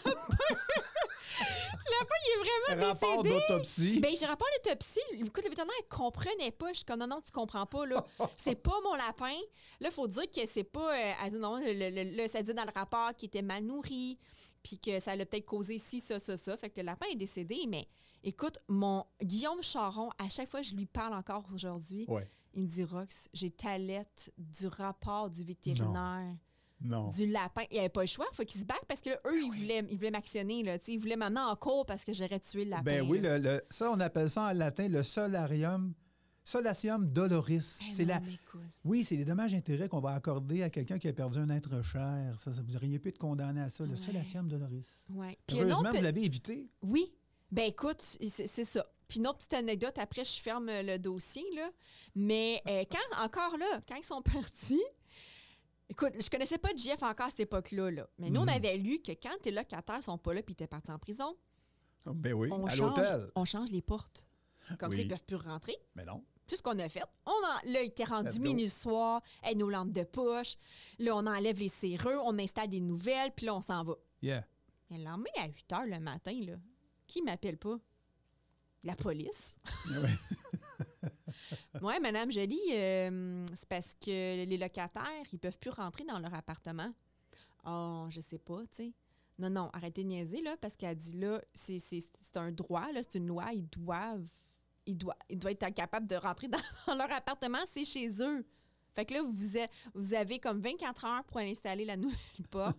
Le 1.38 1.98
lapin, 2.00 2.14
il 2.24 2.30
est 2.32 2.74
vraiment 2.74 2.88
Rapport 2.92 3.22
décédé. 3.22 3.40
d'autopsie. 3.48 4.00
Ben, 4.00 4.14
j'ai 4.16 4.26
rapport 4.26 4.46
à 4.48 4.50
l'autopsie. 4.70 5.00
Écoute, 5.12 5.44
le 5.44 5.50
vétérinaire, 5.50 5.74
il 5.80 5.88
comprenait 5.88 6.50
pas. 6.50 6.68
Je 6.68 6.76
suis 6.76 6.84
comme, 6.84 7.00
non, 7.00 7.06
non, 7.06 7.20
tu 7.24 7.30
comprends 7.32 7.66
pas, 7.66 7.86
là. 7.86 8.04
C'est 8.36 8.54
pas 8.56 8.78
mon 8.84 8.94
lapin. 8.94 9.34
Là, 9.80 9.88
il 9.88 9.92
faut 9.92 10.08
dire 10.08 10.30
que 10.30 10.44
c'est 10.46 10.64
pas. 10.64 10.94
euh, 10.96 11.12
elle 11.24 11.30
dit 11.32 11.38
non, 11.38 11.56
le, 11.58 11.72
le- 11.72 12.16
le- 12.22 12.28
ça 12.28 12.42
dit 12.42 12.54
dans 12.54 12.64
le 12.64 12.72
rapport 12.74 13.14
qu'il 13.14 13.26
était 13.28 13.42
mal 13.42 13.64
nourri, 13.64 14.18
puis 14.62 14.78
que 14.78 15.00
ça 15.00 15.16
l'a 15.16 15.24
peut-être 15.26 15.46
causé 15.46 15.78
ci, 15.78 16.00
ça, 16.00 16.18
ça, 16.18 16.36
ça. 16.36 16.56
Fait 16.56 16.70
que 16.70 16.80
le 16.80 16.86
lapin 16.86 17.06
est 17.10 17.16
décédé, 17.16 17.64
mais 17.68 17.86
écoute, 18.22 18.58
mon 18.68 19.04
Guillaume 19.22 19.62
Charon, 19.62 20.10
à 20.18 20.28
chaque 20.28 20.50
fois 20.50 20.60
que 20.60 20.66
je 20.66 20.74
lui 20.74 20.86
parle 20.86 21.14
encore 21.14 21.44
aujourd'hui, 21.54 22.04
Ouais. 22.08 22.30
il 22.54 22.64
me 22.64 22.68
dit 22.68 22.84
Rox, 22.84 23.28
j'ai 23.32 23.50
ta 23.50 23.78
lettre 23.78 24.30
du 24.36 24.66
rapport 24.66 25.30
du 25.30 25.42
vétérinaire 25.42 25.88
Non. 26.26 26.36
Du 26.80 27.26
lapin. 27.26 27.62
Il 27.70 27.74
n'y 27.74 27.78
avait 27.80 27.88
pas 27.88 28.00
le 28.00 28.06
choix, 28.06 28.26
il 28.32 28.36
faut 28.36 28.44
qu'il 28.44 28.60
se 28.60 28.66
batte 28.66 28.84
parce 28.88 29.00
que 29.00 29.10
là, 29.10 29.16
eux, 29.26 29.42
ils 29.42 29.50
voulaient, 29.52 29.84
ils 29.90 29.96
voulaient 29.96 30.10
m'actionner. 30.10 30.62
Là, 30.62 30.78
tu 30.78 30.86
sais, 30.86 30.92
ils 30.92 30.98
voulaient 30.98 31.16
m'amener 31.16 31.40
en 31.40 31.54
cours 31.56 31.84
parce 31.86 32.04
que 32.04 32.12
j'aurais 32.12 32.40
tué 32.40 32.64
le 32.64 32.70
lapin. 32.70 32.82
Ben 32.82 33.06
oui, 33.08 33.18
le, 33.20 33.38
le- 33.38 33.62
ça, 33.70 33.90
on 33.90 34.00
appelle 34.00 34.30
ça 34.30 34.44
en 34.44 34.52
latin 34.52 34.88
le 34.88 35.02
solarium. 35.02 35.92
Solatium 36.42 37.06
doloris. 37.06 37.78
Eh 37.86 37.90
c'est 37.90 38.04
non, 38.06 38.14
la, 38.14 38.20
oui, 38.84 39.04
c'est 39.04 39.14
les 39.14 39.26
dommages 39.26 39.52
et 39.52 39.58
intérêts 39.58 39.88
qu'on 39.88 40.00
va 40.00 40.14
accorder 40.14 40.62
à 40.62 40.70
quelqu'un 40.70 40.98
qui 40.98 41.06
a 41.06 41.12
perdu 41.12 41.38
un 41.38 41.50
être 41.50 41.82
cher. 41.82 42.34
Ça, 42.38 42.52
ça 42.52 42.62
vous 42.66 42.74
auriez 42.76 42.98
pu 42.98 43.10
être 43.10 43.18
condamné 43.18 43.60
à 43.60 43.68
ça, 43.68 43.84
le 43.84 43.90
Ouais. 43.90 43.96
solatium 43.96 44.48
doloris. 44.48 45.04
Ouais. 45.10 45.38
Autre 45.52 45.60
Heureusement, 45.62 45.92
vous 45.92 46.02
l'avez 46.02 46.24
évité. 46.24 46.68
Oui. 46.82 47.12
Ben 47.52 47.66
écoute, 47.68 48.02
c'est 48.02 48.64
ça. 48.64 48.86
Puis 49.06 49.18
une 49.18 49.26
autre 49.26 49.38
petite 49.38 49.54
anecdote, 49.54 49.98
après, 49.98 50.24
je 50.24 50.40
ferme 50.40 50.66
le 50.70 50.96
dossier, 50.98 51.44
là. 51.54 51.68
Mais 52.14 52.62
euh, 52.66 52.84
quand, 52.90 53.24
encore 53.24 53.56
là, 53.58 53.80
quand 53.86 53.96
ils 53.96 54.04
sont 54.04 54.22
partis, 54.22 54.82
écoute, 55.90 56.14
je 56.22 56.30
connaissais 56.30 56.56
pas 56.58 56.70
Jeff 56.74 57.02
encore 57.02 57.26
à 57.26 57.30
cette 57.30 57.40
époque-là, 57.40 57.90
là. 57.90 58.08
Mais 58.18 58.30
nous, 58.30 58.40
on 58.40 58.44
Mhm. 58.44 58.48
avait 58.48 58.76
lu 58.78 59.00
que 59.00 59.12
quand 59.12 59.36
tes 59.42 59.50
locataires 59.50 60.02
sont 60.02 60.16
pas 60.16 60.32
là 60.32 60.42
puis 60.42 60.54
t'es 60.56 60.66
parti 60.66 60.90
en 60.90 60.98
prison, 60.98 61.36
Ben 62.06 62.32
oui, 62.32 62.48
on, 62.50 62.64
à 62.64 62.70
change, 62.70 62.80
l'hôtel. 62.98 63.30
on 63.34 63.44
change 63.44 63.70
les 63.70 63.82
portes. 63.82 64.24
Comme 64.78 64.90
ça, 64.92 64.96
Oui. 64.98 65.02
ils 65.04 65.08
peuvent 65.08 65.24
plus 65.24 65.36
rentrer. 65.36 65.76
Mais 65.94 66.04
non. 66.04 66.24
Tout 66.46 66.56
ce 66.56 66.62
qu'on 66.62 66.78
a 66.78 66.88
fait. 66.88 67.02
On 67.26 67.30
en, 67.30 67.70
là, 67.72 67.82
il 67.82 67.88
était 67.88 68.04
rendu 68.04 68.28
Let's 68.30 68.38
go. 68.38 68.42
minuit 68.44 68.68
soir, 68.68 69.20
avec 69.42 69.56
nos 69.58 69.68
lampes 69.70 69.92
de 69.92 70.02
poche. 70.02 70.56
Là, 70.98 71.14
on 71.14 71.26
enlève 71.26 71.58
les 71.58 71.68
serrures, 71.68 72.22
on 72.24 72.38
installe 72.38 72.68
des 72.68 72.80
nouvelles, 72.80 73.32
puis 73.36 73.46
là, 73.46 73.54
on 73.54 73.60
s'en 73.60 73.84
va. 73.84 73.94
Yeah. 74.22 74.46
Et 74.90 74.96
le 74.98 75.04
lendemain, 75.04 75.30
à 75.36 75.46
8 75.46 75.66
h 75.70 75.86
le 75.88 76.00
matin, 76.00 76.32
là, 76.44 76.54
qui 77.06 77.22
m'appelle 77.22 77.56
pas? 77.58 77.78
La 78.82 78.96
police. 78.96 79.56
Oui, 81.82 81.94
Madame 82.00 82.30
Jolie, 82.30 82.60
euh, 82.72 83.44
c'est 83.54 83.68
parce 83.68 83.94
que 83.94 84.44
les 84.44 84.56
locataires, 84.56 85.26
ils 85.32 85.38
peuvent 85.38 85.58
plus 85.58 85.70
rentrer 85.70 86.04
dans 86.04 86.18
leur 86.18 86.34
appartement. 86.34 86.92
Oh, 87.64 88.06
je 88.08 88.20
sais 88.20 88.38
pas, 88.38 88.60
tu 88.62 88.84
sais. 88.84 88.92
Non, 89.38 89.50
non, 89.50 89.70
arrêtez 89.72 90.02
de 90.02 90.08
niaiser, 90.08 90.42
là, 90.42 90.56
parce 90.60 90.76
qu'elle 90.76 90.96
dit, 90.96 91.16
là, 91.18 91.40
c'est 91.54 92.36
un 92.36 92.52
droit, 92.52 92.92
là, 92.92 93.00
c'est 93.02 93.18
une 93.18 93.26
loi, 93.26 93.52
ils 93.54 93.68
doivent, 93.68 94.26
être 94.86 95.74
capables 95.74 96.06
de 96.06 96.16
rentrer 96.16 96.48
dans 96.86 96.94
leur 96.94 97.10
appartement, 97.10 97.58
c'est 97.72 97.84
chez 97.84 98.08
eux. 98.22 98.44
Fait 98.94 99.04
que 99.04 99.14
là, 99.14 99.22
vous, 99.26 99.56
êtes- 99.56 99.70
vous 99.94 100.14
avez 100.14 100.38
comme 100.38 100.60
24 100.60 101.04
heures 101.04 101.24
pour 101.24 101.38
aller 101.38 101.50
installer 101.52 101.84
la 101.84 101.96
nouvelle 101.98 102.18
porte. 102.50 102.76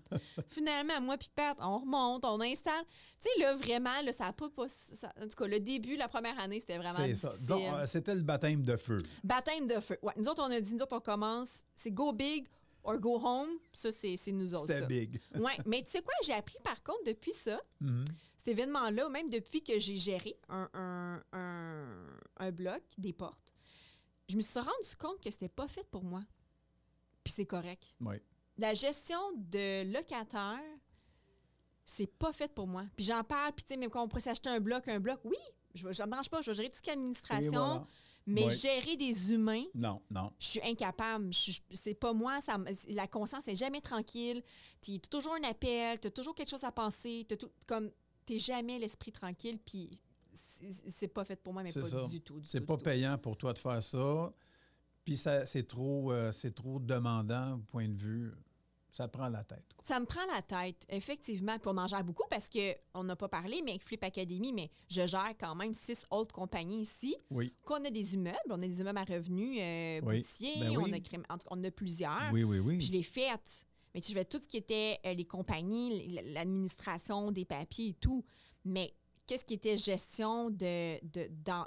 Finalement, 0.47 0.99
moi 1.01 1.17
puis 1.17 1.29
Pat, 1.33 1.57
on 1.61 1.79
remonte, 1.79 2.25
on 2.25 2.39
installe. 2.41 2.83
Tu 3.21 3.29
sais, 3.29 3.39
là, 3.39 3.55
vraiment, 3.55 4.01
là, 4.03 4.11
ça 4.13 4.25
n'a 4.25 4.33
pas... 4.33 4.49
ça- 4.67 5.11
en 5.21 5.23
tout 5.27 5.35
cas, 5.37 5.47
le 5.47 5.59
début, 5.59 5.95
la 5.95 6.07
première 6.07 6.39
année, 6.39 6.59
c'était 6.59 6.77
vraiment 6.77 7.05
difficile. 7.05 7.29
Euh, 7.51 7.85
C'était 7.85 8.15
le 8.15 8.21
baptême 8.23 8.63
de 8.63 8.75
feu. 8.77 9.01
Baptême 9.23 9.65
de 9.67 9.79
feu. 9.79 9.97
Ouais, 10.01 10.13
nous 10.17 10.27
autres, 10.27 10.43
on 10.45 10.51
a 10.51 10.59
dit, 10.59 10.73
nous 10.73 10.81
autres, 10.83 10.95
on 10.95 11.01
commence, 11.01 11.63
c'est 11.75 11.91
go 11.91 12.11
big 12.13 12.47
or 12.83 12.97
go 12.97 13.19
home. 13.23 13.49
Ça, 13.73 13.91
c'est 13.91 14.17
nous 14.31 14.53
autres. 14.55 14.73
C'était 14.73 14.87
big. 14.87 15.19
Ouais, 15.35 15.57
mais 15.65 15.83
tu 15.83 15.91
sais 15.91 16.01
quoi, 16.01 16.13
j'ai 16.23 16.33
appris 16.33 16.57
par 16.63 16.81
contre 16.83 17.03
depuis 17.05 17.33
ça, 17.33 17.59
Mhm. 17.79 18.05
cet 18.37 18.47
événement-là, 18.47 19.07
même 19.09 19.29
depuis 19.29 19.61
que 19.63 19.77
j'ai 19.79 19.97
géré 19.97 20.35
un, 20.49 20.67
un, 20.73 21.21
un, 21.31 22.07
un 22.37 22.51
bloc, 22.51 22.81
des 22.97 23.13
portes, 23.13 23.50
je 24.31 24.37
me 24.37 24.41
suis 24.41 24.59
rendu 24.59 24.95
compte 24.97 25.21
que 25.21 25.29
c'était 25.29 25.49
pas 25.49 25.67
fait 25.67 25.83
pour 25.89 26.03
moi. 26.03 26.21
Puis 27.23 27.33
c'est 27.33 27.45
correct. 27.45 27.95
Oui. 27.99 28.15
La 28.57 28.73
gestion 28.73 29.19
de 29.35 29.91
locataire, 29.91 30.59
c'est 31.85 32.07
pas 32.07 32.31
fait 32.33 32.53
pour 32.53 32.67
moi. 32.67 32.85
Puis 32.95 33.05
j'en 33.05 33.23
parle, 33.23 33.53
puis 33.53 33.63
tu 33.63 33.73
sais, 33.73 33.77
même 33.77 33.89
quand 33.89 34.03
on 34.03 34.07
pourrait 34.07 34.21
s'acheter 34.21 34.49
un 34.49 34.59
bloc, 34.59 34.87
un 34.87 34.99
bloc, 34.99 35.19
oui, 35.23 35.37
je 35.73 35.85
ne 35.85 35.89
me 35.91 36.05
branche 36.11 36.29
pas, 36.29 36.41
je 36.41 36.51
vais 36.51 36.57
gérer 36.57 36.69
tout 36.69 36.77
ce 36.77 36.81
qui 36.81 36.89
est 36.89 36.93
Et 36.93 36.97
administration. 36.97 37.51
voilà. 37.51 37.87
Mais 38.27 38.49
gérer 38.49 38.95
des 38.97 39.33
humains, 39.33 39.63
Non, 39.73 39.99
non. 40.11 40.31
je 40.39 40.45
suis 40.47 40.61
incapable. 40.63 41.31
C'est 41.73 41.95
pas 41.95 42.13
moi. 42.13 42.39
Ça, 42.39 42.57
la 42.87 43.07
conscience 43.07 43.47
est 43.47 43.55
jamais 43.55 43.81
tranquille. 43.81 44.43
Tu 44.79 44.93
as 44.93 44.99
toujours 44.99 45.33
un 45.33 45.43
appel, 45.43 45.99
tu 45.99 46.07
as 46.07 46.11
toujours 46.11 46.35
quelque 46.35 46.49
chose 46.49 46.63
à 46.63 46.71
penser. 46.71 47.25
Tu 47.27 47.35
comme 47.67 47.91
t'es 48.27 48.37
jamais 48.37 48.77
l'esprit 48.77 49.11
tranquille. 49.11 49.57
Puis 49.59 49.89
c'est- 50.69 51.07
pas 51.07 51.25
fait 51.25 51.35
pour 51.41 51.53
moi, 51.53 51.63
mais 51.63 51.71
pas 51.71 51.83
ça. 51.83 52.05
du 52.05 52.21
tout. 52.21 52.39
C'est 52.43 52.61
pas 52.61 52.73
du 52.75 52.79
tout. 52.79 52.83
payant 52.89 53.17
pour 53.17 53.37
toi 53.37 53.53
de 53.53 53.59
faire 53.59 53.81
ça. 53.81 54.33
Puis 55.03 55.15
ça- 55.17 55.45
c'est 55.45 55.63
trop, 55.67 56.11
euh, 56.11 56.31
c'est 56.31 56.53
trop 56.53 56.79
demandant, 56.79 57.55
au 57.55 57.59
point 57.59 57.87
de 57.89 57.95
vue. 57.97 58.31
Ça 58.89 59.07
prend 59.07 59.29
la 59.29 59.41
tête. 59.45 59.63
quoi. 59.73 59.85
Ça 59.85 59.99
me 60.01 60.05
prend 60.05 60.19
la 60.35 60.41
tête, 60.41 60.85
effectivement. 60.89 61.57
Puis 61.57 61.69
on 61.73 61.77
en 61.77 61.87
gère 61.87 62.03
beaucoup 62.03 62.25
parce 62.29 62.49
qu'on 62.49 63.03
n'a 63.05 63.15
pas 63.15 63.29
parlé, 63.29 63.61
mais 63.63 63.71
avec 63.71 63.83
Flip 63.83 64.03
Academy, 64.03 64.51
mais 64.51 64.69
je 64.89 65.07
gère 65.07 65.33
quand 65.39 65.55
même 65.55 65.73
six 65.73 66.05
autres 66.11 66.35
compagnies 66.35 66.81
ici. 66.81 67.15
Oui. 67.29 67.53
Qu'on 67.63 67.83
a 67.85 67.89
des 67.89 68.15
immeubles, 68.15 68.37
on 68.49 68.61
a 68.61 68.67
des 68.67 68.81
immeubles 68.81 68.97
à 68.99 69.05
revenus 69.05 69.57
euh, 69.61 70.01
Oui. 70.03 70.17
boutiers, 70.17 70.59
Ben 70.59 70.69
oui. 70.77 70.83
on, 70.89 70.91
a 70.93 70.97
crém- 70.99 71.23
en 71.29 71.37
tout 71.37 71.47
cas, 71.47 71.55
on 71.55 71.63
a 71.63 71.71
plusieurs. 71.71 72.29
Oui, 72.33 72.43
oui, 72.43 72.59
oui. 72.59 72.77
Puis 72.79 72.87
je 72.87 72.91
l'ai 72.91 73.03
faite. 73.03 73.65
Mais 73.95 74.01
tu 74.01 74.07
sais, 74.07 74.13
je 74.13 74.19
fais 74.19 74.25
tout 74.25 74.41
ce 74.41 74.47
qui 74.47 74.57
était 74.57 74.99
euh, 75.05 75.13
les 75.13 75.25
compagnies, 75.25 76.19
l'administration 76.33 77.31
des 77.31 77.45
papiers 77.45 77.89
et 77.89 77.93
tout. 77.93 78.23
Mais 78.65 78.93
qu'est-ce 79.31 79.45
qui 79.45 79.53
était 79.53 79.77
gestion 79.77 80.49
de, 80.49 80.99
de, 81.07 81.29
dans- 81.45 81.65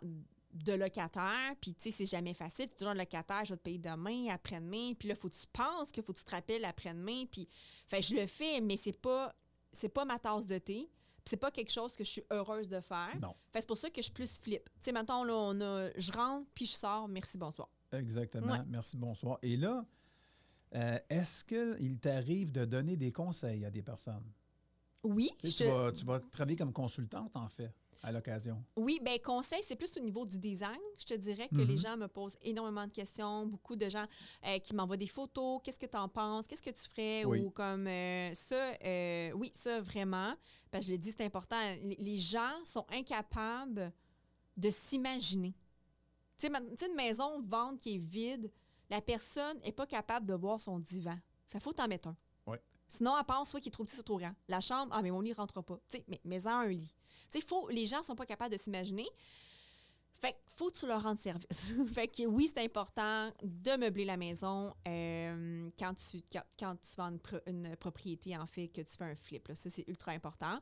de 0.53 0.73
locataire? 0.75 1.55
Puis 1.63 1.73
tu 1.75 1.85
sais, 1.85 1.91
c'est 1.91 2.05
jamais 2.07 2.35
facile. 2.35 2.67
Tu 2.69 2.73
es 2.75 2.77
toujours 2.77 2.91
un 2.93 2.95
locataire, 2.95 3.43
je 3.47 3.55
vais 3.55 3.57
te 3.57 3.63
payer 3.63 3.79
demain, 3.79 4.27
après-demain. 4.29 4.93
Puis 4.99 5.09
là, 5.09 5.15
faut 5.15 5.31
que 5.31 5.35
tu 5.35 5.47
penses 5.51 5.91
qu'il 5.91 6.03
faut 6.03 6.13
que 6.13 6.19
tu 6.19 6.25
te 6.25 6.31
rappelles 6.31 6.65
après-demain. 6.67 7.25
Puis 7.33 7.49
fait, 7.87 8.03
je 8.03 8.15
le 8.17 8.27
fais, 8.27 8.61
mais 8.61 8.77
c'est 8.77 8.93
pas, 8.93 9.35
c'est 9.73 9.89
pas 9.89 10.05
ma 10.05 10.19
tasse 10.19 10.47
de 10.47 10.59
thé. 10.59 10.91
C'est 11.25 11.39
pas 11.39 11.51
quelque 11.51 11.73
chose 11.73 11.97
que 11.97 12.05
je 12.05 12.11
suis 12.11 12.25
heureuse 12.31 12.69
de 12.69 12.81
faire. 12.81 13.17
Non, 13.19 13.35
Fait, 13.51 13.63
c'est 13.63 13.67
pour 13.67 13.79
ça 13.79 13.89
que 13.89 13.97
je 13.97 14.03
suis 14.03 14.13
plus 14.13 14.39
flip. 14.39 14.65
Tu 14.65 14.71
sais, 14.83 14.93
maintenant, 14.93 15.25
là, 15.25 15.33
on 15.35 15.59
a, 15.63 15.89
je 15.97 16.13
rentre, 16.13 16.47
puis 16.55 16.67
je 16.67 16.73
sors, 16.73 17.09
merci, 17.09 17.39
bonsoir. 17.39 17.71
exactement. 17.93 18.53
Ouais. 18.53 18.59
Merci, 18.67 18.99
bonsoir. 18.99 19.39
Et 19.41 19.57
là, 19.57 19.87
euh, 20.75 20.99
est-ce 21.09 21.43
qu'il 21.45 21.99
t'arrive 21.99 22.53
de 22.53 22.67
donner 22.67 22.97
des 22.99 23.11
conseils 23.11 23.65
à 23.65 23.71
des 23.71 23.83
personnes? 23.83 24.31
Oui, 25.05 25.31
Tu, 25.39 25.51
sais, 25.51 25.65
je- 25.65 25.71
tu 25.71 25.77
vas, 25.77 25.93
tu 25.93 26.05
vas 26.05 26.21
travailler 26.21 26.57
comme 26.57 26.73
consultante, 26.73 27.31
en 27.37 27.49
fait, 27.49 27.71
à 28.03 28.11
l'occasion. 28.13 28.63
Oui, 28.77 29.01
ben 29.03 29.19
conseil, 29.21 29.61
c'est 29.63 29.77
plus 29.77 29.95
au 29.97 30.01
niveau 30.01 30.27
du 30.27 30.39
design. 30.39 30.79
Je 30.99 31.05
te 31.05 31.15
dirais 31.15 31.49
que 31.49 31.57
les 31.57 31.77
gens 31.77 31.97
me 31.97 32.07
posent 32.09 32.37
énormément 32.43 32.87
de 32.87 32.93
questions. 32.93 33.47
Beaucoup 33.47 33.77
de 33.77 33.89
gens 33.89 34.07
euh, 34.47 34.59
qui 34.59 34.75
m'envoient 34.75 34.97
des 34.97 35.07
photos. 35.07 35.61
Qu'est-ce 35.63 35.79
que 35.79 35.87
tu 35.87 35.97
en 35.97 36.09
penses? 36.09 36.47
Qu'est-ce 36.47 36.63
que 36.63 36.71
tu 36.71 36.83
ferais? 36.89 37.25
Oui. 37.25 37.41
Ou 37.41 37.51
comme 37.51 37.87
euh, 37.87 38.33
ça, 38.35 38.73
euh, 38.85 39.31
oui, 39.33 39.51
ça 39.55 39.81
vraiment. 39.81 40.35
Que 40.73 40.81
je 40.81 40.89
l'ai 40.89 40.99
dit, 40.99 41.13
c'est 41.17 41.25
important. 41.25 41.57
Les, 41.83 41.97
les 41.99 42.19
gens 42.19 42.65
sont 42.65 42.85
incapables 42.91 43.93
de 44.57 44.71
s'imaginer. 44.71 45.55
Tu 46.39 46.49
sais, 46.49 46.87
une 46.89 46.95
maison 46.97 47.41
vente 47.43 47.79
qui 47.79 47.95
est 47.95 47.99
vide, 47.99 48.51
la 48.91 49.01
personne 49.01 49.59
n'est 49.61 49.73
pas 49.73 49.87
capable 49.87 50.27
de 50.27 50.35
voir 50.35 50.61
son 50.61 50.79
divan. 50.79 51.17
Fait 51.47 51.61
faut 51.61 51.73
t'en 51.73 51.87
mettre 51.89 52.09
un. 52.09 52.17
Sinon, 52.89 53.17
elle 53.19 53.25
pense 53.25 53.51
soit 53.51 53.61
qu'il 53.61 53.69
est 53.69 53.73
trop 53.73 53.85
petit, 53.85 53.95
soit 53.95 54.05
trop 54.05 54.19
grand. 54.19 54.35
La 54.49 54.61
chambre, 54.61 54.93
ah, 54.95 55.03
mais 55.03 55.11
mon 55.11 55.21
lit 55.21 55.31
ne 55.31 55.35
rentre 55.35 55.63
pas. 55.63 55.79
Mais, 56.09 56.21
mais 56.25 56.47
en 56.47 56.51
un 56.51 56.69
lit. 56.69 56.95
Tu 57.31 57.41
sais, 57.41 57.47
faut, 57.47 57.69
les 57.69 57.87
gens 57.87 58.03
sont 58.03 58.15
pas 58.15 58.27
capables 58.27 58.53
de 58.53 58.59
s'imaginer. 58.59 59.09
Fait 60.21 60.33
que 60.33 60.39
faut 60.57 60.71
que 60.71 60.79
tu 60.79 60.87
leur 60.87 61.03
rendes 61.03 61.19
service. 61.19 61.75
fait 61.95 62.09
que 62.09 62.27
oui, 62.27 62.51
c'est 62.53 62.65
important 62.65 63.31
de 63.43 63.77
meubler 63.77 64.05
la 64.05 64.17
maison 64.17 64.73
euh, 64.87 65.69
quand, 65.79 65.95
tu, 65.95 66.23
quand, 66.33 66.43
quand 66.59 66.77
tu 66.77 66.97
vends 66.97 67.11
une, 67.11 67.21
une 67.47 67.77
propriété, 67.77 68.37
en 68.37 68.47
fait, 68.47 68.69
que 68.69 68.81
tu 68.81 68.97
fais 68.97 69.05
un 69.05 69.17
flip. 69.17 69.49
là. 69.49 69.55
Ça, 69.55 69.69
c'est 69.71 69.87
ultra 69.89 70.13
important. 70.13 70.59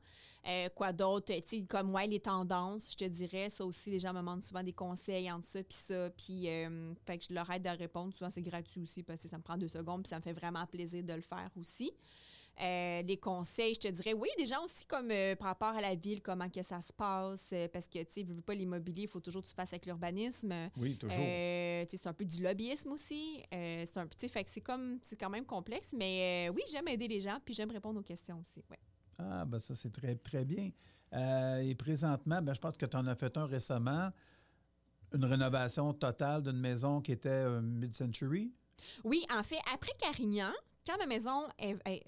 Euh, 0.46 0.68
quoi 0.74 0.92
d'autre? 0.92 1.32
Tu 1.32 1.42
sais, 1.44 1.62
comme, 1.64 1.94
ouais, 1.94 2.06
les 2.06 2.20
tendances, 2.20 2.90
je 2.92 2.96
te 2.96 3.04
dirais. 3.04 3.50
Ça 3.50 3.64
aussi, 3.64 3.90
les 3.90 3.98
gens 3.98 4.12
me 4.12 4.18
demandent 4.18 4.42
souvent 4.42 4.62
des 4.62 4.72
conseils 4.72 5.30
entre 5.30 5.46
ça 5.46 5.62
puis 5.62 5.76
ça. 5.76 6.10
Puis, 6.10 6.48
euh, 6.48 6.94
fait 7.06 7.18
que 7.18 7.24
je 7.28 7.34
leur 7.34 7.48
aide 7.50 7.66
à 7.66 7.74
répondre. 7.74 8.14
Souvent, 8.14 8.30
c'est 8.30 8.42
gratuit 8.42 8.80
aussi 8.80 9.02
parce 9.02 9.22
que 9.22 9.28
ça 9.28 9.36
me 9.36 9.42
prend 9.42 9.56
deux 9.56 9.68
secondes 9.68 10.02
puis 10.02 10.10
ça 10.10 10.16
me 10.16 10.22
fait 10.22 10.32
vraiment 10.32 10.66
plaisir 10.66 11.04
de 11.04 11.12
le 11.12 11.22
faire 11.22 11.50
aussi. 11.56 11.92
Euh, 12.60 13.02
les 13.02 13.16
conseils, 13.16 13.74
je 13.74 13.80
te 13.80 13.88
dirais, 13.88 14.12
oui, 14.12 14.28
des 14.36 14.44
gens 14.44 14.62
aussi 14.62 14.84
comme 14.84 15.10
euh, 15.10 15.34
par 15.36 15.48
rapport 15.48 15.70
à 15.74 15.80
la 15.80 15.94
ville, 15.94 16.20
comment 16.20 16.48
que 16.50 16.62
ça 16.62 16.80
se 16.82 16.92
passe, 16.92 17.48
euh, 17.52 17.66
parce 17.72 17.88
que, 17.88 17.98
tu 18.04 18.12
sais, 18.12 18.22
veux 18.24 18.40
pas 18.42 18.54
l'immobilier, 18.54 19.04
il 19.04 19.08
faut 19.08 19.20
toujours 19.20 19.42
que 19.42 19.48
tu 19.48 19.54
fasses 19.54 19.72
avec 19.72 19.86
l'urbanisme. 19.86 20.52
Oui, 20.76 20.96
toujours. 20.98 21.16
Euh, 21.18 21.84
tu 21.86 21.90
sais, 21.96 22.02
c'est 22.02 22.08
un 22.08 22.12
peu 22.12 22.24
du 22.26 22.42
lobbyisme 22.42 22.92
aussi. 22.92 23.42
C'est 23.50 23.96
un 23.96 24.06
petit, 24.06 24.28
fait 24.28 24.44
que 24.44 24.50
c'est 24.50 24.60
comme, 24.60 24.98
c'est 25.02 25.16
quand 25.16 25.30
même 25.30 25.46
complexe, 25.46 25.92
mais 25.96 26.50
oui, 26.54 26.62
j'aime 26.70 26.88
aider 26.88 27.08
les 27.08 27.20
gens, 27.20 27.38
puis 27.44 27.54
j'aime 27.54 27.70
répondre 27.70 27.98
aux 28.00 28.04
questions 28.04 28.38
aussi. 28.40 28.62
Ouais. 28.70 28.78
Ah, 29.18 29.44
ben 29.44 29.58
ça, 29.58 29.74
c'est 29.74 29.90
très, 29.92 30.14
très 30.16 30.44
bien. 30.44 30.70
Et 31.62 31.74
présentement, 31.74 32.40
ben, 32.42 32.54
je 32.54 32.60
pense 32.60 32.76
que 32.76 32.86
tu 32.86 32.96
en 32.96 33.06
as 33.06 33.14
fait 33.16 33.36
un 33.36 33.46
récemment, 33.46 34.10
une 35.14 35.24
rénovation 35.24 35.92
totale 35.94 36.42
d'une 36.42 36.58
maison 36.60 37.00
qui 37.00 37.12
était 37.12 37.60
mid-century. 37.60 38.52
Oui, 39.04 39.24
en 39.34 39.42
fait, 39.42 39.58
après 39.72 39.92
Carignan, 39.98 40.52
quand 40.86 40.98
ma 40.98 41.06
maison 41.06 41.48
est, 41.58 41.76
est- 41.86 42.02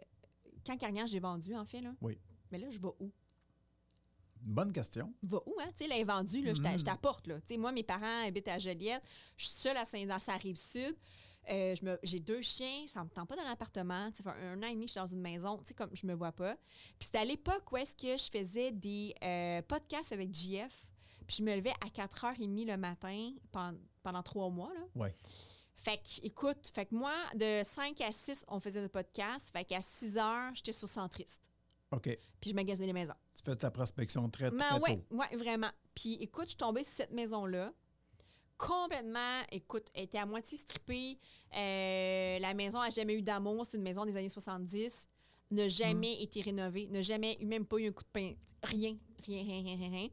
quand 0.66 0.77
Carignan, 0.77 1.07
j'ai 1.07 1.20
vendu, 1.20 1.55
en 1.55 1.64
fait, 1.64 1.81
là. 1.81 1.92
Oui. 2.00 2.18
Mais 2.50 2.59
là, 2.59 2.70
je 2.70 2.79
vais 2.79 2.92
où? 3.00 3.12
Bonne 4.40 4.72
question. 4.72 5.12
va 5.22 5.38
où, 5.46 5.57
hein? 5.61 5.70
Tu 5.77 5.87
sais, 5.88 6.05
vendue, 6.05 6.42
là, 6.42 6.53
je 6.53 6.79
je 6.79 6.85
t'apporte, 6.85 7.27
là. 7.27 7.40
Tu 7.40 7.55
sais, 7.55 7.57
moi, 7.57 7.72
mes 7.72 7.83
parents 7.83 8.27
habitent 8.27 8.48
à 8.48 8.59
Joliette. 8.59 9.03
Je 9.37 9.46
suis 9.46 9.57
seule 9.57 9.77
à 9.77 9.85
Saint 9.85 10.05
dans 10.07 10.18
sa 10.18 10.37
rive 10.37 10.57
sud. 10.57 10.96
Euh, 11.50 11.74
j'ai 12.03 12.20
deux 12.20 12.42
chiens, 12.42 12.87
ça 12.87 13.05
me 13.05 13.09
tente 13.09 13.29
pas 13.29 13.37
dans 13.37 13.44
l'appartement. 13.44 14.11
Ça 14.14 14.22
fait 14.22 14.31
un 14.31 14.62
an 14.62 14.66
et 14.66 14.72
demi 14.74 14.87
je 14.87 14.92
suis 14.92 15.00
dans 15.00 15.07
une 15.07 15.20
maison, 15.20 15.59
tu 15.59 15.66
sais, 15.66 15.74
comme 15.74 15.90
je 15.94 16.07
me 16.07 16.14
vois 16.14 16.33
pas. 16.33 16.57
Puis 16.98 17.07
c'était 17.07 17.18
à 17.18 17.24
l'époque 17.24 17.70
où 17.70 17.77
est-ce 17.77 17.94
que 17.94 18.16
je 18.16 18.31
faisais 18.31 18.72
des 18.72 19.14
euh, 19.22 19.62
podcasts 19.62 20.12
avec 20.12 20.35
JF. 20.35 20.87
Puis 21.27 21.38
je 21.38 21.42
me 21.42 21.55
levais 21.55 21.72
à 21.85 21.88
4h30 21.88 22.66
le 22.66 22.77
matin 22.77 23.33
pendant, 23.53 23.79
pendant 24.03 24.22
trois 24.22 24.50
mois, 24.50 24.72
là. 24.74 24.81
Ouais. 24.94 25.14
Fait 25.85 25.99
que, 25.99 26.25
écoute, 26.27 26.70
fait 26.75 26.87
que 26.87 26.94
moi, 26.94 27.12
de 27.35 27.62
5 27.62 28.01
à 28.01 28.11
6, 28.11 28.47
on 28.49 28.59
faisait 28.59 28.81
le 28.81 28.88
podcast. 28.88 29.51
Fait 29.53 29.64
qu'à 29.64 29.83
6 29.83 30.16
heures, 30.16 30.51
j'étais 30.55 30.73
sur 30.73 30.88
Centriste. 30.88 31.42
OK. 31.92 32.09
Puis 32.40 32.51
je 32.51 32.55
magasinais 32.55 32.87
les 32.87 32.92
maisons. 32.94 33.12
Tu 33.37 33.42
fais 33.44 33.55
ta 33.55 33.70
prospection 33.70 34.29
très, 34.31 34.51
très 34.51 34.57
Ben 34.59 34.81
ouais, 34.81 34.97
tôt. 34.97 35.16
ouais, 35.16 35.37
vraiment. 35.37 35.70
Puis 35.94 36.14
écoute, 36.14 36.44
je 36.44 36.51
suis 36.51 36.57
tombée 36.57 36.85
sur 36.85 36.94
cette 36.97 37.12
maison-là. 37.12 37.70
Complètement, 38.57 39.42
écoute, 39.51 39.88
elle 39.94 40.05
était 40.05 40.16
à 40.18 40.25
moitié 40.25 40.57
strippée. 40.57 41.18
Euh, 41.55 42.38
la 42.38 42.55
maison 42.55 42.81
n'a 42.81 42.88
jamais 42.90 43.14
eu 43.14 43.23
d'amour. 43.23 43.66
C'est 43.66 43.77
une 43.77 43.83
maison 43.83 44.07
des 44.07 44.16
années 44.16 44.29
70. 44.31 45.07
N'a 45.51 45.68
jamais 45.68 46.23
été 46.23 46.40
rénovée. 46.40 46.87
N'a 46.87 47.03
jamais 47.03 47.37
eu, 47.40 47.44
même 47.47 47.66
pas 47.66 47.77
eu 47.79 47.88
un 47.88 47.92
coup 47.92 48.05
de 48.05 48.09
pain. 48.12 48.33
Rien, 48.62 48.97
rien, 49.27 49.42
rien, 49.42 49.62
rien, 49.62 49.77
rien. 49.77 49.90
rien. 49.90 50.09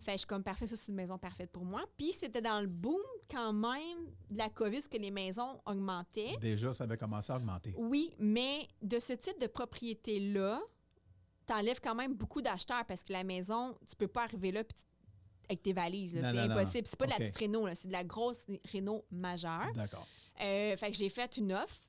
Fait 0.00 0.06
que 0.06 0.12
je 0.12 0.18
suis 0.18 0.26
comme 0.26 0.42
parfait, 0.42 0.66
ça 0.66 0.74
c'est 0.74 0.88
une 0.88 0.96
maison 0.96 1.16
parfaite 1.16 1.52
pour 1.52 1.64
moi. 1.64 1.84
Puis 1.96 2.12
c'était 2.12 2.42
dans 2.42 2.60
le 2.60 2.66
boom 2.66 3.00
quand 3.30 3.52
même 3.52 4.06
de 4.30 4.38
la 4.38 4.50
COVID, 4.50 4.76
parce 4.76 4.88
que 4.88 4.98
les 4.98 5.10
maisons 5.10 5.60
augmentaient. 5.66 6.36
Déjà, 6.40 6.72
ça 6.72 6.84
avait 6.84 6.98
commencé 6.98 7.32
à 7.32 7.36
augmenter. 7.36 7.74
Oui, 7.76 8.14
mais 8.18 8.68
de 8.82 8.98
ce 8.98 9.12
type 9.12 9.40
de 9.40 9.46
propriété-là, 9.46 10.60
t'enlèves 11.46 11.80
quand 11.80 11.94
même 11.94 12.14
beaucoup 12.14 12.42
d'acheteurs 12.42 12.84
parce 12.86 13.04
que 13.04 13.12
la 13.12 13.24
maison, 13.24 13.76
tu 13.88 13.96
peux 13.96 14.08
pas 14.08 14.24
arriver 14.24 14.52
là 14.52 14.62
avec 15.48 15.62
tes 15.62 15.72
valises. 15.72 16.12
C'est 16.12 16.38
impossible. 16.38 16.86
C'est 16.86 16.98
pas 16.98 17.06
de 17.06 17.10
la 17.10 17.16
petite 17.16 17.36
réno, 17.36 17.66
là, 17.66 17.74
c'est 17.74 17.88
de 17.88 17.92
la 17.92 18.04
grosse 18.04 18.44
réno 18.70 19.04
majeure. 19.10 19.72
D'accord. 19.74 20.06
Euh, 20.40 20.76
fait 20.76 20.90
que 20.90 20.96
j'ai 20.96 21.08
fait 21.08 21.36
une 21.36 21.52
offre. 21.52 21.88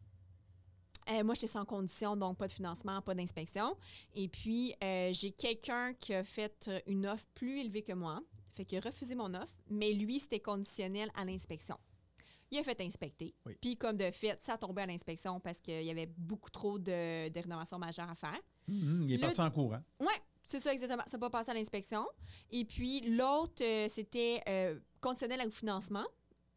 Euh, 1.11 1.23
moi, 1.23 1.33
j'étais 1.33 1.47
sans 1.47 1.65
condition, 1.65 2.15
donc 2.15 2.37
pas 2.37 2.47
de 2.47 2.53
financement, 2.53 3.01
pas 3.01 3.13
d'inspection. 3.13 3.75
Et 4.13 4.29
puis, 4.29 4.73
euh, 4.81 5.11
j'ai 5.11 5.31
quelqu'un 5.31 5.93
qui 5.93 6.13
a 6.13 6.23
fait 6.23 6.69
une 6.87 7.05
offre 7.05 7.25
plus 7.33 7.59
élevée 7.59 7.81
que 7.81 7.93
moi. 7.93 8.21
Fait 8.53 8.65
qu'il 8.65 8.77
a 8.77 8.81
refusé 8.81 9.15
mon 9.15 9.33
offre, 9.33 9.53
mais 9.69 9.93
lui, 9.93 10.19
c'était 10.19 10.39
conditionnel 10.39 11.09
à 11.15 11.25
l'inspection. 11.25 11.77
Il 12.51 12.59
a 12.59 12.63
fait 12.63 12.79
inspecter. 12.81 13.33
Oui. 13.47 13.57
Puis, 13.59 13.77
comme 13.77 13.97
de 13.97 14.11
fait, 14.11 14.39
ça 14.41 14.53
a 14.53 14.57
tombé 14.57 14.83
à 14.83 14.85
l'inspection 14.85 15.39
parce 15.39 15.59
qu'il 15.59 15.81
y 15.83 15.89
avait 15.89 16.05
beaucoup 16.05 16.51
trop 16.51 16.77
de, 16.77 17.29
de 17.29 17.39
rénovations 17.39 17.79
majeures 17.79 18.09
à 18.09 18.15
faire. 18.15 18.39
Mhm, 18.67 19.05
il 19.07 19.13
est 19.13 19.17
Le- 19.17 19.21
parti 19.23 19.41
en 19.41 19.49
courant. 19.49 19.81
Oui, 19.99 20.13
c'est 20.45 20.59
ça 20.59 20.71
exactement. 20.71 21.01
Ça 21.07 21.17
n'a 21.17 21.19
pas 21.19 21.29
passé 21.31 21.49
à 21.49 21.53
l'inspection. 21.55 22.05
Et 22.51 22.63
puis 22.65 23.01
l'autre, 23.15 23.63
euh, 23.63 23.87
c'était 23.89 24.41
euh, 24.47 24.79
conditionnel 25.01 25.47
au 25.47 25.51
financement. 25.51 26.05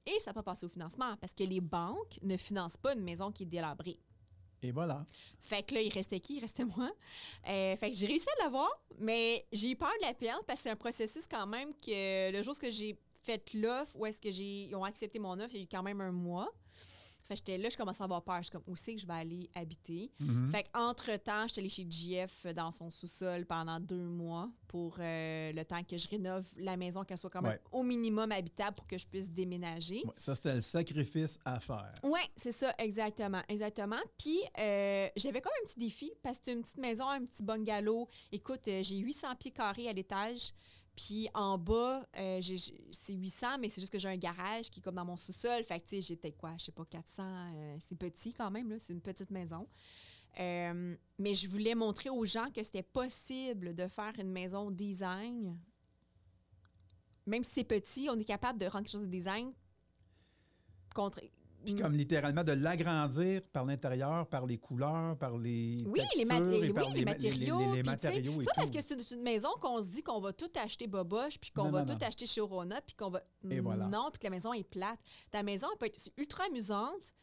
Et 0.05 0.19
ça 0.21 0.31
n'a 0.31 0.35
pas 0.35 0.43
passé 0.43 0.67
au 0.67 0.69
financement 0.69 1.17
parce 1.17 1.33
que 1.35 1.43
les 1.45 1.61
banques 1.61 2.19
ne 2.23 2.37
financent 2.37 2.77
pas 2.77 2.93
une 2.95 3.03
maison 3.03 3.33
qui 3.33 3.43
est 3.45 3.47
délabrée. 3.47 3.99
Et 4.63 4.73
voilà. 4.73 5.05
Fait 5.41 5.63
que 5.63 5.75
là, 5.75 5.81
il 5.81 5.93
restait 5.93 6.21
qui? 6.21 6.37
Il 6.37 6.41
restait 6.41 6.65
moi. 6.65 6.91
Euh, 7.49 7.77
fait 7.77 7.91
que 7.91 7.97
j'ai 7.97 8.07
réussi 8.07 8.27
à 8.39 8.45
l'avoir, 8.45 8.71
mais 8.99 9.47
j'ai 9.53 9.71
eu 9.71 9.77
peur 9.77 9.93
de 10.01 10.07
la 10.07 10.15
perdre 10.15 10.45
parce 10.45 10.61
que 10.61 10.65
c'est 10.65 10.71
un 10.71 10.77
processus 10.77 11.27
quand 11.27 11.47
même 11.47 11.73
que 11.75 12.33
le 12.33 12.43
jour 12.43 12.55
où 12.61 12.71
j'ai 12.71 12.99
fait 13.23 13.55
l'offre, 13.55 13.95
où 13.97 14.07
est-ce 14.07 14.21
que 14.21 14.31
j'ai 14.31 14.75
ont 14.75 14.85
accepté 14.85 15.19
mon 15.19 15.39
offre, 15.39 15.55
il 15.55 15.59
y 15.59 15.61
a 15.61 15.65
eu 15.65 15.69
quand 15.71 15.83
même 15.83 16.01
un 16.01 16.13
mois. 16.13 16.51
Fait 17.27 17.35
que 17.35 17.39
j'étais 17.39 17.59
là, 17.59 17.69
je 17.69 17.77
commençais 17.77 18.03
à 18.03 18.05
avoir 18.05 18.23
peur. 18.23 18.37
Je 18.39 18.43
suis 18.45 18.51
comme, 18.53 18.63
où 18.67 18.77
c'est 18.77 18.95
que 18.95 19.01
je 19.01 19.07
vais 19.07 19.15
aller 19.15 19.51
habiter? 19.55 20.11
Mhm. 20.21 20.51
Fait 20.51 20.65
qu'entre-temps, 20.73 21.47
j'étais 21.49 21.61
allée 21.61 21.69
chez 21.69 21.87
JF 21.89 22.47
dans 22.55 22.71
son 22.71 22.91
sous-sol 22.91 23.47
pendant 23.47 23.81
deux 23.81 24.07
mois 24.07 24.49
pour 24.69 24.97
euh, 25.01 25.53
le 25.53 25.65
temps 25.65 25.83
que 25.83 25.97
je 25.97 26.09
rénove 26.09 26.45
la 26.57 26.77
maison, 26.77 27.05
qu'elle 27.05 27.19
soit 27.19 27.31
quand 27.31 27.43
même 27.43 27.53
Ouais. 27.53 27.61
au 27.73 27.83
minimum 27.83 28.31
habitable 28.33 28.77
pour 28.77 28.87
que 28.87 28.99
je 28.99 29.07
puisse 29.07 29.31
déménager. 29.31 30.03
Ouais, 30.05 30.13
ça, 30.17 30.35
c'était 30.35 30.55
le 30.55 30.61
sacrifice 30.61 31.39
à 31.45 31.61
faire. 31.61 31.93
Oui, 32.03 32.21
c'est 32.37 32.53
ça, 32.53 32.75
exactement. 32.79 33.43
Exactement. 33.49 34.01
Puis, 34.19 34.39
euh, 34.59 35.09
j'avais 35.17 35.41
comme 35.41 35.53
un 35.63 35.67
petit 35.67 35.79
défi 35.79 36.13
parce 36.23 36.39
que 36.39 36.45
c'est 36.47 36.53
une 36.53 36.63
petite 36.63 36.79
maison, 36.79 37.09
un 37.09 37.25
petit 37.25 37.43
bungalow. 37.43 38.09
Écoute, 38.33 38.67
euh, 38.69 38.83
j'ai 38.83 38.97
800 38.99 39.35
pieds 39.39 39.51
carrés 39.53 39.89
à 39.89 39.93
l'étage. 39.93 40.53
Puis 40.97 41.29
en 41.35 41.59
bas, 41.59 42.09
euh, 42.19 42.41
c'est 42.91 43.13
800, 43.13 43.59
mais 43.61 43.69
c'est 43.69 43.83
juste 43.83 43.93
que 43.93 43.99
j'ai 43.99 44.09
un 44.09 44.17
garage 44.17 44.71
qui 44.71 44.81
est 44.81 44.83
comme 44.83 44.95
dans 44.95 45.05
mon 45.05 45.17
sous-sol. 45.17 45.63
Fait 45.63 45.79
que, 45.79 45.85
tu 45.85 45.97
sais, 45.97 46.01
j'ai 46.01 46.17
peut-être 46.17 46.39
quoi, 46.39 46.55
je 46.59 46.65
sais 46.65 46.73
pas, 46.73 46.87
400. 46.87 47.23
euh, 47.23 47.77
c'est 47.81 47.97
petit 47.97 48.33
quand 48.33 48.51
même, 48.51 48.71
là. 48.71 48.77
C'est 48.79 48.95
une 48.95 49.03
petite 49.03 49.31
maison. 49.31 49.69
Euh, 50.41 50.97
mais 51.19 51.35
je 51.35 51.49
voulais 51.49 51.75
montrer 51.75 52.09
aux 52.09 52.25
gens 52.25 52.51
que 52.51 52.63
c'était 52.63 52.83
possible 52.83 53.75
de 53.75 53.87
faire 53.89 54.13
une 54.19 54.31
maison 54.31 54.71
design. 54.71 55.59
Même 57.27 57.45
si 57.45 57.51
c'est 57.53 57.65
petit, 57.65 58.09
on 58.11 58.19
est 58.19 58.25
capable 58.25 58.59
de 58.59 58.65
rendre 58.65 58.85
quelque 58.85 58.93
chose 58.93 59.03
de 59.03 59.07
design 59.07 59.53
contre. 60.95 61.21
Puis 61.67 61.75
comme 61.75 61.93
littéralement 61.95 62.45
de 62.45 62.53
l'agrandir 62.53 63.43
par 63.53 63.65
l'intérieur, 63.65 64.27
par 64.29 64.47
les 64.47 64.57
couleurs, 64.59 65.17
par 65.19 65.37
les 65.37 65.83
Oui, 65.87 66.01
les, 66.17 66.25
textures 66.25 66.27
mat- 66.41 66.53
et 66.53 66.61
oui, 66.61 66.73
par 66.73 66.91
les, 66.95 67.05
matériaux. 67.05 67.59
les- 67.59 67.73
les 67.73 67.79
et 67.81 67.83
pas 67.83 68.53
parce 68.55 68.71
que 68.71 68.81
c'est 68.81 69.15
une, 69.15 69.23
maison 69.23 69.49
qu'on 69.61 69.83
se 69.83 69.89
dit 69.89 70.03
qu'on 70.03 70.21
va 70.21 70.33
tout 70.33 70.51
acheter 70.63 70.87
Boboche, 70.87 71.39
puis 71.41 71.51
qu'on 71.51 71.71
va 71.71 71.81
non, 71.81 71.87
tout 71.93 71.99
non. 72.01 72.07
acheter 72.07 72.27
chez 72.27 72.41
Orona, 72.41 72.81
puis 72.81 72.95
qu'on 72.95 73.11
va. 73.11 73.23
Et 73.51 73.61
voilà. 73.61 73.87
Non, 73.89 74.09
puis 74.13 74.21
que 74.21 74.25
la 74.27 74.31
maison 74.31 74.53
est 74.53 74.65
plate. 74.65 74.99
Ta 75.31 75.43
maison, 75.43 75.67
elle 75.73 75.79
peut 75.79 75.87
être 75.87 75.99
ultra 76.17 76.45
amusante, 76.45 77.15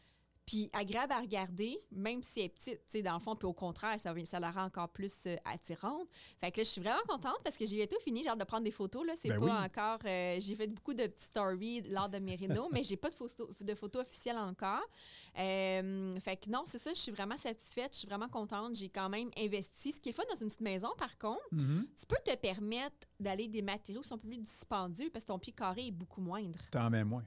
puis 0.46 0.68
agréable 0.72 1.12
à 1.12 1.20
regarder, 1.20 1.78
même 1.90 2.22
si 2.22 2.40
elle 2.40 2.46
est 2.46 2.48
petite, 2.50 2.80
tu 2.86 2.98
sais, 2.98 3.02
dans 3.02 3.14
le 3.14 3.18
fond, 3.18 3.34
puis 3.34 3.46
au 3.46 3.52
contraire, 3.54 3.98
ça, 3.98 4.12
ça 4.24 4.40
la 4.40 4.50
rend 4.50 4.64
encore 4.64 4.90
plus 4.90 5.26
euh, 5.26 5.36
attirante. 5.44 6.06
Fait 6.40 6.50
que 6.52 6.58
là, 6.60 6.64
je 6.64 6.68
suis 6.68 6.80
vraiment 6.82 7.00
contente 7.08 7.38
parce 7.42 7.56
que 7.56 7.64
j'ai 7.66 7.76
bientôt 7.76 7.98
fini, 8.00 8.26
hâte 8.28 8.38
de 8.38 8.44
prendre 8.44 8.64
des 8.64 8.70
photos, 8.70 9.06
là. 9.06 9.14
C'est 9.18 9.28
Ben 9.30 9.38
pas 9.40 9.44
oui. 9.46 9.50
encore... 9.52 9.98
euh, 10.04 10.38
j'ai 10.40 10.54
fait 10.54 10.66
beaucoup 10.68 10.92
de 10.94 11.06
petites 11.06 11.20
stories 11.30 11.82
lors 11.88 12.08
de 12.08 12.18
mes 12.18 12.36
rénaux, 12.36 12.68
mais 12.72 12.82
j'ai 12.82 12.96
pas 12.96 13.10
de 13.10 13.14
photos, 13.14 13.48
de 13.60 13.74
photos 13.74 14.02
officielles 14.02 14.36
encore. 14.36 14.84
Euh, 15.38 16.18
fait 16.20 16.36
que 16.36 16.50
non, 16.50 16.64
c'est 16.66 16.78
ça, 16.78 16.92
je 16.94 16.98
suis 17.00 17.12
vraiment 17.12 17.36
satisfaite, 17.36 17.92
je 17.92 17.98
suis 18.00 18.08
vraiment 18.08 18.28
contente. 18.28 18.74
J'ai 18.76 18.88
quand 18.88 19.08
même 19.08 19.30
investi. 19.36 19.92
Ce 19.92 20.00
qui 20.00 20.10
est 20.10 20.12
fun 20.12 20.22
dans 20.30 20.36
une 20.38 20.46
petite 20.48 20.60
maison, 20.60 20.88
par 20.96 21.16
contre, 21.18 21.40
Mhm. 21.52 21.86
tu 21.98 22.06
peux 22.06 22.16
te 22.24 22.34
permettre 22.36 23.08
d'aller 23.18 23.48
des 23.48 23.62
matériaux 23.62 24.02
qui 24.02 24.08
sont 24.08 24.18
plus 24.18 24.36
dispendieux 24.38 25.10
parce 25.10 25.24
que 25.24 25.28
ton 25.28 25.38
pied 25.38 25.52
carré 25.52 25.86
est 25.86 25.90
beaucoup 25.90 26.20
moindre. 26.20 26.58
T'en 26.70 26.90
mets 26.90 27.04
moins. 27.04 27.24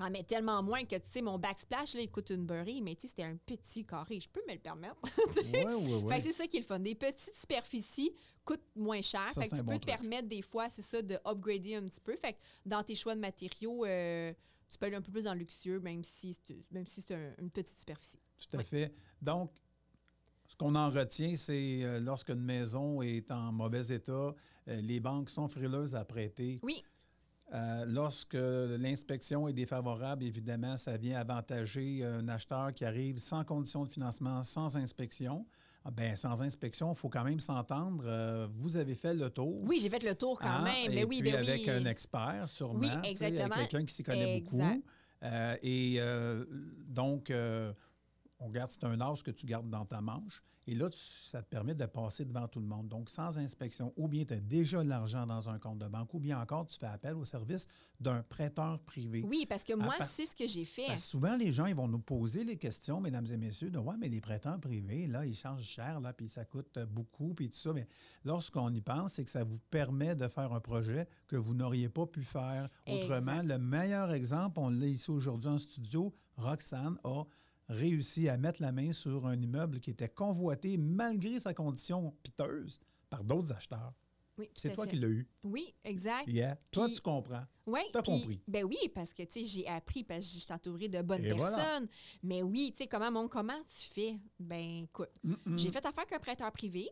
T'en 0.00 0.08
mets 0.10 0.22
tellement 0.24 0.62
moins 0.62 0.82
que, 0.84 0.96
tu 0.96 1.10
sais, 1.10 1.20
mon 1.20 1.38
backsplash, 1.38 1.92
là, 1.94 2.00
il 2.00 2.10
coûte 2.10 2.30
une 2.30 2.46
beurrée, 2.46 2.80
mais 2.82 2.94
tu 2.94 3.02
sais, 3.02 3.08
c'était 3.08 3.24
un 3.24 3.36
petit 3.36 3.84
carré. 3.84 4.18
Je 4.18 4.30
peux 4.30 4.40
me 4.48 4.54
le 4.54 4.58
permettre. 4.58 4.96
Oui, 5.44 5.74
oui, 5.76 6.08
Fait 6.08 6.16
que 6.16 6.22
c'est 6.24 6.32
ça 6.32 6.46
qui 6.46 6.56
est 6.56 6.60
le 6.60 6.64
fun. 6.66 6.78
Des 6.78 6.94
petites 6.94 7.36
superficies 7.36 8.10
coûtent 8.42 8.64
moins 8.74 9.02
cher. 9.02 9.30
Ça, 9.34 9.42
fait 9.42 9.48
que 9.50 9.56
tu 9.56 9.62
peux 9.62 9.78
te 9.78 9.84
permettre 9.84 10.26
des 10.26 10.40
fois, 10.40 10.70
c'est 10.70 10.80
ça, 10.80 11.02
de 11.02 11.18
upgrader 11.26 11.74
un 11.74 11.82
petit 11.86 12.00
peu. 12.00 12.16
Fait 12.16 12.32
que 12.32 12.38
dans 12.64 12.82
tes 12.82 12.94
choix 12.94 13.14
de 13.14 13.20
matériaux, 13.20 13.84
euh, 13.84 14.32
tu 14.70 14.78
peux 14.78 14.86
aller 14.86 14.96
un 14.96 15.02
peu 15.02 15.12
plus 15.12 15.24
dans 15.24 15.34
le 15.34 15.40
luxueux, 15.40 15.80
même 15.80 16.02
si 16.02 16.34
c'est, 16.46 16.56
même 16.72 16.86
si 16.86 17.02
c'est 17.02 17.14
un- 17.14 17.34
une 17.38 17.50
petite 17.50 17.78
superficie. 17.78 18.18
Tout 18.38 18.56
à 18.56 18.60
Oui. 18.60 18.64
fait. 18.64 18.94
Donc, 19.20 19.52
ce 20.46 20.56
qu'on 20.56 20.74
en 20.76 20.88
retient, 20.88 21.34
c'est 21.36 21.80
euh, 21.82 22.00
lorsqu'une 22.00 22.40
maison 22.40 23.02
est 23.02 23.30
en 23.30 23.52
mauvais 23.52 23.86
état, 23.88 24.12
euh, 24.12 24.34
les 24.80 24.98
banques 24.98 25.28
sont 25.28 25.46
frileuses 25.48 25.94
à 25.94 26.06
prêter. 26.06 26.58
Oui, 26.62 26.82
Euh, 27.52 27.84
lorsque 27.86 28.36
l'inspection 28.78 29.48
est 29.48 29.52
défavorable, 29.52 30.24
évidemment, 30.24 30.76
ça 30.76 30.96
vient 30.96 31.18
avantager 31.18 32.04
un 32.04 32.28
acheteur 32.28 32.72
qui 32.72 32.84
arrive 32.84 33.18
sans 33.18 33.42
condition 33.44 33.84
de 33.84 33.88
financement, 33.88 34.42
sans 34.42 34.76
inspection. 34.76 35.44
Ah, 35.84 35.90
Ben, 35.90 36.14
sans 36.14 36.42
inspection, 36.42 36.92
il 36.92 36.96
faut 36.96 37.08
quand 37.08 37.24
même 37.24 37.40
s'entendre. 37.40 38.04
Euh, 38.06 38.46
vous 38.52 38.76
avez 38.76 38.94
fait 38.94 39.14
le 39.14 39.30
tour. 39.30 39.62
oui, 39.64 39.80
j'ai 39.82 39.88
fait 39.88 40.02
le 40.04 40.14
tour 40.14 40.38
quand 40.38 40.46
Hein? 40.48 40.62
même. 40.64 40.92
Et 40.92 40.94
mais 40.94 41.04
oui, 41.04 41.20
puis 41.22 41.32
ben 41.32 41.40
avec 41.42 41.62
oui. 41.62 41.70
un 41.70 41.84
expert, 41.86 42.44
sûrement. 42.48 42.78
Oui, 42.80 42.86
sais, 42.86 42.92
avec 42.98 43.10
exactement. 43.10 43.54
Quelqu'un 43.56 43.84
qui 43.86 43.94
s'y 43.94 44.02
connaît 44.02 44.36
Exact. 44.36 44.52
beaucoup. 44.74 44.82
Euh, 45.22 45.56
et 45.62 46.00
donc, 46.86 47.32
on 48.40 48.48
garde, 48.50 48.70
c'est 48.70 48.84
un 48.84 49.00
as 49.00 49.22
que 49.22 49.30
tu 49.30 49.46
gardes 49.46 49.70
dans 49.70 49.84
ta 49.84 50.00
manche. 50.00 50.42
Et 50.66 50.74
là, 50.74 50.88
tu- 50.90 50.98
ça 51.00 51.42
te 51.42 51.48
permet 51.48 51.74
de 51.74 51.86
passer 51.86 52.24
devant 52.24 52.46
tout 52.46 52.60
le 52.60 52.66
monde. 52.66 52.86
Donc, 52.88 53.08
sans 53.10 53.38
inspection, 53.38 53.92
ou 53.96 54.08
bien 54.08 54.24
tu 54.24 54.34
as 54.34 54.40
déjà 54.40 54.84
de 54.84 54.88
l'argent 54.88 55.26
dans 55.26 55.48
un 55.48 55.58
compte 55.58 55.78
de 55.78 55.88
banque, 55.88 56.12
ou 56.14 56.20
bien 56.20 56.40
encore, 56.40 56.66
tu 56.66 56.78
fais 56.78 56.86
appel 56.86 57.14
au 57.14 57.24
service 57.24 57.66
d'un 57.98 58.22
prêteur 58.22 58.78
privé. 58.80 59.24
Oui, 59.26 59.46
parce 59.48 59.64
que 59.64 59.72
moi, 59.72 59.94
part- 59.98 60.06
c'est 60.08 60.26
ce 60.26 60.36
que 60.36 60.46
j'ai 60.46 60.66
fait. 60.66 60.86
Parce 60.86 61.04
souvent, 61.06 61.34
les 61.36 61.50
gens, 61.50 61.64
ils 61.66 61.74
vont 61.74 61.88
nous 61.88 61.98
poser 61.98 62.44
les 62.44 62.56
questions, 62.56 63.00
mesdames 63.00 63.26
et 63.32 63.36
messieurs, 63.38 63.70
de 63.70 63.78
Ouais, 63.78 63.96
mais 63.98 64.08
les 64.10 64.20
prêteurs 64.20 64.60
privés, 64.60 65.06
là, 65.08 65.24
ils 65.26 65.34
chargent 65.34 65.64
cher, 65.64 65.98
là, 66.00 66.12
puis 66.12 66.28
ça 66.28 66.44
coûte 66.44 66.78
beaucoup, 66.90 67.32
puis 67.34 67.48
tout 67.50 67.58
ça. 67.58 67.72
Mais 67.72 67.88
lorsqu'on 68.24 68.72
y 68.72 68.80
pense, 68.82 69.14
c'est 69.14 69.24
que 69.24 69.30
ça 69.30 69.44
vous 69.44 69.58
permet 69.70 70.14
de 70.14 70.28
faire 70.28 70.52
un 70.52 70.60
projet 70.60 71.08
que 71.26 71.36
vous 71.36 71.54
n'auriez 71.54 71.88
pas 71.88 72.06
pu 72.06 72.22
faire 72.22 72.68
autrement. 72.86 73.32
Exact. 73.40 73.42
Le 73.48 73.58
meilleur 73.58 74.12
exemple, 74.12 74.60
on 74.60 74.68
l'a 74.68 74.86
ici 74.86 75.10
aujourd'hui 75.10 75.48
en 75.48 75.58
studio, 75.58 76.14
Roxane 76.36 76.98
a 77.04 77.24
réussi 77.70 78.28
à 78.28 78.36
mettre 78.36 78.60
la 78.60 78.72
main 78.72 78.92
sur 78.92 79.26
un 79.26 79.40
immeuble 79.40 79.80
qui 79.80 79.90
était 79.90 80.08
convoité, 80.08 80.76
malgré 80.76 81.40
sa 81.40 81.54
condition 81.54 82.14
piteuse, 82.22 82.80
par 83.08 83.24
d'autres 83.24 83.52
acheteurs. 83.52 83.92
Oui, 84.38 84.48
C'est 84.54 84.72
toi 84.74 84.84
fait. 84.86 84.92
qui 84.92 84.96
l'as 84.98 85.08
eu. 85.08 85.28
Oui, 85.44 85.74
exact. 85.84 86.26
Yeah. 86.26 86.56
Toi, 86.70 86.86
Puis- 86.86 86.94
tu 86.94 87.00
comprends. 87.02 87.44
Oui, 87.66 87.80
T'as 87.92 88.00
puis- 88.02 88.12
compris. 88.12 88.40
Ben 88.48 88.64
oui, 88.64 88.76
parce 88.94 89.12
que 89.12 89.22
tu 89.24 89.40
sais, 89.40 89.44
j'ai 89.44 89.66
appris 89.68 90.02
parce 90.02 90.20
que 90.26 90.32
je 90.34 90.38
suis 90.40 90.52
entourée 90.52 90.88
de 90.88 91.02
bonnes 91.02 91.24
Et 91.24 91.32
voilà. 91.32 91.56
personnes. 91.56 91.88
Mais 92.22 92.42
oui, 92.42 92.70
tu 92.72 92.78
sais, 92.78 92.86
comment, 92.88 93.10
mon, 93.10 93.28
comment 93.28 93.60
tu 93.64 93.86
fais? 93.88 94.18
Ben 94.38 94.84
écoute, 94.84 95.10
j'ai 95.56 95.70
fait 95.70 95.84
affaire 95.84 96.06
qu'un 96.06 96.18
prêteur 96.18 96.50
privé. 96.52 96.88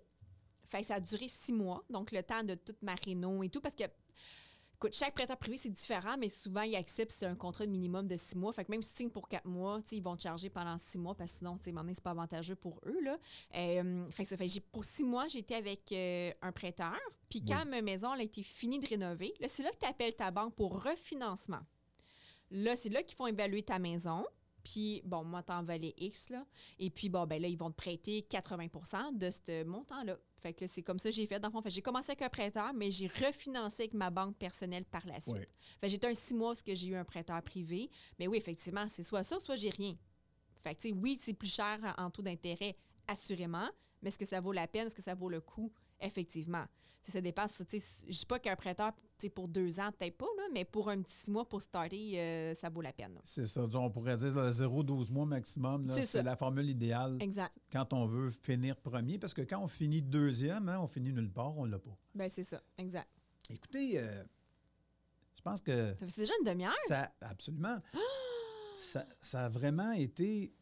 Fait 0.67 0.81
que 0.83 0.87
ça 0.87 0.97
a 0.97 1.01
duré 1.01 1.27
six 1.29 1.55
mois, 1.55 1.83
donc 1.89 2.13
le 2.13 2.23
temps 2.23 2.43
de 2.45 2.55
toute 2.55 2.83
ma 2.83 2.95
réno 3.03 3.43
et 3.43 3.49
tout, 3.49 3.61
parce 3.63 3.75
que 3.75 3.85
écoute, 4.79 4.95
chaque 4.95 5.15
prêteur 5.15 5.37
privé, 5.37 5.59
c'est 5.59 5.69
différent, 5.71 6.17
mais 6.19 6.29
souvent, 6.29 6.63
ils 6.63 6.77
acceptent 6.77 7.11
c'est 7.11 7.27
un 7.27 7.35
contrat 7.35 7.67
de 7.67 7.71
minimum 7.71 8.07
de 8.07 8.17
six 8.17 8.37
mois. 8.37 8.53
Fait 8.53 8.65
que 8.65 8.71
même 8.71 8.83
si 8.83 8.91
tu 8.93 8.97
signes 8.99 9.11
pour 9.11 9.29
quatre 9.29 9.47
mois, 9.47 9.81
ils 9.91 10.03
vont 10.03 10.17
te 10.17 10.23
charger 10.23 10.51
pendant 10.51 10.79
six 10.79 10.99
mois, 10.99 11.15
parce 11.17 11.33
que 11.33 11.39
sinon, 11.39 11.59
tu 11.59 11.71
sais, 11.71 11.77
c'est 11.93 12.03
pas 12.03 12.11
avantageux 12.13 12.55
pour 12.55 12.81
eux. 12.87 13.01
Là. 13.03 13.19
Euh, 13.57 14.09
fait 14.11 14.23
que 14.23 14.29
ça 14.29 14.37
fait, 14.37 14.47
j'ai- 14.49 14.61
pour 14.61 14.85
six 14.85 15.03
mois, 15.03 15.27
j'étais 15.27 15.57
avec 15.57 15.91
euh, 15.93 16.33
un 16.43 16.53
prêteur. 16.53 16.97
Puis 17.29 17.43
quand 17.45 17.65
ma 17.67 17.83
maison 17.83 18.15
elle 18.15 18.21
a 18.21 18.25
été 18.25 18.43
finie 18.43 18.79
de 18.79 18.87
rénover, 18.87 19.35
là, 19.41 19.49
c'est 19.49 19.63
là 19.63 19.71
que 19.71 19.79
tu 19.79 19.87
appelles 19.87 20.15
ta 20.15 20.31
banque 20.31 20.55
pour 20.55 20.83
refinancement. 20.83 21.61
Là, 22.51 22.77
c'est 22.77 22.89
là 22.89 23.03
qu'ils 23.03 23.17
font 23.17 23.27
évaluer 23.27 23.63
ta 23.63 23.79
maison. 23.79 24.25
Puis, 24.65 25.03
bon, 25.05 25.25
moi, 25.25 25.43
t'en 25.43 25.63
valais 25.63 25.95
X, 25.99 26.31
là. 26.31 26.45
Et 26.79 26.91
puis, 26.91 27.09
bon, 27.09 27.27
ben 27.27 27.41
là, 27.41 27.49
ils 27.49 27.57
vont 27.57 27.71
te 27.71 27.77
prêter 27.77 28.23
80% 28.29 29.13
de 29.17 29.31
ce 29.31 29.65
montant-là. 29.65 30.19
Fait 30.39 30.53
que 30.53 30.65
là, 30.65 30.69
c'est 30.69 30.83
comme 30.83 30.99
ça 30.99 31.09
que 31.11 31.15
j'ai 31.15 31.27
fait. 31.27 31.41
Dans 31.41 31.49
le 31.49 31.53
fond, 31.53 31.63
j'ai 31.67 31.83
commencé 31.83 32.11
avec 32.11 32.23
un 32.23 32.29
prêteur, 32.29 32.73
mais 32.73 32.91
j'ai 32.91 33.09
refinancé 33.09 33.83
avec 33.83 33.95
ma 33.95 34.11
banque 34.11 34.37
personnelle 34.37 34.85
par 34.85 35.05
la 35.07 35.21
suite. 35.21 35.37
Oui. 35.37 35.47
Fait 35.81 35.89
j'étais 35.89 36.07
un 36.07 36.15
six 36.15 36.35
mois 36.35 36.51
parce 36.51 36.63
que 36.63 36.75
j'ai 36.75 36.89
eu 36.89 36.95
un 36.95 37.05
prêteur 37.05 37.43
privé. 37.43 37.91
Mais 38.19 38.29
oui, 38.29 38.39
effectivement, 38.39 38.87
c'est 38.89 39.03
soit 39.03 39.25
ça, 39.25 39.41
soit 39.41 39.57
j'ai 39.57 39.71
rien. 39.71 39.97
Fait 40.63 40.75
que, 40.75 40.81
tu 40.81 40.89
sais, 40.89 40.95
oui, 40.95 41.19
c'est 41.21 41.35
plus 41.35 41.53
cher 41.53 41.79
en 41.99 42.05
en 42.05 42.11
taux 42.11 42.23
d'intérêt, 42.23 42.77
assurément, 43.07 43.69
mais 44.03 44.09
est-ce 44.09 44.19
que 44.19 44.25
ça 44.25 44.41
vaut 44.41 44.53
la 44.53 44.67
peine? 44.69 44.87
Est-ce 44.87 44.95
que 44.97 45.03
ça 45.03 45.15
vaut 45.15 45.29
le 45.29 45.41
coup? 45.41 45.73
Effectivement. 46.01 46.65
Ça 47.01 47.21
dépasse, 47.21 47.63
je 47.73 48.13
dis 48.19 48.27
pas 48.27 48.39
qu'un 48.39 48.57
prêteur, 48.57 48.93
pour 49.35 49.49
deux 49.49 49.81
ans, 49.81 49.91
peut-être 49.99 50.17
pas, 50.19 50.27
là, 50.37 50.43
mais 50.53 50.65
pour 50.65 50.89
un 50.91 51.01
petit 51.01 51.13
six 51.15 51.31
mois 51.31 51.49
pour 51.49 51.63
starter, 51.63 52.21
euh, 52.21 52.55
ça 52.55 52.69
vaut 52.69 52.83
la 52.83 52.93
peine. 52.93 53.19
C'est 53.25 53.47
ça. 53.47 53.63
On 53.75 53.91
pourrait 53.91 54.17
dire 54.17 54.35
là, 54.37 54.51
0-12 54.51 55.11
mois 55.13 55.25
maximum. 55.27 55.91
C'est 55.91 56.23
la 56.23 56.37
formule 56.37 56.69
idéale 56.69 57.17
Exact. 57.21 57.53
quand 57.73 57.93
on 57.93 58.07
veut 58.07 58.31
finir 58.31 58.77
premier. 58.77 59.19
Parce 59.19 59.33
que 59.33 59.43
quand 59.43 59.61
on 59.63 59.69
finit 59.69 60.03
deuxième, 60.03 60.69
hein, 60.69 60.79
on 60.81 60.87
finit 60.87 61.13
nulle 61.13 61.31
part, 61.33 61.57
on 61.57 61.65
l'a 61.65 61.79
pas. 61.79 61.97
Ben, 62.15 62.29
c'est 62.29 62.45
ça. 62.45 62.61
Exact. 62.77 63.09
Écoutez, 63.51 63.99
euh, 63.99 64.23
je 65.37 65.43
pense 65.43 65.61
que 65.63 65.95
Ça 65.95 66.07
fait 66.07 66.21
déjà 66.21 66.33
une 66.41 66.47
demi-heure? 66.47 66.77
ça, 66.89 67.11
absolument, 67.21 67.79
ça, 68.77 69.07
ça 69.21 69.47
a 69.47 69.49
vraiment 69.49 69.93
été 69.93 70.53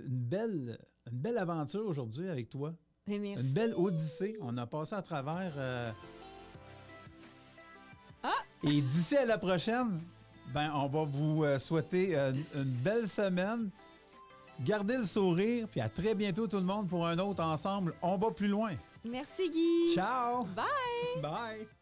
une 0.00 0.18
belle, 0.18 0.78
une 1.10 1.18
belle 1.18 1.38
aventure 1.38 1.86
aujourd'hui 1.86 2.28
avec 2.28 2.48
toi. 2.48 2.74
Merci. 3.18 3.44
Une 3.44 3.52
belle 3.52 3.74
odyssée. 3.76 4.36
On 4.40 4.56
a 4.58 4.66
passé 4.66 4.94
à 4.94 5.02
travers. 5.02 5.52
euh, 5.56 5.90
Ah! 8.22 8.28
Et 8.64 8.80
d'ici 8.80 9.16
à 9.16 9.24
la 9.26 9.38
prochaine, 9.38 10.00
ben, 10.54 10.70
on 10.74 10.86
va 10.88 11.04
vous 11.04 11.44
euh, 11.44 11.58
souhaiter 11.58 12.16
euh, 12.16 12.32
une 12.54 12.64
belle 12.64 13.08
semaine. 13.08 13.70
Gardez 14.60 14.96
le 14.96 15.02
sourire, 15.02 15.66
puis 15.70 15.80
à 15.80 15.88
très 15.88 16.14
bientôt 16.14 16.46
tout 16.46 16.58
le 16.58 16.62
monde 16.64 16.86
pour 16.88 17.06
un 17.06 17.18
autre 17.18 17.42
ensemble. 17.42 17.94
On 18.02 18.16
va 18.18 18.30
plus 18.30 18.48
loin. 18.48 18.72
Merci, 19.04 19.48
Guy. 19.48 19.94
Ciao! 19.94 20.44
Bye! 20.54 21.22
Bye! 21.22 21.79